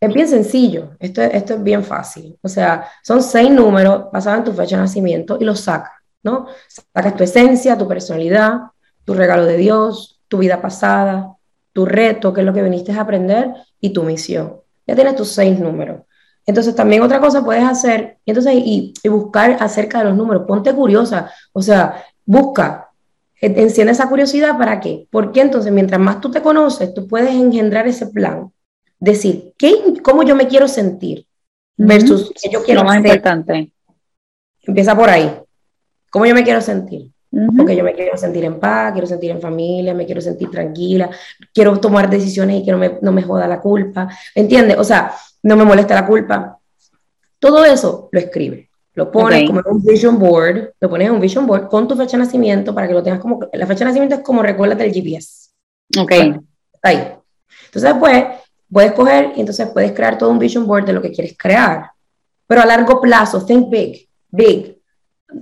es 0.00 0.14
bien 0.14 0.26
sencillo, 0.26 0.92
esto, 0.98 1.20
esto 1.20 1.54
es 1.54 1.62
bien 1.62 1.84
fácil. 1.84 2.38
O 2.42 2.48
sea, 2.48 2.88
son 3.02 3.22
seis 3.22 3.50
números 3.50 4.06
basados 4.10 4.38
en 4.38 4.44
tu 4.44 4.52
fecha 4.52 4.76
de 4.76 4.82
nacimiento 4.82 5.36
y 5.38 5.44
los 5.44 5.60
sacas, 5.60 5.92
¿no? 6.22 6.46
Sacas 6.68 7.16
tu 7.16 7.24
esencia, 7.24 7.76
tu 7.76 7.86
personalidad, 7.86 8.60
tu 9.04 9.12
regalo 9.12 9.44
de 9.44 9.58
Dios, 9.58 10.20
tu 10.26 10.38
vida 10.38 10.62
pasada, 10.62 11.36
tu 11.72 11.84
reto, 11.84 12.32
que 12.32 12.40
es 12.40 12.46
lo 12.46 12.54
que 12.54 12.62
viniste 12.62 12.92
a 12.92 13.02
aprender, 13.02 13.52
y 13.78 13.92
tu 13.92 14.02
misión. 14.02 14.56
Ya 14.86 14.94
tienes 14.94 15.16
tus 15.16 15.28
seis 15.28 15.58
números. 15.58 16.02
Entonces 16.46 16.74
también 16.74 17.02
otra 17.02 17.20
cosa 17.20 17.44
puedes 17.44 17.64
hacer, 17.64 18.18
y 18.24 18.30
entonces, 18.30 18.54
y, 18.56 18.94
buscar 19.08 19.56
acerca 19.60 19.98
de 19.98 20.04
los 20.06 20.16
números, 20.16 20.44
ponte 20.46 20.72
curiosa, 20.74 21.30
o 21.52 21.62
sea, 21.62 22.04
busca, 22.24 22.90
enciende 23.40 23.92
esa 23.92 24.08
curiosidad, 24.08 24.56
¿para 24.58 24.80
qué? 24.80 25.06
Porque 25.10 25.42
entonces 25.42 25.72
mientras 25.72 26.00
más 26.00 26.20
tú 26.20 26.30
te 26.30 26.42
conoces, 26.42 26.92
tú 26.94 27.06
puedes 27.06 27.30
engendrar 27.30 27.86
ese 27.86 28.06
plan, 28.06 28.50
decir, 29.00 29.54
¿qué, 29.56 29.74
¿cómo 30.02 30.22
yo 30.22 30.36
me 30.36 30.46
quiero 30.46 30.68
sentir? 30.68 31.26
Versus 31.76 32.30
qué 32.40 32.50
yo 32.50 32.62
quiero 32.62 32.82
Lo 32.82 32.88
más 32.88 32.98
importante. 32.98 33.72
Empieza 34.62 34.94
por 34.94 35.08
ahí. 35.08 35.34
¿Cómo 36.10 36.26
yo 36.26 36.34
me 36.34 36.44
quiero 36.44 36.60
sentir? 36.60 37.10
Porque 37.56 37.76
yo 37.76 37.84
me 37.84 37.94
quiero 37.94 38.16
sentir 38.16 38.44
en 38.44 38.58
paz, 38.58 38.92
quiero 38.92 39.06
sentir 39.06 39.30
en 39.30 39.40
familia, 39.40 39.94
me 39.94 40.04
quiero 40.04 40.20
sentir 40.20 40.50
tranquila, 40.50 41.08
quiero 41.54 41.78
tomar 41.78 42.10
decisiones 42.10 42.60
y 42.60 42.64
que 42.64 42.72
no 42.72 42.78
me, 42.78 42.98
no 43.00 43.12
me 43.12 43.22
joda 43.22 43.46
la 43.46 43.60
culpa. 43.60 44.08
¿Entiendes? 44.34 44.76
O 44.78 44.84
sea, 44.84 45.14
no 45.44 45.56
me 45.56 45.64
molesta 45.64 45.94
la 45.94 46.06
culpa. 46.06 46.58
Todo 47.38 47.64
eso 47.64 48.08
lo 48.12 48.20
escribe. 48.20 48.68
Lo 48.94 49.10
pones 49.10 49.46
como 49.46 49.60
en 49.60 49.76
un 49.76 49.82
vision 49.82 50.18
board, 50.18 50.74
lo 50.80 50.90
pones 50.90 51.06
en 51.06 51.14
un 51.14 51.20
vision 51.20 51.46
board 51.46 51.68
con 51.68 51.86
tu 51.86 51.96
fecha 51.96 52.16
de 52.16 52.24
nacimiento 52.24 52.74
para 52.74 52.88
que 52.88 52.94
lo 52.94 53.02
tengas 53.02 53.20
como. 53.20 53.38
La 53.52 53.66
fecha 53.66 53.80
de 53.80 53.84
nacimiento 53.86 54.16
es 54.16 54.20
como 54.22 54.42
recuerda 54.42 54.74
del 54.74 54.92
GPS. 54.92 55.50
Ok. 55.98 56.12
ahí. 56.82 57.14
Entonces, 57.66 57.90
después 57.92 58.24
puedes 58.72 58.92
coger 58.92 59.32
y 59.36 59.40
entonces 59.40 59.68
puedes 59.72 59.92
crear 59.92 60.18
todo 60.18 60.30
un 60.30 60.38
vision 60.38 60.66
board 60.66 60.84
de 60.84 60.92
lo 60.92 61.02
que 61.02 61.12
quieres 61.12 61.36
crear. 61.36 61.90
Pero 62.46 62.62
a 62.62 62.66
largo 62.66 63.00
plazo, 63.00 63.44
think 63.44 63.68
big, 63.68 64.08
big 64.30 64.80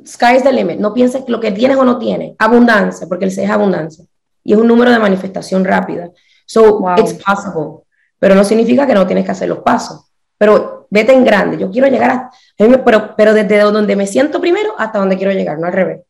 sky 0.07 0.37
is 0.37 0.43
the 0.43 0.53
limit. 0.53 0.79
No 0.79 0.93
pienses 0.93 1.25
lo 1.29 1.41
que 1.41 1.53
tienes 1.53 1.77
o 1.77 1.85
no 1.85 1.99
tienes. 1.99 2.35
Abundancia, 2.38 3.07
porque 3.07 3.25
el 3.25 3.31
6 3.31 3.47
es 3.47 3.51
abundancia. 3.51 4.05
Y 4.45 4.53
es 4.53 4.59
un 4.59 4.67
número 4.67 4.91
de 4.91 4.99
manifestación 4.99 5.64
rápida. 5.64 6.11
So, 6.47 6.85
it's 6.97 7.14
possible. 7.14 7.85
Pero 8.19 8.35
no 8.35 8.45
significa 8.45 8.87
que 8.87 8.95
no 8.95 9.07
tienes 9.07 9.25
que 9.25 9.33
hacer 9.33 9.49
los 9.49 9.59
pasos. 9.59 10.11
Pero 10.37 10.87
vete 10.91 11.12
en 11.12 11.25
grande. 11.25 11.59
Yo 11.59 11.71
quiero 11.71 11.88
llegar 11.88 12.11
a. 12.11 12.31
Pero, 12.57 13.14
pero 13.17 13.35
desde 13.35 13.59
donde 13.59 13.97
me 13.97 14.07
siento 14.07 14.41
primero 14.41 14.75
hasta 14.79 14.99
donde 14.99 15.17
quiero 15.17 15.33
llegar, 15.33 15.59
no 15.59 15.67
al 15.67 15.73
revés. 15.73 16.01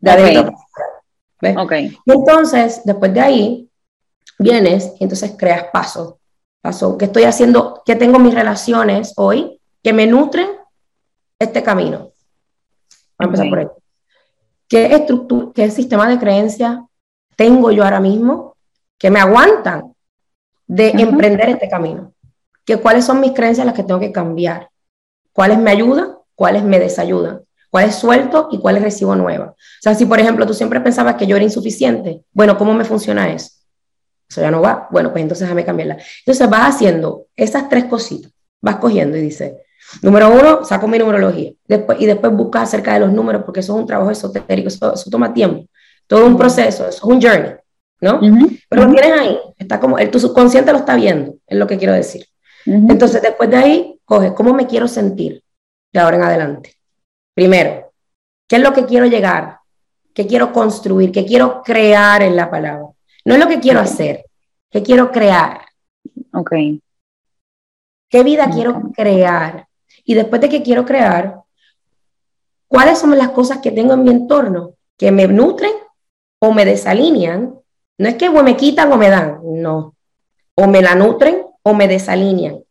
De 0.00 0.52
okay. 1.56 1.96
Y 2.04 2.12
entonces, 2.12 2.82
después 2.84 3.12
de 3.14 3.20
ahí, 3.20 3.70
vienes 4.38 4.92
y 4.98 5.04
entonces 5.04 5.34
creas 5.36 5.66
pasos. 5.72 6.14
Paso, 6.62 6.96
¿qué 6.96 7.06
estoy 7.06 7.24
haciendo? 7.24 7.82
¿Qué 7.84 7.96
tengo 7.96 8.20
mis 8.20 8.34
relaciones 8.34 9.14
hoy 9.16 9.60
que 9.82 9.92
me 9.92 10.06
nutren 10.06 10.46
este 11.36 11.60
camino? 11.60 12.12
Vamos 13.18 13.18
a 13.18 13.24
empezar 13.24 13.48
por 13.48 13.58
ahí. 13.58 13.66
¿Qué, 14.68 14.94
estructura, 14.94 15.48
¿Qué 15.52 15.70
sistema 15.72 16.08
de 16.08 16.20
creencias 16.20 16.78
tengo 17.34 17.72
yo 17.72 17.82
ahora 17.82 17.98
mismo 17.98 18.56
que 18.96 19.10
me 19.10 19.18
aguantan 19.18 19.92
de 20.68 20.90
emprender 20.90 21.50
este 21.50 21.68
camino? 21.68 22.12
¿Que, 22.64 22.76
¿Cuáles 22.76 23.04
son 23.04 23.20
mis 23.20 23.32
creencias 23.32 23.66
las 23.66 23.74
que 23.74 23.82
tengo 23.82 23.98
que 23.98 24.12
cambiar? 24.12 24.70
¿Cuáles 25.32 25.58
me 25.58 25.72
ayudan? 25.72 26.14
¿Cuáles 26.36 26.62
me 26.62 26.78
desayudan? 26.78 27.42
¿Cuáles 27.70 27.96
suelto 27.96 28.48
y 28.52 28.60
cuáles 28.60 28.82
recibo 28.82 29.16
nuevas? 29.16 29.50
O 29.50 29.82
sea, 29.82 29.96
si 29.96 30.06
por 30.06 30.20
ejemplo 30.20 30.46
tú 30.46 30.54
siempre 30.54 30.80
pensabas 30.80 31.16
que 31.16 31.26
yo 31.26 31.34
era 31.34 31.44
insuficiente, 31.44 32.22
bueno, 32.32 32.56
¿cómo 32.56 32.72
me 32.72 32.84
funciona 32.84 33.32
eso? 33.32 33.50
Eso 34.32 34.40
ya 34.40 34.50
no 34.50 34.62
va. 34.62 34.88
Bueno, 34.90 35.12
pues 35.12 35.20
entonces 35.20 35.46
déjame 35.46 35.62
cambiarla. 35.62 35.98
Entonces 36.20 36.48
vas 36.48 36.74
haciendo 36.74 37.26
esas 37.36 37.68
tres 37.68 37.84
cositas, 37.84 38.32
vas 38.62 38.76
cogiendo 38.76 39.18
y 39.18 39.20
dices, 39.20 39.52
Número 40.00 40.30
uno, 40.30 40.64
saco 40.64 40.88
mi 40.88 40.98
numerología 40.98 41.52
después, 41.66 42.00
y 42.00 42.06
después 42.06 42.32
busca 42.32 42.62
acerca 42.62 42.94
de 42.94 43.00
los 43.00 43.12
números, 43.12 43.42
porque 43.44 43.60
eso 43.60 43.74
es 43.74 43.80
un 43.80 43.86
trabajo 43.86 44.10
esotérico, 44.10 44.68
eso, 44.68 44.94
toma 45.10 45.34
tiempo, 45.34 45.66
todo 46.06 46.26
un 46.26 46.38
proceso, 46.38 46.88
eso 46.88 46.96
es 46.96 47.02
un 47.02 47.20
journey, 47.20 47.52
¿no? 48.00 48.20
Pero 48.70 48.84
lo 48.84 48.92
tienes 48.92 49.20
ahí, 49.20 49.38
está 49.58 49.78
como, 49.78 49.98
el, 49.98 50.10
tu 50.10 50.18
subconsciente 50.18 50.72
lo 50.72 50.78
está 50.78 50.96
viendo, 50.96 51.34
es 51.46 51.58
lo 51.58 51.66
que 51.66 51.76
quiero 51.76 51.92
decir. 51.92 52.24
Entonces, 52.64 53.20
después 53.20 53.50
de 53.50 53.56
ahí, 53.56 54.00
coge, 54.04 54.32
¿cómo 54.32 54.54
me 54.54 54.66
quiero 54.66 54.88
sentir 54.88 55.42
de 55.92 56.00
ahora 56.00 56.16
en 56.16 56.22
adelante? 56.22 56.74
Primero, 57.34 57.92
¿qué 58.48 58.56
es 58.56 58.62
lo 58.62 58.72
que 58.72 58.86
quiero 58.86 59.06
llegar? 59.06 59.58
¿Qué 60.14 60.26
quiero 60.26 60.52
construir? 60.52 61.10
¿Qué 61.10 61.26
quiero 61.26 61.62
crear 61.62 62.22
en 62.22 62.36
la 62.36 62.50
palabra? 62.50 62.86
No 63.24 63.34
es 63.34 63.40
lo 63.40 63.48
que 63.48 63.60
quiero 63.60 63.80
hacer, 63.80 64.24
¿qué 64.70 64.82
quiero 64.82 65.10
crear? 65.12 65.62
Ok. 66.32 66.52
¿Qué 68.08 68.22
vida 68.22 68.50
quiero 68.52 68.90
crear? 68.94 69.66
Y 70.04 70.14
después 70.14 70.40
de 70.40 70.48
que 70.48 70.62
quiero 70.62 70.84
crear, 70.84 71.40
¿cuáles 72.68 72.98
son 72.98 73.16
las 73.16 73.30
cosas 73.30 73.58
que 73.58 73.70
tengo 73.70 73.94
en 73.94 74.04
mi 74.04 74.10
entorno 74.10 74.74
que 74.98 75.12
me 75.12 75.26
nutren 75.28 75.72
o 76.40 76.52
me 76.52 76.64
desalinean? 76.64 77.54
No 77.98 78.08
es 78.08 78.16
que 78.16 78.28
me 78.30 78.56
quitan 78.56 78.92
o 78.92 78.96
me 78.96 79.08
dan, 79.08 79.40
no. 79.44 79.94
O 80.54 80.66
me 80.66 80.82
la 80.82 80.94
nutren 80.94 81.46
o 81.62 81.74
me 81.74 81.86
desalinean. 81.86 82.62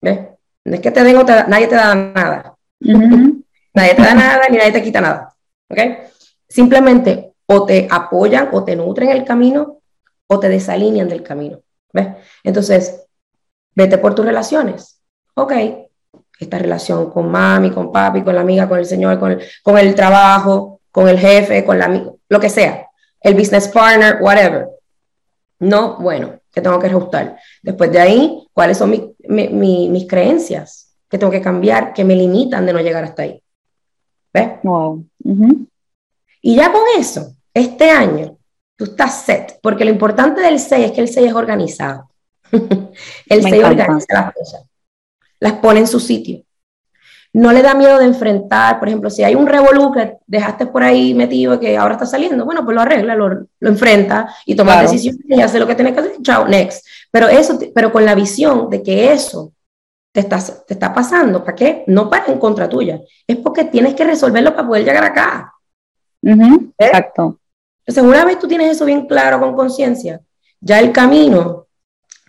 ¿Ves? 0.00 0.20
No 0.64 0.74
es 0.74 0.80
que 0.80 0.90
te 0.90 1.04
den 1.04 1.16
o 1.16 1.24
nadie 1.24 1.68
te 1.68 1.74
da 1.74 1.94
nada. 1.94 2.56
nadie 2.80 3.94
te 3.94 4.02
da 4.02 4.14
nada 4.14 4.48
ni 4.50 4.58
nadie 4.58 4.72
te 4.72 4.82
quita 4.82 5.00
nada. 5.00 5.34
¿Ok? 5.70 5.78
Simplemente 6.48 7.32
o 7.50 7.64
te 7.64 7.88
apoyan 7.90 8.50
o 8.52 8.62
te 8.62 8.76
nutren 8.76 9.10
el 9.10 9.24
camino 9.24 9.80
o 10.26 10.38
te 10.38 10.48
desalinean 10.48 11.08
del 11.08 11.22
camino. 11.22 11.60
¿Ves? 11.92 12.08
Entonces, 12.44 13.06
vete 13.74 13.98
por 13.98 14.14
tus 14.14 14.24
relaciones. 14.24 15.00
Ok, 15.34 15.52
esta 16.38 16.58
relación 16.58 17.10
con 17.10 17.30
mami, 17.30 17.70
con 17.70 17.90
papi, 17.90 18.22
con 18.22 18.34
la 18.34 18.42
amiga, 18.42 18.68
con 18.68 18.78
el 18.78 18.86
señor, 18.86 19.18
con 19.18 19.32
el, 19.32 19.42
con 19.62 19.78
el 19.78 19.94
trabajo, 19.94 20.80
con 20.90 21.08
el 21.08 21.18
jefe, 21.18 21.64
con 21.64 21.78
la 21.78 22.12
lo 22.28 22.40
que 22.40 22.50
sea, 22.50 22.86
el 23.20 23.34
business 23.34 23.68
partner, 23.68 24.18
whatever. 24.20 24.68
No, 25.60 25.96
bueno, 25.96 26.38
que 26.52 26.60
tengo 26.60 26.78
que 26.78 26.88
reajustar. 26.88 27.38
Después 27.62 27.90
de 27.90 28.00
ahí, 28.00 28.46
¿cuáles 28.52 28.76
son 28.76 29.14
mis 29.28 30.06
creencias 30.06 30.94
que 31.08 31.18
tengo 31.18 31.32
que 31.32 31.40
cambiar, 31.40 31.94
que 31.94 32.04
me 32.04 32.14
limitan 32.14 32.66
de 32.66 32.72
no 32.72 32.80
llegar 32.80 33.04
hasta 33.04 33.22
ahí? 33.22 33.42
¿Ves? 34.32 34.50
Wow. 34.62 35.04
Y 36.42 36.54
ya 36.54 36.70
con 36.70 36.82
eso, 36.96 37.34
este 37.58 37.90
año, 37.90 38.36
tú 38.76 38.84
estás 38.84 39.24
set, 39.24 39.58
porque 39.62 39.84
lo 39.84 39.90
importante 39.90 40.40
del 40.40 40.58
6 40.58 40.86
es 40.86 40.92
que 40.92 41.00
el 41.00 41.08
6 41.08 41.26
es 41.28 41.34
organizado. 41.34 42.08
el 42.52 43.42
6 43.42 43.64
organiza 43.64 44.06
las 44.14 44.32
cosas, 44.32 44.62
las 45.40 45.52
pone 45.54 45.80
en 45.80 45.86
su 45.86 46.00
sitio. 46.00 46.42
No 47.32 47.52
le 47.52 47.60
da 47.60 47.74
miedo 47.74 47.98
de 47.98 48.06
enfrentar, 48.06 48.78
por 48.78 48.88
ejemplo, 48.88 49.10
si 49.10 49.22
hay 49.22 49.34
un 49.34 49.46
revolú 49.46 49.92
que 49.92 50.16
dejaste 50.26 50.66
por 50.66 50.82
ahí 50.82 51.12
metido 51.12 51.60
que 51.60 51.76
ahora 51.76 51.94
está 51.94 52.06
saliendo, 52.06 52.44
bueno, 52.44 52.64
pues 52.64 52.74
lo 52.74 52.80
arregla, 52.80 53.14
lo, 53.14 53.46
enfrenta 53.60 54.34
y 54.46 54.56
toma 54.56 54.80
decisiones 54.80 55.20
y 55.26 55.40
hace 55.40 55.60
lo 55.60 55.66
que 55.66 55.74
tiene 55.74 55.92
que 55.92 56.00
hacer, 56.00 56.12
chao, 56.22 56.48
next. 56.48 56.86
Pero 57.10 57.28
eso, 57.28 57.58
pero 57.74 57.92
con 57.92 58.04
la 58.04 58.14
visión 58.14 58.70
de 58.70 58.82
que 58.82 59.12
eso 59.12 59.52
te 60.12 60.20
está, 60.20 60.38
te 60.66 60.74
está 60.74 60.94
pasando, 60.94 61.44
¿para 61.44 61.54
qué? 61.54 61.84
No 61.86 62.08
para 62.08 62.32
en 62.32 62.38
contra 62.38 62.68
tuya, 62.68 63.00
es 63.26 63.36
porque 63.36 63.64
tienes 63.64 63.94
que 63.94 64.04
resolverlo 64.04 64.54
para 64.54 64.66
poder 64.66 64.84
llegar 64.84 65.04
acá. 65.04 65.52
¿Eh? 66.22 66.58
Exacto. 66.78 67.38
Entonces, 67.88 68.04
una 68.04 68.22
vez 68.26 68.38
tú 68.38 68.46
tienes 68.46 68.70
eso 68.70 68.84
bien 68.84 69.06
claro 69.06 69.40
con 69.40 69.56
conciencia, 69.56 70.20
ya 70.60 70.78
el 70.78 70.92
camino, 70.92 71.68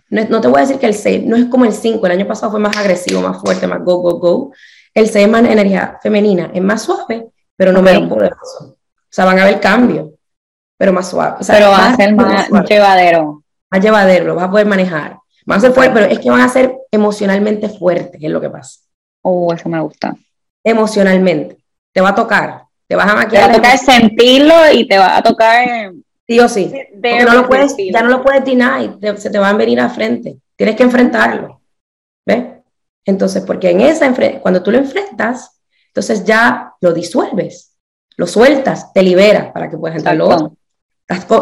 no, 0.09 0.39
te 0.39 0.47
voy 0.47 0.59
a 0.59 0.61
decir 0.61 0.79
que 0.79 0.85
el 0.85 0.93
6 0.93 1.25
no 1.25 1.35
es 1.35 1.47
como 1.47 1.65
el 1.65 1.73
5, 1.73 2.05
el 2.05 2.13
año 2.13 2.25
pasado 2.25 2.53
fue 2.53 2.61
más 2.61 2.77
agresivo, 2.77 3.19
más 3.19 3.41
fuerte, 3.41 3.67
más 3.67 3.83
go, 3.83 3.97
go, 3.97 4.19
go. 4.19 4.53
El 4.93 5.09
6 5.09 5.25
es 5.25 5.29
más 5.29 5.43
energía 5.43 5.99
femenina, 6.01 6.49
es 6.53 6.61
más 6.61 6.81
suave, 6.81 7.27
pero 7.57 7.73
no 7.73 7.81
menos 7.81 8.07
poderoso. 8.07 8.77
O 8.77 8.77
sea, 9.09 9.25
van 9.25 9.37
a 9.37 9.43
haber 9.43 9.59
cambios, 9.59 10.11
pero 10.77 10.93
más 10.93 11.09
suave. 11.09 11.35
pero 11.45 11.71
va 11.71 11.89
a 11.89 11.95
ser 11.97 12.15
más, 12.15 12.49
llevadero. 12.69 13.43
Más 13.69 13.83
llevadero, 13.83 14.25
lo 14.27 14.35
vas 14.35 14.45
a 14.45 14.51
poder 14.51 14.65
manejar. 14.65 15.17
Van 15.45 15.57
a 15.57 15.61
ser 15.61 15.73
fuertes, 15.73 15.93
pero 15.93 16.05
es 16.09 16.19
que 16.19 16.29
van 16.29 16.39
a 16.39 16.47
ser 16.47 16.73
emocionalmente 16.89 17.67
fuertes, 17.67 18.17
es 18.23 18.31
lo 18.31 18.39
que 18.39 18.49
pasa. 18.49 18.79
Oh, 19.23 19.53
eso 19.53 19.67
me 19.67 19.81
gusta. 19.81 20.15
Emocionalmente. 20.63 21.57
Te 21.91 21.99
va 21.99 22.09
a 22.09 22.15
tocar, 22.15 22.63
te 22.89 22.95
vas 22.95 23.07
a 23.07 23.15
maquillar. 23.15 23.43
Te 23.43 23.47
va 23.47 23.53
a 23.53 23.61
tocar 23.61 23.77
sentirlo 23.77 24.55
y 24.73 24.87
te 24.87 24.97
va 24.97 25.17
a 25.17 25.21
tocar. 25.21 25.93
Sí 26.27 26.39
o 26.39 26.49
sí. 26.49 26.73
no 27.25 27.33
lo 27.35 27.47
puedes, 27.47 27.75
ya 27.77 28.01
no 28.01 28.09
lo 28.09 28.23
puedes 28.23 28.43
deny, 28.43 28.99
se 29.17 29.29
te 29.29 29.37
van 29.37 29.55
a 29.55 29.57
venir 29.57 29.79
a 29.79 29.89
frente. 29.89 30.37
Tienes 30.55 30.75
que 30.75 30.83
enfrentarlo. 30.83 31.61
¿Ves? 32.25 32.45
Entonces, 33.05 33.43
porque 33.45 33.69
en 33.69 33.81
esa, 33.81 34.11
cuando 34.41 34.63
tú 34.63 34.71
lo 34.71 34.79
enfrentas, 34.79 35.61
entonces 35.87 36.25
ya 36.25 36.73
lo 36.81 36.91
disuelves, 36.91 37.75
lo 38.17 38.25
sueltas, 38.25 38.91
te 38.91 39.03
liberas 39.03 39.51
para 39.51 39.69
que 39.69 39.77
puedas 39.77 39.97
entrar 39.97 40.15
lo 40.15 40.27
otro. 40.27 40.53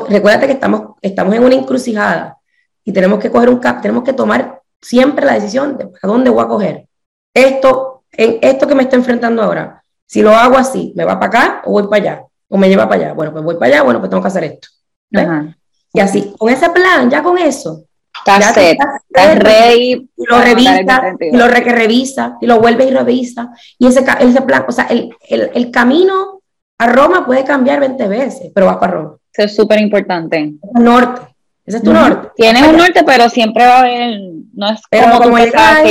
Recuérdate 0.10 0.48
que 0.48 0.54
estamos, 0.54 0.95
estamos 1.02 1.34
en 1.34 1.43
una 1.43 1.56
encrucijada 1.56 2.38
y 2.84 2.91
tenemos 2.91 3.20
que 3.20 3.32
coger 3.32 3.50
un 3.50 3.60
cap, 3.60 3.82
tenemos 3.82 4.04
que 4.04 4.14
tomar 4.14 4.62
siempre 4.82 5.26
la 5.26 5.34
decisión 5.34 5.78
de 5.78 5.89
a 6.02 6.08
dónde 6.08 6.30
voy 6.30 6.43
a 6.43 6.48
coger. 6.48 6.88
Esto, 7.34 8.04
en 8.12 8.39
esto 8.41 8.68
que 8.68 8.76
me 8.76 8.84
está 8.84 8.98
enfrentando 8.98 9.41
ahora, 9.43 9.84
si 10.08 10.22
lo 10.22 10.36
hago 10.36 10.58
así, 10.58 10.93
¿me 10.95 11.05
va 11.05 11.20
para 11.20 11.28
acá 11.28 11.62
o 11.66 11.72
voy 11.72 11.84
para 11.84 11.97
allá? 11.97 12.24
¿O 12.49 12.58
me 12.58 12.70
lleva 12.70 12.89
para 12.89 13.03
allá? 13.03 13.14
Bueno, 13.14 13.32
pues 13.32 13.43
voy 13.43 13.55
para 13.55 13.68
allá, 13.68 13.84
bueno, 13.84 13.99
pues 13.99 14.10
tengo 14.10 14.24
que 14.24 14.30
hacer 14.30 14.43
esto. 14.45 14.70
Y 15.93 15.99
así, 15.99 16.34
con 16.38 16.49
ese 16.49 16.70
plan, 16.70 17.10
ya 17.10 17.22
con 17.22 17.38
eso. 17.38 17.84
Estás 18.26 18.53
set, 18.53 18.80
ready. 19.14 20.10
Y 20.16 20.26
lo 20.26 20.41
revisa, 20.41 20.82
y 21.20 21.38
lo 21.38 21.47
re 21.47 21.64
que 21.64 21.72
revisa, 21.72 22.38
y 22.41 22.47
lo 22.47 22.60
vuelve 22.60 22.86
y 22.86 22.91
revisa. 22.91 23.51
Y 23.78 23.88
ese, 23.88 24.03
ese 24.20 24.41
plan, 24.41 24.66
o 24.68 24.72
sea, 24.72 24.86
el, 24.86 25.14
el, 25.30 25.51
el 25.53 25.72
camino 25.72 26.41
a 26.80 26.88
Roma 26.88 27.26
puede 27.26 27.43
cambiar 27.43 27.80
20 27.80 28.08
veces, 28.08 28.51
pero 28.53 28.66
vas 28.66 28.78
para 28.78 28.93
Roma. 28.93 29.18
Eso 29.34 29.43
es 29.45 29.55
súper 29.55 29.80
importante. 29.80 30.53
Norte. 30.74 31.22
Ese 31.66 31.78
es 31.78 31.84
tu 31.84 31.91
norte. 31.91 32.30
Tienes 32.36 32.66
un 32.66 32.78
norte, 32.78 33.03
pero 33.05 33.30
siempre 33.30 33.66
va 33.66 33.78
a 33.78 33.80
haber, 33.82 34.20
no 34.53 34.70
es 34.70 34.80
pero 34.89 35.12
como, 35.12 35.24
como 35.24 35.38
llega 35.38 35.84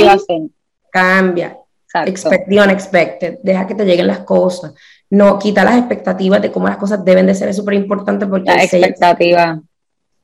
cambia. 0.91 1.57
Expect 1.93 2.49
the 2.49 2.59
unexpected, 2.59 3.39
deja 3.41 3.65
que 3.65 3.75
te 3.75 3.85
lleguen 3.85 4.07
las 4.07 4.19
cosas, 4.19 4.73
no 5.09 5.39
quita 5.39 5.63
las 5.63 5.77
expectativas 5.77 6.41
de 6.41 6.51
cómo 6.51 6.67
las 6.67 6.77
cosas 6.77 7.03
deben 7.03 7.25
de 7.25 7.33
ser, 7.33 7.49
es 7.49 7.55
súper 7.55 7.75
importante 7.75 8.25
porque... 8.27 8.51
La 8.51 8.63
expectativa. 8.63 9.61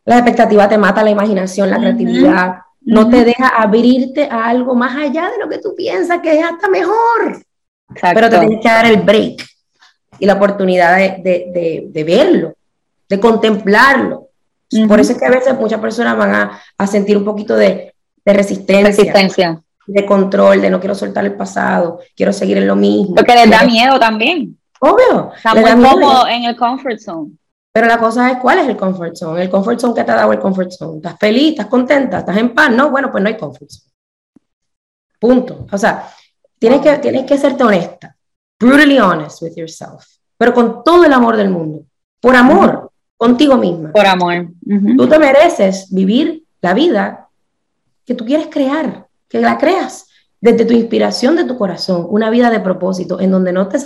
La 0.06 0.18
expectativa 0.18 0.68
te 0.68 0.78
mata 0.78 1.04
la 1.04 1.12
imaginación, 1.12 1.70
la 1.70 1.78
creatividad, 1.78 2.56
no 2.82 3.10
te 3.10 3.24
deja 3.24 3.48
abrirte 3.48 4.28
a 4.30 4.48
algo 4.48 4.76
más 4.76 4.98
allá 4.98 5.30
de 5.30 5.38
lo 5.40 5.50
que 5.50 5.60
tú 5.60 5.74
piensas 5.76 6.20
que 6.20 6.38
es 6.38 6.44
hasta 6.44 6.68
mejor. 6.68 7.42
Pero 8.14 8.30
te 8.30 8.40
tienes 8.40 8.60
que 8.62 8.68
dar 8.68 8.86
el 8.86 8.98
break 8.98 9.46
y 10.20 10.26
la 10.26 10.34
oportunidad 10.34 10.98
de, 10.98 11.22
de, 11.24 11.86
de, 11.88 12.04
verlo, 12.04 12.54
de 13.08 13.20
contemplarlo. 13.20 14.28
Por 14.88 15.00
eso 15.00 15.14
es 15.14 15.20
que 15.20 15.26
a 15.26 15.30
veces 15.30 15.58
muchas 15.58 15.80
personas 15.80 16.18
van 16.18 16.36
a, 16.36 16.62
a 16.78 16.88
sentir 16.88 17.16
un 17.16 17.24
poquito 17.24 17.56
de, 17.56 17.94
resistencia. 18.26 18.88
Resistencia 18.88 19.63
de 19.86 20.06
control, 20.06 20.62
de 20.62 20.70
no 20.70 20.80
quiero 20.80 20.96
soltar 20.96 21.26
el 21.26 21.36
pasado, 21.36 22.00
quiero 22.16 22.32
seguir 22.34 22.58
en 22.58 22.68
lo 22.68 22.76
mismo. 22.76 23.16
Porque 23.16 23.36
les 23.36 23.50
da 23.50 23.64
miedo 23.64 24.00
también. 24.00 24.58
Obvio. 24.80 25.32
Está 25.36 25.54
muy 25.56 26.34
en 26.34 26.44
el 26.46 26.56
comfort 26.56 27.00
zone. 27.00 27.32
Pero 27.72 27.88
la 27.88 27.98
cosa 27.98 28.32
es, 28.32 28.38
¿cuál 28.38 28.60
es 28.60 28.68
el 28.68 28.78
comfort 28.78 29.16
zone? 29.16 29.42
El 29.42 29.50
comfort 29.50 29.80
zone 29.80 29.96
que 29.96 30.04
te 30.04 30.12
ha 30.12 30.16
dado 30.16 30.32
el 30.32 30.40
comfort 30.40 30.72
zone. 30.72 30.98
¿Estás 30.98 31.18
feliz? 31.18 31.52
¿Estás 31.52 31.68
contenta? 31.68 32.20
¿Estás 32.20 32.38
en 32.38 32.54
paz? 32.54 32.70
No, 32.72 32.92
bueno, 32.92 33.12
pues 33.12 33.24
no 33.24 33.30
hay 33.30 33.38
comfort 33.38 33.70
zone. 33.70 33.92
Punto. 35.20 35.66
O 35.72 35.78
sea, 35.78 36.10
tienes 36.60 36.82
que, 36.82 36.98
tienes 37.00 37.26
que 37.26 37.38
serte 37.38 37.64
honesta. 37.64 38.16
Brutally 38.60 39.00
honest 39.00 39.42
with 39.42 39.56
yourself. 39.56 40.06
Pero 40.38 40.54
con 40.54 40.84
todo 40.84 41.04
el 41.06 41.14
amor 41.14 41.36
del 41.36 41.50
mundo. 41.50 41.86
Por 42.22 42.36
amor, 42.36 42.92
contigo 43.18 43.58
misma. 43.58 43.92
Por 43.92 44.06
amor. 44.06 44.48
Tú 44.98 45.08
te 45.08 45.18
mereces 45.18 45.88
vivir 45.92 46.44
la 46.62 46.74
vida 46.74 47.28
que 48.06 48.14
tú 48.14 48.26
quieres 48.26 48.48
crear 48.48 49.08
que 49.34 49.42
la 49.42 49.58
creas 49.58 50.08
desde 50.40 50.64
tu 50.64 50.74
inspiración 50.74 51.36
de 51.36 51.46
tu 51.46 51.58
corazón, 51.58 52.06
una 52.08 52.30
vida 52.30 52.52
de 52.52 52.60
propósito, 52.60 53.20
en 53.20 53.32
donde 53.32 53.52
no 53.52 53.68
te 53.68 53.80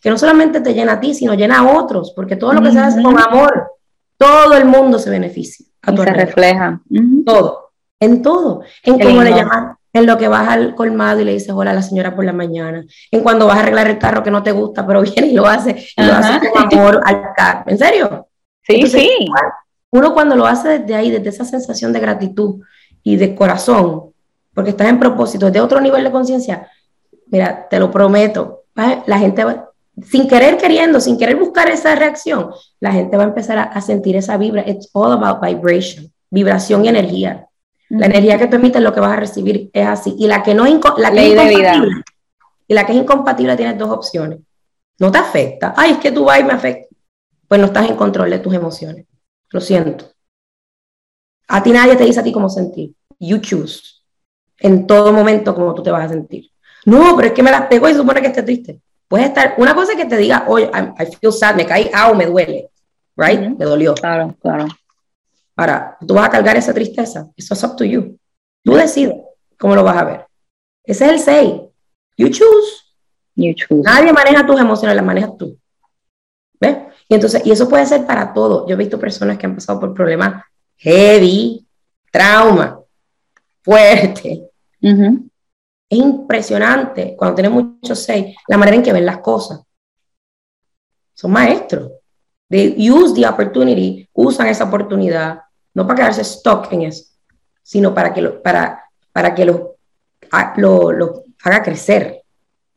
que 0.00 0.08
no 0.08 0.16
solamente 0.16 0.62
te 0.62 0.72
llena 0.72 0.92
a 0.92 1.00
ti, 1.00 1.12
sino 1.12 1.34
llena 1.34 1.58
a 1.58 1.76
otros, 1.76 2.14
porque 2.16 2.36
todo 2.36 2.54
lo 2.54 2.62
que 2.62 2.72
se 2.72 2.78
hace 2.78 3.02
con 3.02 3.20
amor, 3.20 3.72
todo 4.16 4.54
el 4.54 4.64
mundo 4.64 4.98
se 4.98 5.10
beneficia. 5.10 5.66
A 5.82 5.94
se 5.94 6.04
refleja. 6.06 6.80
Todo, 7.26 7.72
en 8.00 8.22
todo, 8.22 8.62
en 8.82 8.98
cómo 8.98 9.22
le 9.22 9.32
llaman, 9.32 9.76
en 9.92 10.06
lo 10.06 10.16
que 10.16 10.28
vas 10.28 10.48
al 10.48 10.74
colmado 10.74 11.20
y 11.20 11.24
le 11.24 11.32
dices 11.32 11.50
hola 11.50 11.72
a 11.72 11.74
la 11.74 11.82
señora 11.82 12.16
por 12.16 12.24
la 12.24 12.32
mañana, 12.32 12.82
en 13.10 13.22
cuando 13.22 13.46
vas 13.46 13.58
a 13.58 13.60
arreglar 13.60 13.88
el 13.88 13.98
carro 13.98 14.22
que 14.22 14.30
no 14.30 14.42
te 14.42 14.52
gusta, 14.52 14.86
pero 14.86 15.02
viene 15.02 15.26
y 15.26 15.34
lo 15.34 15.46
hace, 15.46 15.76
y 15.96 16.02
lo 16.02 16.14
hace 16.14 16.48
con 16.48 16.62
amor 16.72 17.02
al 17.04 17.34
carro. 17.36 17.64
¿En 17.66 17.76
serio? 17.76 18.28
Sí, 18.62 18.86
sí. 18.86 19.10
Uno 19.90 20.14
cuando 20.14 20.34
lo 20.34 20.46
hace 20.46 20.78
desde 20.78 20.94
ahí, 20.94 21.10
desde 21.10 21.28
esa 21.28 21.44
sensación 21.44 21.92
de 21.92 22.00
gratitud 22.00 22.62
y 23.02 23.16
de 23.16 23.34
corazón, 23.34 24.13
porque 24.54 24.70
estás 24.70 24.88
en 24.88 24.98
propósito, 24.98 25.50
de 25.50 25.60
otro 25.60 25.80
nivel 25.80 26.04
de 26.04 26.12
conciencia, 26.12 26.70
mira, 27.26 27.68
te 27.68 27.78
lo 27.78 27.90
prometo, 27.90 28.64
la 28.74 29.18
gente 29.18 29.44
va, 29.44 29.70
sin 30.02 30.28
querer 30.28 30.56
queriendo, 30.56 31.00
sin 31.00 31.18
querer 31.18 31.36
buscar 31.36 31.68
esa 31.68 31.94
reacción, 31.94 32.50
la 32.80 32.92
gente 32.92 33.16
va 33.16 33.24
a 33.24 33.26
empezar 33.26 33.58
a, 33.58 33.80
sentir 33.80 34.16
esa 34.16 34.36
vibra. 34.36 34.68
It's 34.68 34.88
all 34.92 35.12
about 35.12 35.40
vibration, 35.40 36.12
vibración 36.30 36.84
y 36.84 36.88
energía. 36.88 37.46
La 37.88 38.06
energía 38.06 38.38
que 38.38 38.46
tú 38.46 38.56
emites, 38.56 38.82
lo 38.82 38.92
que 38.92 39.00
vas 39.00 39.12
a 39.12 39.16
recibir 39.16 39.70
es 39.72 39.86
así. 39.86 40.16
Y 40.18 40.26
la 40.26 40.42
que 40.42 40.54
no 40.54 40.64
la 40.64 41.12
que 41.12 41.20
es 41.20 41.32
incompatible, 41.32 42.04
y 42.66 42.74
la 42.74 42.86
que 42.86 42.92
es 42.92 42.98
incompatible 42.98 43.56
tienes 43.56 43.78
dos 43.78 43.90
opciones. 43.90 44.40
No 44.98 45.12
te 45.12 45.18
afecta. 45.18 45.74
Ay, 45.76 45.92
es 45.92 45.98
que 45.98 46.10
tu 46.10 46.24
vibe 46.24 46.44
me 46.44 46.54
afecta. 46.54 46.88
Pues 47.46 47.60
no 47.60 47.66
estás 47.66 47.88
en 47.88 47.96
control 47.96 48.30
de 48.30 48.38
tus 48.38 48.54
emociones. 48.54 49.06
Lo 49.50 49.60
siento. 49.60 50.06
A 51.46 51.62
ti 51.62 51.70
nadie 51.70 51.94
te 51.94 52.04
dice 52.04 52.20
a 52.20 52.22
ti 52.22 52.32
cómo 52.32 52.48
sentir. 52.48 52.94
You 53.20 53.38
choose 53.38 53.93
en 54.64 54.86
todo 54.86 55.12
momento 55.12 55.54
cómo 55.54 55.74
tú 55.74 55.82
te 55.82 55.90
vas 55.90 56.06
a 56.06 56.08
sentir. 56.08 56.50
No, 56.86 57.14
pero 57.14 57.28
es 57.28 57.34
que 57.34 57.42
me 57.42 57.50
las 57.50 57.66
pegó 57.66 57.86
y 57.86 57.94
supone 57.94 58.22
que 58.22 58.28
esté 58.28 58.42
triste. 58.42 58.80
Puede 59.06 59.24
estar, 59.24 59.54
una 59.58 59.74
cosa 59.74 59.92
es 59.92 59.98
que 59.98 60.06
te 60.06 60.16
diga, 60.16 60.46
oye, 60.48 60.70
I, 60.74 61.16
feel 61.16 61.32
sad, 61.34 61.54
me 61.54 61.66
caí, 61.66 61.90
ah, 61.92 62.14
me 62.14 62.24
duele, 62.24 62.70
right? 63.14 63.40
Me 63.40 63.64
dolió. 63.66 63.94
Claro, 63.94 64.34
claro. 64.40 64.66
Ahora, 65.54 65.98
tú 66.06 66.14
vas 66.14 66.28
a 66.28 66.30
cargar 66.30 66.56
esa 66.56 66.72
tristeza. 66.72 67.28
Eso 67.36 67.52
es 67.52 67.62
up 67.62 67.76
to 67.76 67.84
you. 67.84 68.18
Tú 68.62 68.74
decides 68.74 69.16
cómo 69.58 69.74
lo 69.74 69.84
vas 69.84 69.98
a 69.98 70.04
ver. 70.04 70.26
Ese 70.82 71.04
es 71.04 71.12
el 71.12 71.18
say. 71.20 71.62
You 72.16 72.28
choose. 72.30 72.84
You 73.34 73.52
choose. 73.54 73.82
Nadie 73.82 74.14
maneja 74.14 74.46
tus 74.46 74.58
emociones, 74.58 74.96
las 74.96 75.04
manejas 75.04 75.36
tú. 75.36 75.58
¿Ves? 76.58 76.78
Y 77.06 77.14
entonces, 77.14 77.44
y 77.44 77.50
eso 77.50 77.68
puede 77.68 77.84
ser 77.84 78.06
para 78.06 78.32
todo. 78.32 78.66
Yo 78.66 78.74
he 78.74 78.78
visto 78.78 78.98
personas 78.98 79.36
que 79.36 79.44
han 79.44 79.54
pasado 79.54 79.78
por 79.78 79.92
problemas 79.92 80.42
heavy, 80.78 81.66
trauma, 82.10 82.80
fuerte. 83.62 84.53
Es 84.84 85.98
impresionante 85.98 87.14
cuando 87.16 87.34
tienen 87.34 87.52
muchos 87.52 87.98
seis, 88.00 88.36
la 88.48 88.58
manera 88.58 88.76
en 88.76 88.82
que 88.82 88.92
ven 88.92 89.06
las 89.06 89.18
cosas. 89.18 89.62
Son 91.14 91.30
maestros. 91.30 91.92
They 92.48 92.74
use 92.90 93.14
the 93.14 93.26
opportunity, 93.26 94.08
usan 94.12 94.48
esa 94.48 94.64
oportunidad, 94.64 95.40
no 95.72 95.86
para 95.86 95.96
quedarse 95.96 96.24
stuck 96.24 96.72
en 96.72 96.82
eso, 96.82 97.04
sino 97.62 97.94
para 97.94 98.12
que 98.12 98.20
lo, 98.20 98.42
para, 98.42 98.84
para 99.12 99.34
que 99.34 99.44
lo, 99.44 99.76
lo, 100.56 101.24
haga 101.42 101.62
crecer, 101.62 102.22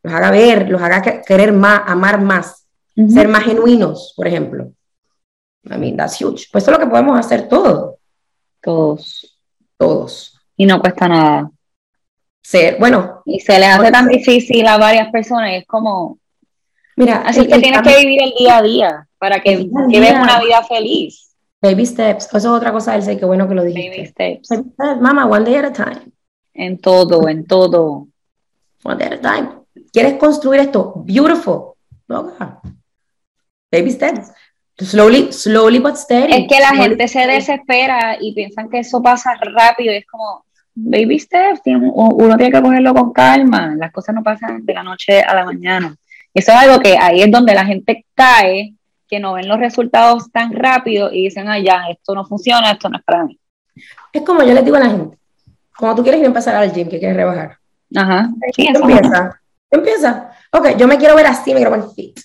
los 0.01 0.13
haga 0.13 0.31
ver, 0.31 0.69
los 0.69 0.81
haga 0.81 1.21
querer 1.21 1.51
más, 1.51 1.81
amar 1.85 2.21
más, 2.21 2.65
ser 3.09 3.27
más 3.27 3.43
genuinos, 3.43 4.13
por 4.15 4.27
ejemplo. 4.27 4.71
I 5.69 5.77
mean, 5.77 5.97
that's 5.97 6.21
huge. 6.21 6.47
Pues 6.51 6.63
eso 6.63 6.71
es 6.71 6.77
lo 6.77 6.83
que 6.83 6.89
podemos 6.89 7.19
hacer 7.19 7.47
todos. 7.47 7.95
Todos. 8.61 9.39
Todos. 9.77 10.39
Y 10.55 10.65
no 10.65 10.79
cuesta 10.79 11.07
nada. 11.07 11.51
Ser, 12.47 12.77
bueno. 12.79 13.23
Y 13.25 13.41
se 13.41 13.59
les 13.59 13.67
hace 13.67 13.91
tan 13.91 14.07
difícil 14.07 14.65
a 14.67 14.77
varias 14.77 15.11
personas, 15.11 15.51
es 15.51 15.67
como... 15.67 16.17
Mira, 16.95 17.23
así 17.25 17.45
que 17.45 17.59
tienes 17.59 17.81
que 17.81 17.97
vivir 17.97 18.23
el 18.23 18.33
día 18.39 18.57
a 18.57 18.61
día 18.61 19.07
para 19.17 19.41
que 19.41 19.69
lleves 19.89 20.13
una 20.13 20.39
vida 20.39 20.63
feliz. 20.63 21.35
Baby 21.61 21.85
steps, 21.85 22.27
eso 22.27 22.37
es 22.37 22.45
otra 22.45 22.71
cosa 22.71 22.93
del 22.93 23.03
ser, 23.03 23.19
qué 23.19 23.25
bueno 23.25 23.49
que 23.49 23.53
lo 23.53 23.65
dijiste. 23.65 23.89
Baby 23.89 24.07
steps. 24.07 24.47
Baby 24.47 24.69
steps. 24.71 25.01
Mama, 25.01 25.25
one 25.25 25.43
day 25.43 25.55
at 25.55 25.65
a 25.65 25.73
time. 25.73 26.09
En 26.53 26.77
todo, 26.77 27.27
en 27.27 27.45
todo. 27.45 28.07
One 28.85 28.95
day 28.97 29.07
at 29.07 29.25
a 29.25 29.35
time. 29.35 29.49
¿Quieres 29.91 30.13
construir 30.13 30.61
esto? 30.61 30.93
Beautiful. 31.03 31.73
Baby 33.69 33.91
steps. 33.91 34.31
Slowly, 34.77 35.33
slowly 35.33 35.79
but 35.79 35.97
steady. 35.97 36.31
Es 36.31 36.47
que 36.47 36.61
la 36.61 36.73
gente 36.77 37.09
se 37.09 37.27
desespera 37.27 38.15
y 38.21 38.33
piensan 38.33 38.69
que 38.69 38.79
eso 38.79 39.03
pasa 39.03 39.33
rápido 39.41 39.91
y 39.91 39.97
es 39.97 40.07
como, 40.07 40.45
baby 40.79 41.19
steps, 41.19 41.61
uno 41.65 42.37
tiene 42.37 42.51
que 42.51 42.61
cogerlo 42.61 42.93
con 42.93 43.11
calma, 43.11 43.75
las 43.75 43.91
cosas 43.91 44.13
no 44.13 44.23
pasan 44.23 44.63
de 44.63 44.73
la 44.73 44.83
noche 44.83 45.21
a 45.21 45.33
la 45.33 45.43
mañana. 45.43 45.95
Eso 46.33 46.51
es 46.51 46.57
algo 46.57 46.79
que 46.79 46.95
ahí 46.97 47.21
es 47.21 47.31
donde 47.31 47.55
la 47.55 47.65
gente 47.65 48.05
cae, 48.13 48.75
que 49.07 49.19
no 49.19 49.33
ven 49.33 49.47
los 49.47 49.59
resultados 49.59 50.31
tan 50.31 50.53
rápido 50.53 51.11
y 51.11 51.23
dicen, 51.23 51.47
ah, 51.47 51.57
ya, 51.57 51.85
esto 51.89 52.13
no 52.13 52.25
funciona, 52.25 52.71
esto 52.71 52.89
no 52.89 52.97
es 52.97 53.03
para 53.03 53.23
mí. 53.23 53.39
Es 54.13 54.21
como 54.21 54.43
yo 54.43 54.53
les 54.53 54.63
digo 54.63 54.77
a 54.77 54.81
la 54.81 54.89
gente, 54.89 55.17
cuando 55.77 55.95
tú 55.95 56.03
quieres 56.03 56.19
ir 56.19 56.25
a 56.25 56.27
empezar 56.27 56.55
al 56.55 56.71
gym, 56.71 56.89
que 56.89 56.99
quieres 56.99 57.17
rebajar. 57.17 57.57
Ajá. 57.95 58.29
empieza, 58.57 59.41
empieza. 59.71 60.31
Ok, 60.51 60.77
yo 60.77 60.87
me 60.87 60.97
quiero 60.97 61.15
ver 61.15 61.25
así, 61.25 61.53
me 61.53 61.57
quiero 61.57 61.71
ver 61.71 61.83
fit. 61.95 62.19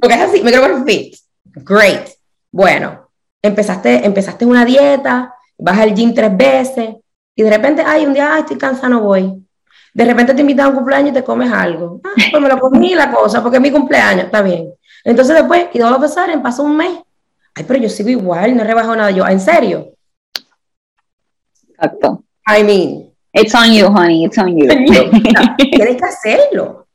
Porque 0.00 0.14
es 0.14 0.20
así, 0.20 0.42
me 0.42 0.50
quiero 0.52 0.68
ver 0.68 0.84
fit. 0.84 1.16
Great. 1.44 2.08
Bueno, 2.52 3.08
empezaste, 3.42 4.06
empezaste 4.06 4.44
una 4.44 4.64
dieta, 4.64 5.34
vas 5.58 5.78
al 5.78 5.94
gym 5.94 6.14
tres 6.14 6.36
veces 6.36 6.96
y 7.36 7.42
de 7.42 7.50
repente, 7.50 7.82
ay, 7.86 8.06
un 8.06 8.14
día, 8.14 8.32
ay, 8.32 8.40
estoy 8.40 8.56
cansado, 8.56 8.88
no 8.88 9.02
voy. 9.02 9.46
De 9.92 10.04
repente 10.04 10.34
te 10.34 10.40
invitan 10.40 10.66
a 10.66 10.68
un 10.70 10.74
cumpleaños 10.76 11.10
y 11.10 11.14
te 11.14 11.22
comes 11.22 11.52
algo. 11.52 12.00
Ah, 12.02 12.10
pues 12.30 12.42
me 12.42 12.48
lo 12.48 12.58
comí 12.58 12.94
la 12.94 13.12
cosa, 13.12 13.42
porque 13.42 13.58
es 13.58 13.62
mi 13.62 13.70
cumpleaños, 13.70 14.24
está 14.24 14.40
bien. 14.40 14.72
Entonces 15.04 15.36
después, 15.36 15.66
y 15.72 15.78
todo 15.78 15.90
lo 15.90 16.00
que 16.00 16.38
pasó 16.38 16.62
un 16.62 16.78
mes. 16.78 16.98
Ay, 17.54 17.64
pero 17.68 17.78
yo 17.78 17.90
sigo 17.90 18.08
igual, 18.08 18.56
no 18.56 18.62
he 18.62 18.66
rebajado 18.66 18.96
nada 18.96 19.10
yo. 19.10 19.26
¿En 19.26 19.40
serio? 19.40 19.92
Exacto. 21.68 22.24
I 22.46 22.62
mean. 22.64 23.12
It's 23.38 23.54
on 23.54 23.70
you, 23.70 23.88
honey, 23.88 24.24
it's 24.24 24.38
on 24.38 24.56
you. 24.56 24.66
Tienes 25.58 25.96
que 25.98 26.04
hacerlo. 26.06 26.86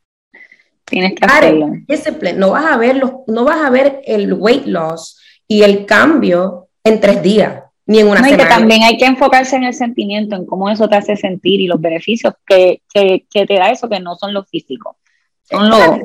Tienes 0.85 1.13
que 1.13 1.25
hacerlo. 1.25 2.39
No 2.39 2.49
vas 2.49 2.65
a 2.65 2.77
ver 2.77 2.97
los, 2.97 3.11
no 3.27 3.45
vas 3.45 3.63
a 3.63 3.69
ver 3.69 4.01
el 4.05 4.33
weight 4.33 4.65
loss 4.65 5.19
y 5.47 5.61
el 5.61 5.85
cambio 5.85 6.69
en 6.83 6.99
tres 6.99 7.21
días 7.21 7.61
ni 7.91 7.99
en 7.99 8.07
una 8.07 8.21
no, 8.21 8.25
semana. 8.25 8.43
que 8.43 8.49
también 8.49 8.83
hay 8.83 8.97
que 8.97 9.05
enfocarse 9.05 9.57
en 9.57 9.65
el 9.65 9.73
sentimiento, 9.73 10.35
en 10.37 10.45
cómo 10.45 10.69
eso 10.69 10.87
te 10.87 10.95
hace 10.95 11.17
sentir 11.17 11.59
y 11.59 11.67
los 11.67 11.81
beneficios 11.81 12.33
que, 12.45 12.81
que, 12.93 13.25
que 13.29 13.45
te 13.45 13.55
da 13.55 13.69
eso, 13.69 13.89
que 13.89 13.99
no 13.99 14.15
son 14.15 14.33
los 14.33 14.47
físicos. 14.49 14.95
Son 15.43 15.69
los... 15.69 15.99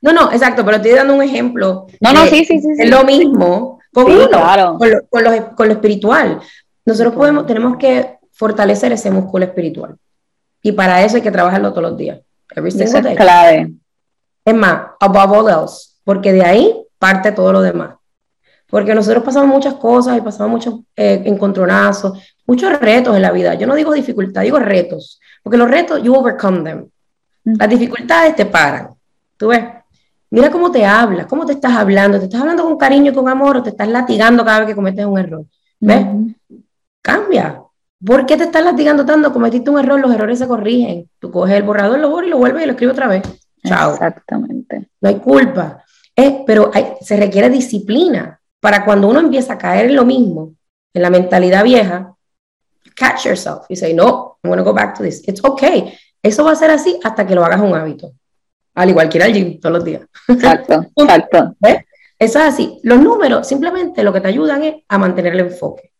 No, 0.00 0.12
no, 0.12 0.30
exacto, 0.30 0.64
pero 0.64 0.76
estoy 0.76 0.92
dando 0.92 1.14
un 1.14 1.22
ejemplo. 1.22 1.86
No, 2.00 2.12
no, 2.12 2.26
sí, 2.26 2.44
sí, 2.44 2.60
sí. 2.60 2.68
Es 2.78 2.88
lo 2.88 3.02
mismo 3.02 3.80
con 3.92 4.04
uno, 4.12 4.28
claro. 4.28 4.76
con, 4.78 4.90
lo, 4.90 4.98
con, 5.08 5.24
lo, 5.24 5.56
con, 5.56 5.66
lo, 5.68 5.74
espiritual. 5.74 6.40
Nosotros 6.84 7.14
podemos, 7.14 7.46
tenemos 7.46 7.78
que 7.78 8.18
fortalecer 8.32 8.92
ese 8.92 9.10
músculo 9.10 9.44
espiritual. 9.44 9.96
Y 10.62 10.72
para 10.72 11.02
eso 11.02 11.16
hay 11.16 11.22
que 11.22 11.32
trabajarlo 11.32 11.70
todos 11.70 11.90
los 11.90 11.98
días. 11.98 12.20
eso 12.54 12.98
es 12.98 13.16
clave. 13.16 13.72
Es 14.44 14.54
más, 14.54 14.88
above 15.00 15.38
all 15.38 15.50
else, 15.50 15.96
porque 16.04 16.32
de 16.32 16.44
ahí 16.44 16.76
parte 16.98 17.32
todo 17.32 17.52
lo 17.52 17.60
demás 17.60 17.96
porque 18.68 18.94
nosotros 18.94 19.22
pasamos 19.22 19.48
muchas 19.48 19.74
cosas 19.74 20.18
y 20.18 20.20
pasamos 20.20 20.50
muchos 20.50 20.80
eh, 20.96 21.22
encontronazos, 21.24 22.18
muchos 22.46 22.78
retos 22.80 23.14
en 23.14 23.22
la 23.22 23.30
vida. 23.30 23.54
Yo 23.54 23.66
no 23.66 23.74
digo 23.74 23.92
dificultad, 23.92 24.42
digo 24.42 24.58
retos, 24.58 25.20
porque 25.42 25.56
los 25.56 25.70
retos, 25.70 26.02
you 26.02 26.14
overcome 26.14 26.62
them. 26.62 26.88
Las 27.44 27.68
dificultades 27.68 28.34
te 28.34 28.46
paran. 28.46 28.88
Tú 29.36 29.48
ves, 29.48 29.64
mira 30.30 30.50
cómo 30.50 30.70
te 30.70 30.84
hablas, 30.84 31.26
cómo 31.26 31.44
te 31.44 31.52
estás 31.52 31.72
hablando, 31.72 32.18
te 32.18 32.24
estás 32.24 32.40
hablando 32.40 32.64
con 32.64 32.78
cariño 32.78 33.12
y 33.12 33.14
con 33.14 33.28
amor 33.28 33.58
o 33.58 33.62
te 33.62 33.70
estás 33.70 33.88
latigando 33.88 34.44
cada 34.44 34.60
vez 34.60 34.68
que 34.68 34.74
cometes 34.74 35.04
un 35.04 35.18
error. 35.18 35.44
¿Ves? 35.80 36.06
Cambia. 37.02 37.60
¿Por 38.04 38.26
qué 38.26 38.36
te 38.36 38.44
estás 38.44 38.64
latigando 38.64 39.04
tanto? 39.04 39.32
Cometiste 39.32 39.70
un 39.70 39.78
error, 39.78 40.00
los 40.00 40.12
errores 40.12 40.38
se 40.38 40.46
corrigen. 40.46 41.08
Tú 41.18 41.30
coges 41.30 41.54
el 41.54 41.62
borrador, 41.62 41.98
lo 41.98 42.10
borras 42.10 42.28
y 42.28 42.30
lo 42.30 42.38
vuelves 42.38 42.62
y 42.62 42.66
lo 42.66 42.72
escribes 42.72 42.94
otra 42.94 43.08
vez. 43.08 43.22
Chao. 43.66 43.92
Exactamente. 43.92 44.88
No 45.00 45.08
hay 45.08 45.16
culpa. 45.16 45.84
pero 46.46 46.70
se 47.00 47.16
requiere 47.16 47.50
disciplina 47.50 48.40
para 48.64 48.82
cuando 48.82 49.08
uno 49.08 49.20
empieza 49.20 49.52
a 49.52 49.58
caer 49.58 49.90
en 49.90 49.96
lo 49.96 50.06
mismo, 50.06 50.54
en 50.94 51.02
la 51.02 51.10
mentalidad 51.10 51.62
vieja, 51.64 52.16
catch 52.96 53.26
yourself 53.26 53.66
y 53.68 53.76
say, 53.76 53.92
no, 53.92 54.38
I'm 54.42 54.50
going 54.50 54.56
to 54.56 54.64
go 54.64 54.72
back 54.72 54.96
to 54.96 55.02
this. 55.02 55.22
It's 55.28 55.44
okay. 55.44 55.92
Eso 56.22 56.44
va 56.44 56.52
a 56.52 56.56
ser 56.56 56.70
así 56.70 56.98
hasta 57.04 57.26
que 57.26 57.34
lo 57.34 57.44
hagas 57.44 57.60
un 57.60 57.74
hábito. 57.74 58.14
Al 58.74 58.88
igual 58.88 59.10
que 59.10 59.18
ir 59.18 59.24
al 59.24 59.34
gym 59.34 59.60
todos 59.60 59.74
los 59.74 59.84
días. 59.84 60.06
Exacto, 60.28 60.82
exacto. 60.96 61.54
Eso 62.18 62.38
es 62.38 62.44
así. 62.46 62.80
Los 62.84 63.00
números 63.00 63.46
simplemente 63.46 64.02
lo 64.02 64.14
que 64.14 64.22
te 64.22 64.28
ayudan 64.28 64.62
es 64.62 64.76
a 64.88 64.96
mantener 64.96 65.34
el 65.34 65.40
enfoque. 65.40 65.92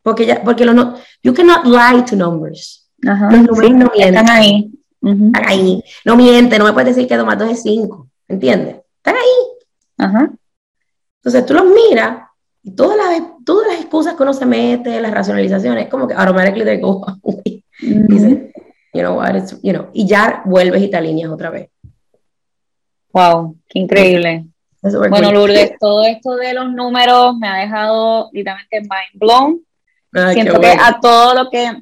Porque 0.00 0.24
ya, 0.24 0.40
porque 0.40 0.64
los 0.64 0.76
no, 0.76 0.94
you 1.20 1.34
cannot 1.34 1.64
lie 1.64 2.04
to 2.08 2.14
numbers. 2.14 2.92
los 2.98 3.42
números 3.42 3.72
no 3.72 3.90
mienten. 3.92 4.14
Están 4.14 4.30
ahí. 4.30 4.70
Están 5.02 5.48
ahí. 5.48 5.82
No 6.04 6.14
mienten, 6.14 6.60
no 6.60 6.64
me 6.66 6.72
puedes 6.72 6.94
decir 6.94 7.08
que 7.08 7.16
2 7.16 7.26
más 7.26 7.40
2 7.40 7.50
es 7.50 7.62
5. 7.62 8.08
¿Entiendes? 8.28 8.76
Están 8.98 9.16
ahí. 9.16 9.48
Ajá. 9.98 10.32
Entonces 11.24 11.46
tú 11.46 11.54
los 11.54 11.64
miras 11.64 12.18
y 12.62 12.72
todas 12.72 12.98
las, 12.98 13.22
todas 13.46 13.66
las 13.68 13.80
excusas 13.80 14.14
que 14.14 14.22
uno 14.22 14.34
se 14.34 14.44
mete, 14.44 15.00
las 15.00 15.10
racionalizaciones, 15.10 15.88
como 15.88 16.06
que 16.06 16.14
automatically 16.14 16.64
they 16.64 16.80
go. 16.80 17.04
Dice, 17.80 18.52
you 18.92 19.00
know 19.00 19.16
what, 19.16 19.34
it's, 19.34 19.58
you 19.62 19.72
know, 19.72 19.88
y 19.94 20.06
ya 20.06 20.42
vuelves 20.44 20.82
y 20.82 20.90
te 20.90 20.98
alineas 20.98 21.30
otra 21.30 21.48
vez. 21.48 21.70
Wow, 23.12 23.56
qué 23.68 23.78
increíble. 23.78 24.44
Bueno, 24.82 25.32
Lourdes, 25.32 25.78
todo 25.80 26.04
esto 26.04 26.36
de 26.36 26.52
los 26.52 26.70
números 26.70 27.38
me 27.38 27.48
ha 27.48 27.56
dejado 27.56 28.28
literalmente 28.32 28.80
mind 28.80 29.14
blown. 29.14 29.62
Siento 30.34 30.60
que 30.60 30.68
a 30.68 30.98
todo 31.00 31.34
lo 31.34 31.50
que 31.50 31.72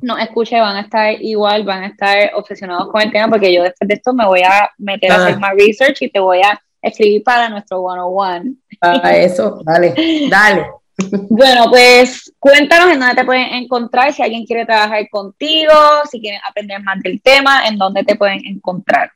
nos 0.00 0.18
escuche 0.20 0.58
van 0.58 0.76
a 0.76 0.80
estar 0.80 1.20
igual, 1.20 1.64
van 1.64 1.82
a 1.82 1.88
estar 1.88 2.30
obsesionados 2.34 2.88
con 2.90 3.02
el 3.02 3.12
tema, 3.12 3.28
porque 3.28 3.52
yo 3.52 3.62
después 3.62 3.86
de 3.86 3.94
esto 3.94 4.14
me 4.14 4.26
voy 4.26 4.40
a 4.40 4.70
meter 4.78 5.12
a 5.12 5.16
hacer 5.16 5.34
ah. 5.34 5.38
más 5.38 5.52
research 5.54 6.00
y 6.00 6.10
te 6.10 6.18
voy 6.18 6.40
a 6.40 6.58
escribir 6.88 7.22
para 7.22 7.48
nuestro 7.48 7.80
101. 7.80 8.56
Para 8.80 9.16
eso, 9.16 9.60
dale, 9.64 9.94
dale. 10.30 10.66
Bueno, 11.28 11.66
pues 11.68 12.32
cuéntanos 12.38 12.90
en 12.90 13.00
dónde 13.00 13.16
te 13.16 13.24
pueden 13.26 13.52
encontrar, 13.52 14.14
si 14.14 14.22
alguien 14.22 14.46
quiere 14.46 14.64
trabajar 14.64 15.06
contigo, 15.10 15.74
si 16.10 16.18
quieren 16.20 16.40
aprender 16.48 16.82
más 16.82 17.02
del 17.02 17.20
tema, 17.20 17.68
en 17.68 17.76
dónde 17.76 18.02
te 18.02 18.16
pueden 18.16 18.40
encontrar. 18.46 19.10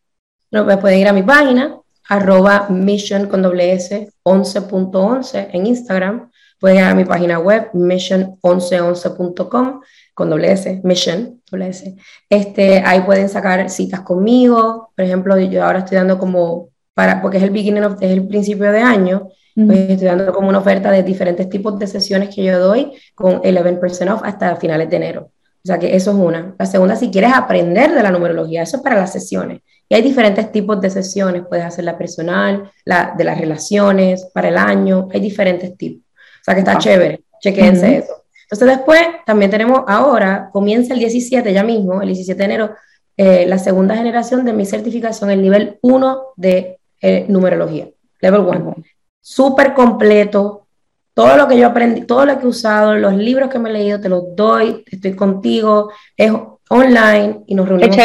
No, 0.50 0.66
pues 0.66 0.76
pueden 0.76 0.98
ir 0.98 1.08
a 1.08 1.14
mi 1.14 1.22
página, 1.22 1.78
arroba 2.08 2.66
mission 2.68 3.28
con 3.28 3.40
doble 3.40 3.72
S 3.72 4.10
11.11 4.24 5.48
en 5.52 5.66
Instagram. 5.66 6.30
Pueden 6.58 6.78
ir 6.78 6.84
a 6.84 6.94
mi 6.94 7.04
página 7.04 7.38
web, 7.38 7.70
mission1111.com 7.72 9.80
con 10.12 10.28
doble 10.28 10.52
S, 10.52 10.82
mission, 10.84 11.40
doble 11.50 11.68
S. 11.68 11.96
Este, 12.28 12.82
ahí 12.84 13.00
pueden 13.02 13.30
sacar 13.30 13.70
citas 13.70 14.00
conmigo. 14.00 14.90
Por 14.94 15.04
ejemplo, 15.04 15.38
yo 15.38 15.64
ahora 15.64 15.78
estoy 15.78 15.96
dando 15.96 16.18
como 16.18 16.69
porque 16.94 17.38
es 17.38 17.42
el 17.42 17.50
beginning 17.50 17.84
of, 17.84 17.94
es 18.00 18.10
el 18.10 18.26
principio 18.26 18.70
de 18.72 18.80
año, 18.80 19.28
pues 19.54 19.90
estoy 19.90 20.06
dando 20.06 20.32
como 20.32 20.48
una 20.48 20.58
oferta 20.58 20.90
de 20.90 21.02
diferentes 21.02 21.48
tipos 21.48 21.78
de 21.78 21.86
sesiones 21.86 22.34
que 22.34 22.44
yo 22.44 22.58
doy 22.58 22.92
con 23.14 23.42
11% 23.42 24.14
off 24.14 24.22
hasta 24.24 24.56
finales 24.56 24.88
de 24.88 24.96
enero. 24.96 25.32
O 25.62 25.66
sea 25.66 25.78
que 25.78 25.94
eso 25.94 26.12
es 26.12 26.16
una. 26.16 26.54
La 26.58 26.64
segunda, 26.64 26.96
si 26.96 27.10
quieres 27.10 27.32
aprender 27.34 27.92
de 27.92 28.02
la 28.02 28.10
numerología, 28.10 28.62
eso 28.62 28.78
es 28.78 28.82
para 28.82 28.96
las 28.96 29.12
sesiones. 29.12 29.60
Y 29.88 29.94
hay 29.94 30.02
diferentes 30.02 30.50
tipos 30.52 30.80
de 30.80 30.88
sesiones, 30.88 31.42
puedes 31.46 31.64
hacer 31.64 31.84
la 31.84 31.98
personal, 31.98 32.70
la 32.84 33.14
de 33.16 33.24
las 33.24 33.38
relaciones, 33.38 34.26
para 34.32 34.48
el 34.48 34.56
año, 34.56 35.08
hay 35.12 35.20
diferentes 35.20 35.76
tipos. 35.76 36.02
O 36.40 36.44
sea 36.44 36.54
que 36.54 36.60
está 36.60 36.78
chévere, 36.78 37.24
chequense 37.40 37.98
eso. 37.98 38.24
Entonces 38.44 38.78
después 38.78 39.00
también 39.26 39.50
tenemos 39.50 39.82
ahora, 39.86 40.48
comienza 40.52 40.94
el 40.94 40.98
17 40.98 41.52
ya 41.52 41.62
mismo, 41.62 42.00
el 42.00 42.08
17 42.08 42.38
de 42.38 42.44
enero, 42.44 42.74
eh, 43.16 43.44
la 43.46 43.58
segunda 43.58 43.94
generación 43.94 44.44
de 44.44 44.52
mi 44.52 44.64
certificación, 44.64 45.30
el 45.30 45.42
nivel 45.42 45.78
1 45.82 46.22
de 46.36 46.79
eh, 47.00 47.24
numerología, 47.28 47.88
level 48.20 48.40
1. 48.40 48.76
Súper 49.20 49.74
completo. 49.74 50.66
Todo 51.14 51.36
lo 51.36 51.48
que 51.48 51.58
yo 51.58 51.66
aprendí, 51.66 52.02
todo 52.02 52.24
lo 52.24 52.38
que 52.38 52.44
he 52.44 52.48
usado, 52.48 52.94
los 52.94 53.14
libros 53.14 53.50
que 53.50 53.58
me 53.58 53.68
he 53.68 53.72
leído, 53.72 54.00
te 54.00 54.08
los 54.08 54.24
doy, 54.34 54.84
estoy 54.90 55.14
contigo, 55.14 55.90
es 56.16 56.32
online 56.68 57.42
y 57.46 57.54
nos 57.54 57.68
reunimos 57.68 57.96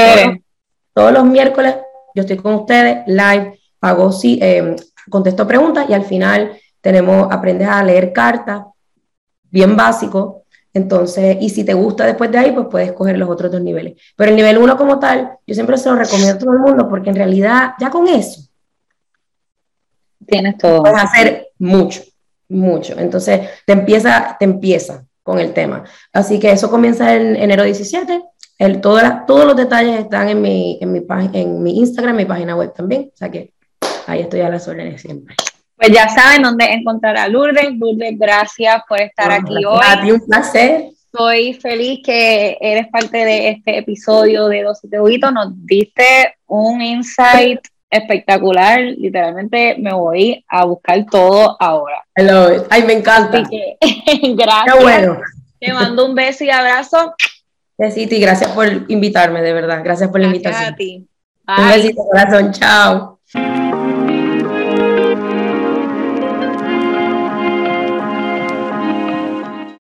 todos, 0.93 1.13
los 1.13 1.25
miércoles. 1.25 1.75
Yo 2.13 2.21
estoy 2.21 2.37
con 2.37 2.55
ustedes 2.55 3.05
live, 3.07 3.59
hago, 3.81 4.11
sí, 4.11 4.39
eh, 4.41 4.75
contesto 5.09 5.47
preguntas 5.47 5.85
y 5.89 5.93
al 5.93 6.03
final 6.03 6.57
tenemos, 6.81 7.27
aprendes 7.31 7.67
a 7.67 7.83
leer 7.83 8.11
cartas, 8.11 8.63
bien 9.43 9.75
básico, 9.75 10.43
entonces, 10.73 11.37
y 11.39 11.49
si 11.49 11.63
te 11.63 11.73
gusta 11.73 12.05
después 12.05 12.29
de 12.31 12.37
ahí, 12.37 12.51
pues 12.51 12.67
puedes 12.69 12.91
coger 12.91 13.17
los 13.17 13.29
otros 13.29 13.49
dos 13.49 13.61
niveles. 13.61 14.01
Pero 14.17 14.31
el 14.31 14.35
nivel 14.35 14.57
1 14.57 14.75
como 14.75 14.99
tal, 14.99 15.37
yo 15.47 15.53
siempre 15.53 15.77
se 15.77 15.89
lo 15.89 15.95
recomiendo 15.95 16.35
a 16.35 16.37
todo 16.37 16.51
el 16.51 16.59
mundo 16.59 16.89
porque 16.89 17.11
en 17.11 17.15
realidad 17.15 17.73
ya 17.79 17.89
con 17.89 18.07
eso 18.07 18.41
Tienes 20.27 20.57
todo. 20.57 20.81
Puedes 20.81 20.97
hacer 20.97 21.47
mucho, 21.59 22.01
mucho. 22.49 22.97
Entonces, 22.97 23.49
te 23.65 23.73
empieza, 23.73 24.35
te 24.39 24.45
empieza. 24.45 25.05
con 25.25 25.39
el 25.39 25.53
tema. 25.53 25.83
Así 26.13 26.39
que 26.39 26.51
eso 26.51 26.69
comienza 26.69 27.15
en 27.15 27.35
enero 27.35 27.63
17. 27.63 28.21
El, 28.59 28.79
todos 28.79 29.45
los 29.45 29.55
detalles 29.55 29.99
están 29.99 30.29
en 30.29 30.39
mi, 30.39 30.77
en, 30.79 30.91
mi, 30.91 31.01
en 31.33 31.63
mi 31.63 31.79
Instagram, 31.79 32.15
mi 32.15 32.25
página 32.25 32.55
web 32.55 32.71
también. 32.73 33.09
O 33.11 33.17
sea 33.17 33.31
que 33.31 33.51
ahí 34.05 34.21
estoy 34.21 34.41
a 34.41 34.49
las 34.49 34.67
órdenes 34.67 35.01
siempre. 35.01 35.35
Pues 35.75 35.91
ya 35.91 36.07
saben 36.09 36.43
dónde 36.43 36.65
encontrar 36.65 37.17
a 37.17 37.27
Lourdes. 37.27 37.73
Lourdes, 37.73 38.17
gracias 38.17 38.83
por 38.87 39.01
estar 39.01 39.31
aquí 39.31 39.65
hoy. 39.65 39.79
A 39.83 40.01
ti 40.01 40.11
un 40.11 40.21
placer. 40.21 40.89
Estoy 41.15 41.53
feliz 41.55 42.01
que 42.05 42.57
eres 42.61 42.87
parte 42.89 43.17
de 43.17 43.49
este 43.49 43.79
episodio 43.79 44.47
de 44.47 44.63
Dosis 44.63 44.89
de 44.89 45.01
Huguito. 45.01 45.31
Nos 45.31 45.53
diste 45.65 46.35
un 46.45 46.81
insight 46.81 47.61
espectacular. 47.97 48.81
Literalmente 48.81 49.75
me 49.79 49.93
voy 49.93 50.43
a 50.47 50.65
buscar 50.65 51.05
todo 51.09 51.57
ahora. 51.59 52.03
Ay, 52.69 52.83
me 52.83 52.93
encanta. 52.93 53.43
gracias. 53.49 54.75
Qué 54.75 54.81
bueno. 54.81 55.19
Te 55.59 55.73
mando 55.73 56.05
un 56.05 56.15
beso 56.15 56.43
y 56.43 56.49
abrazo. 56.49 57.15
Besito 57.77 58.15
y 58.15 58.19
gracias 58.19 58.51
por 58.51 58.67
invitarme, 58.87 59.41
de 59.41 59.53
verdad. 59.53 59.81
Gracias 59.83 60.09
por 60.09 60.19
la 60.19 60.27
invitación. 60.27 60.73
A 60.73 60.75
ti. 60.75 61.07
Un 61.47 61.69
besito, 61.69 62.03
corazón. 62.03 62.51
Chao. 62.51 63.19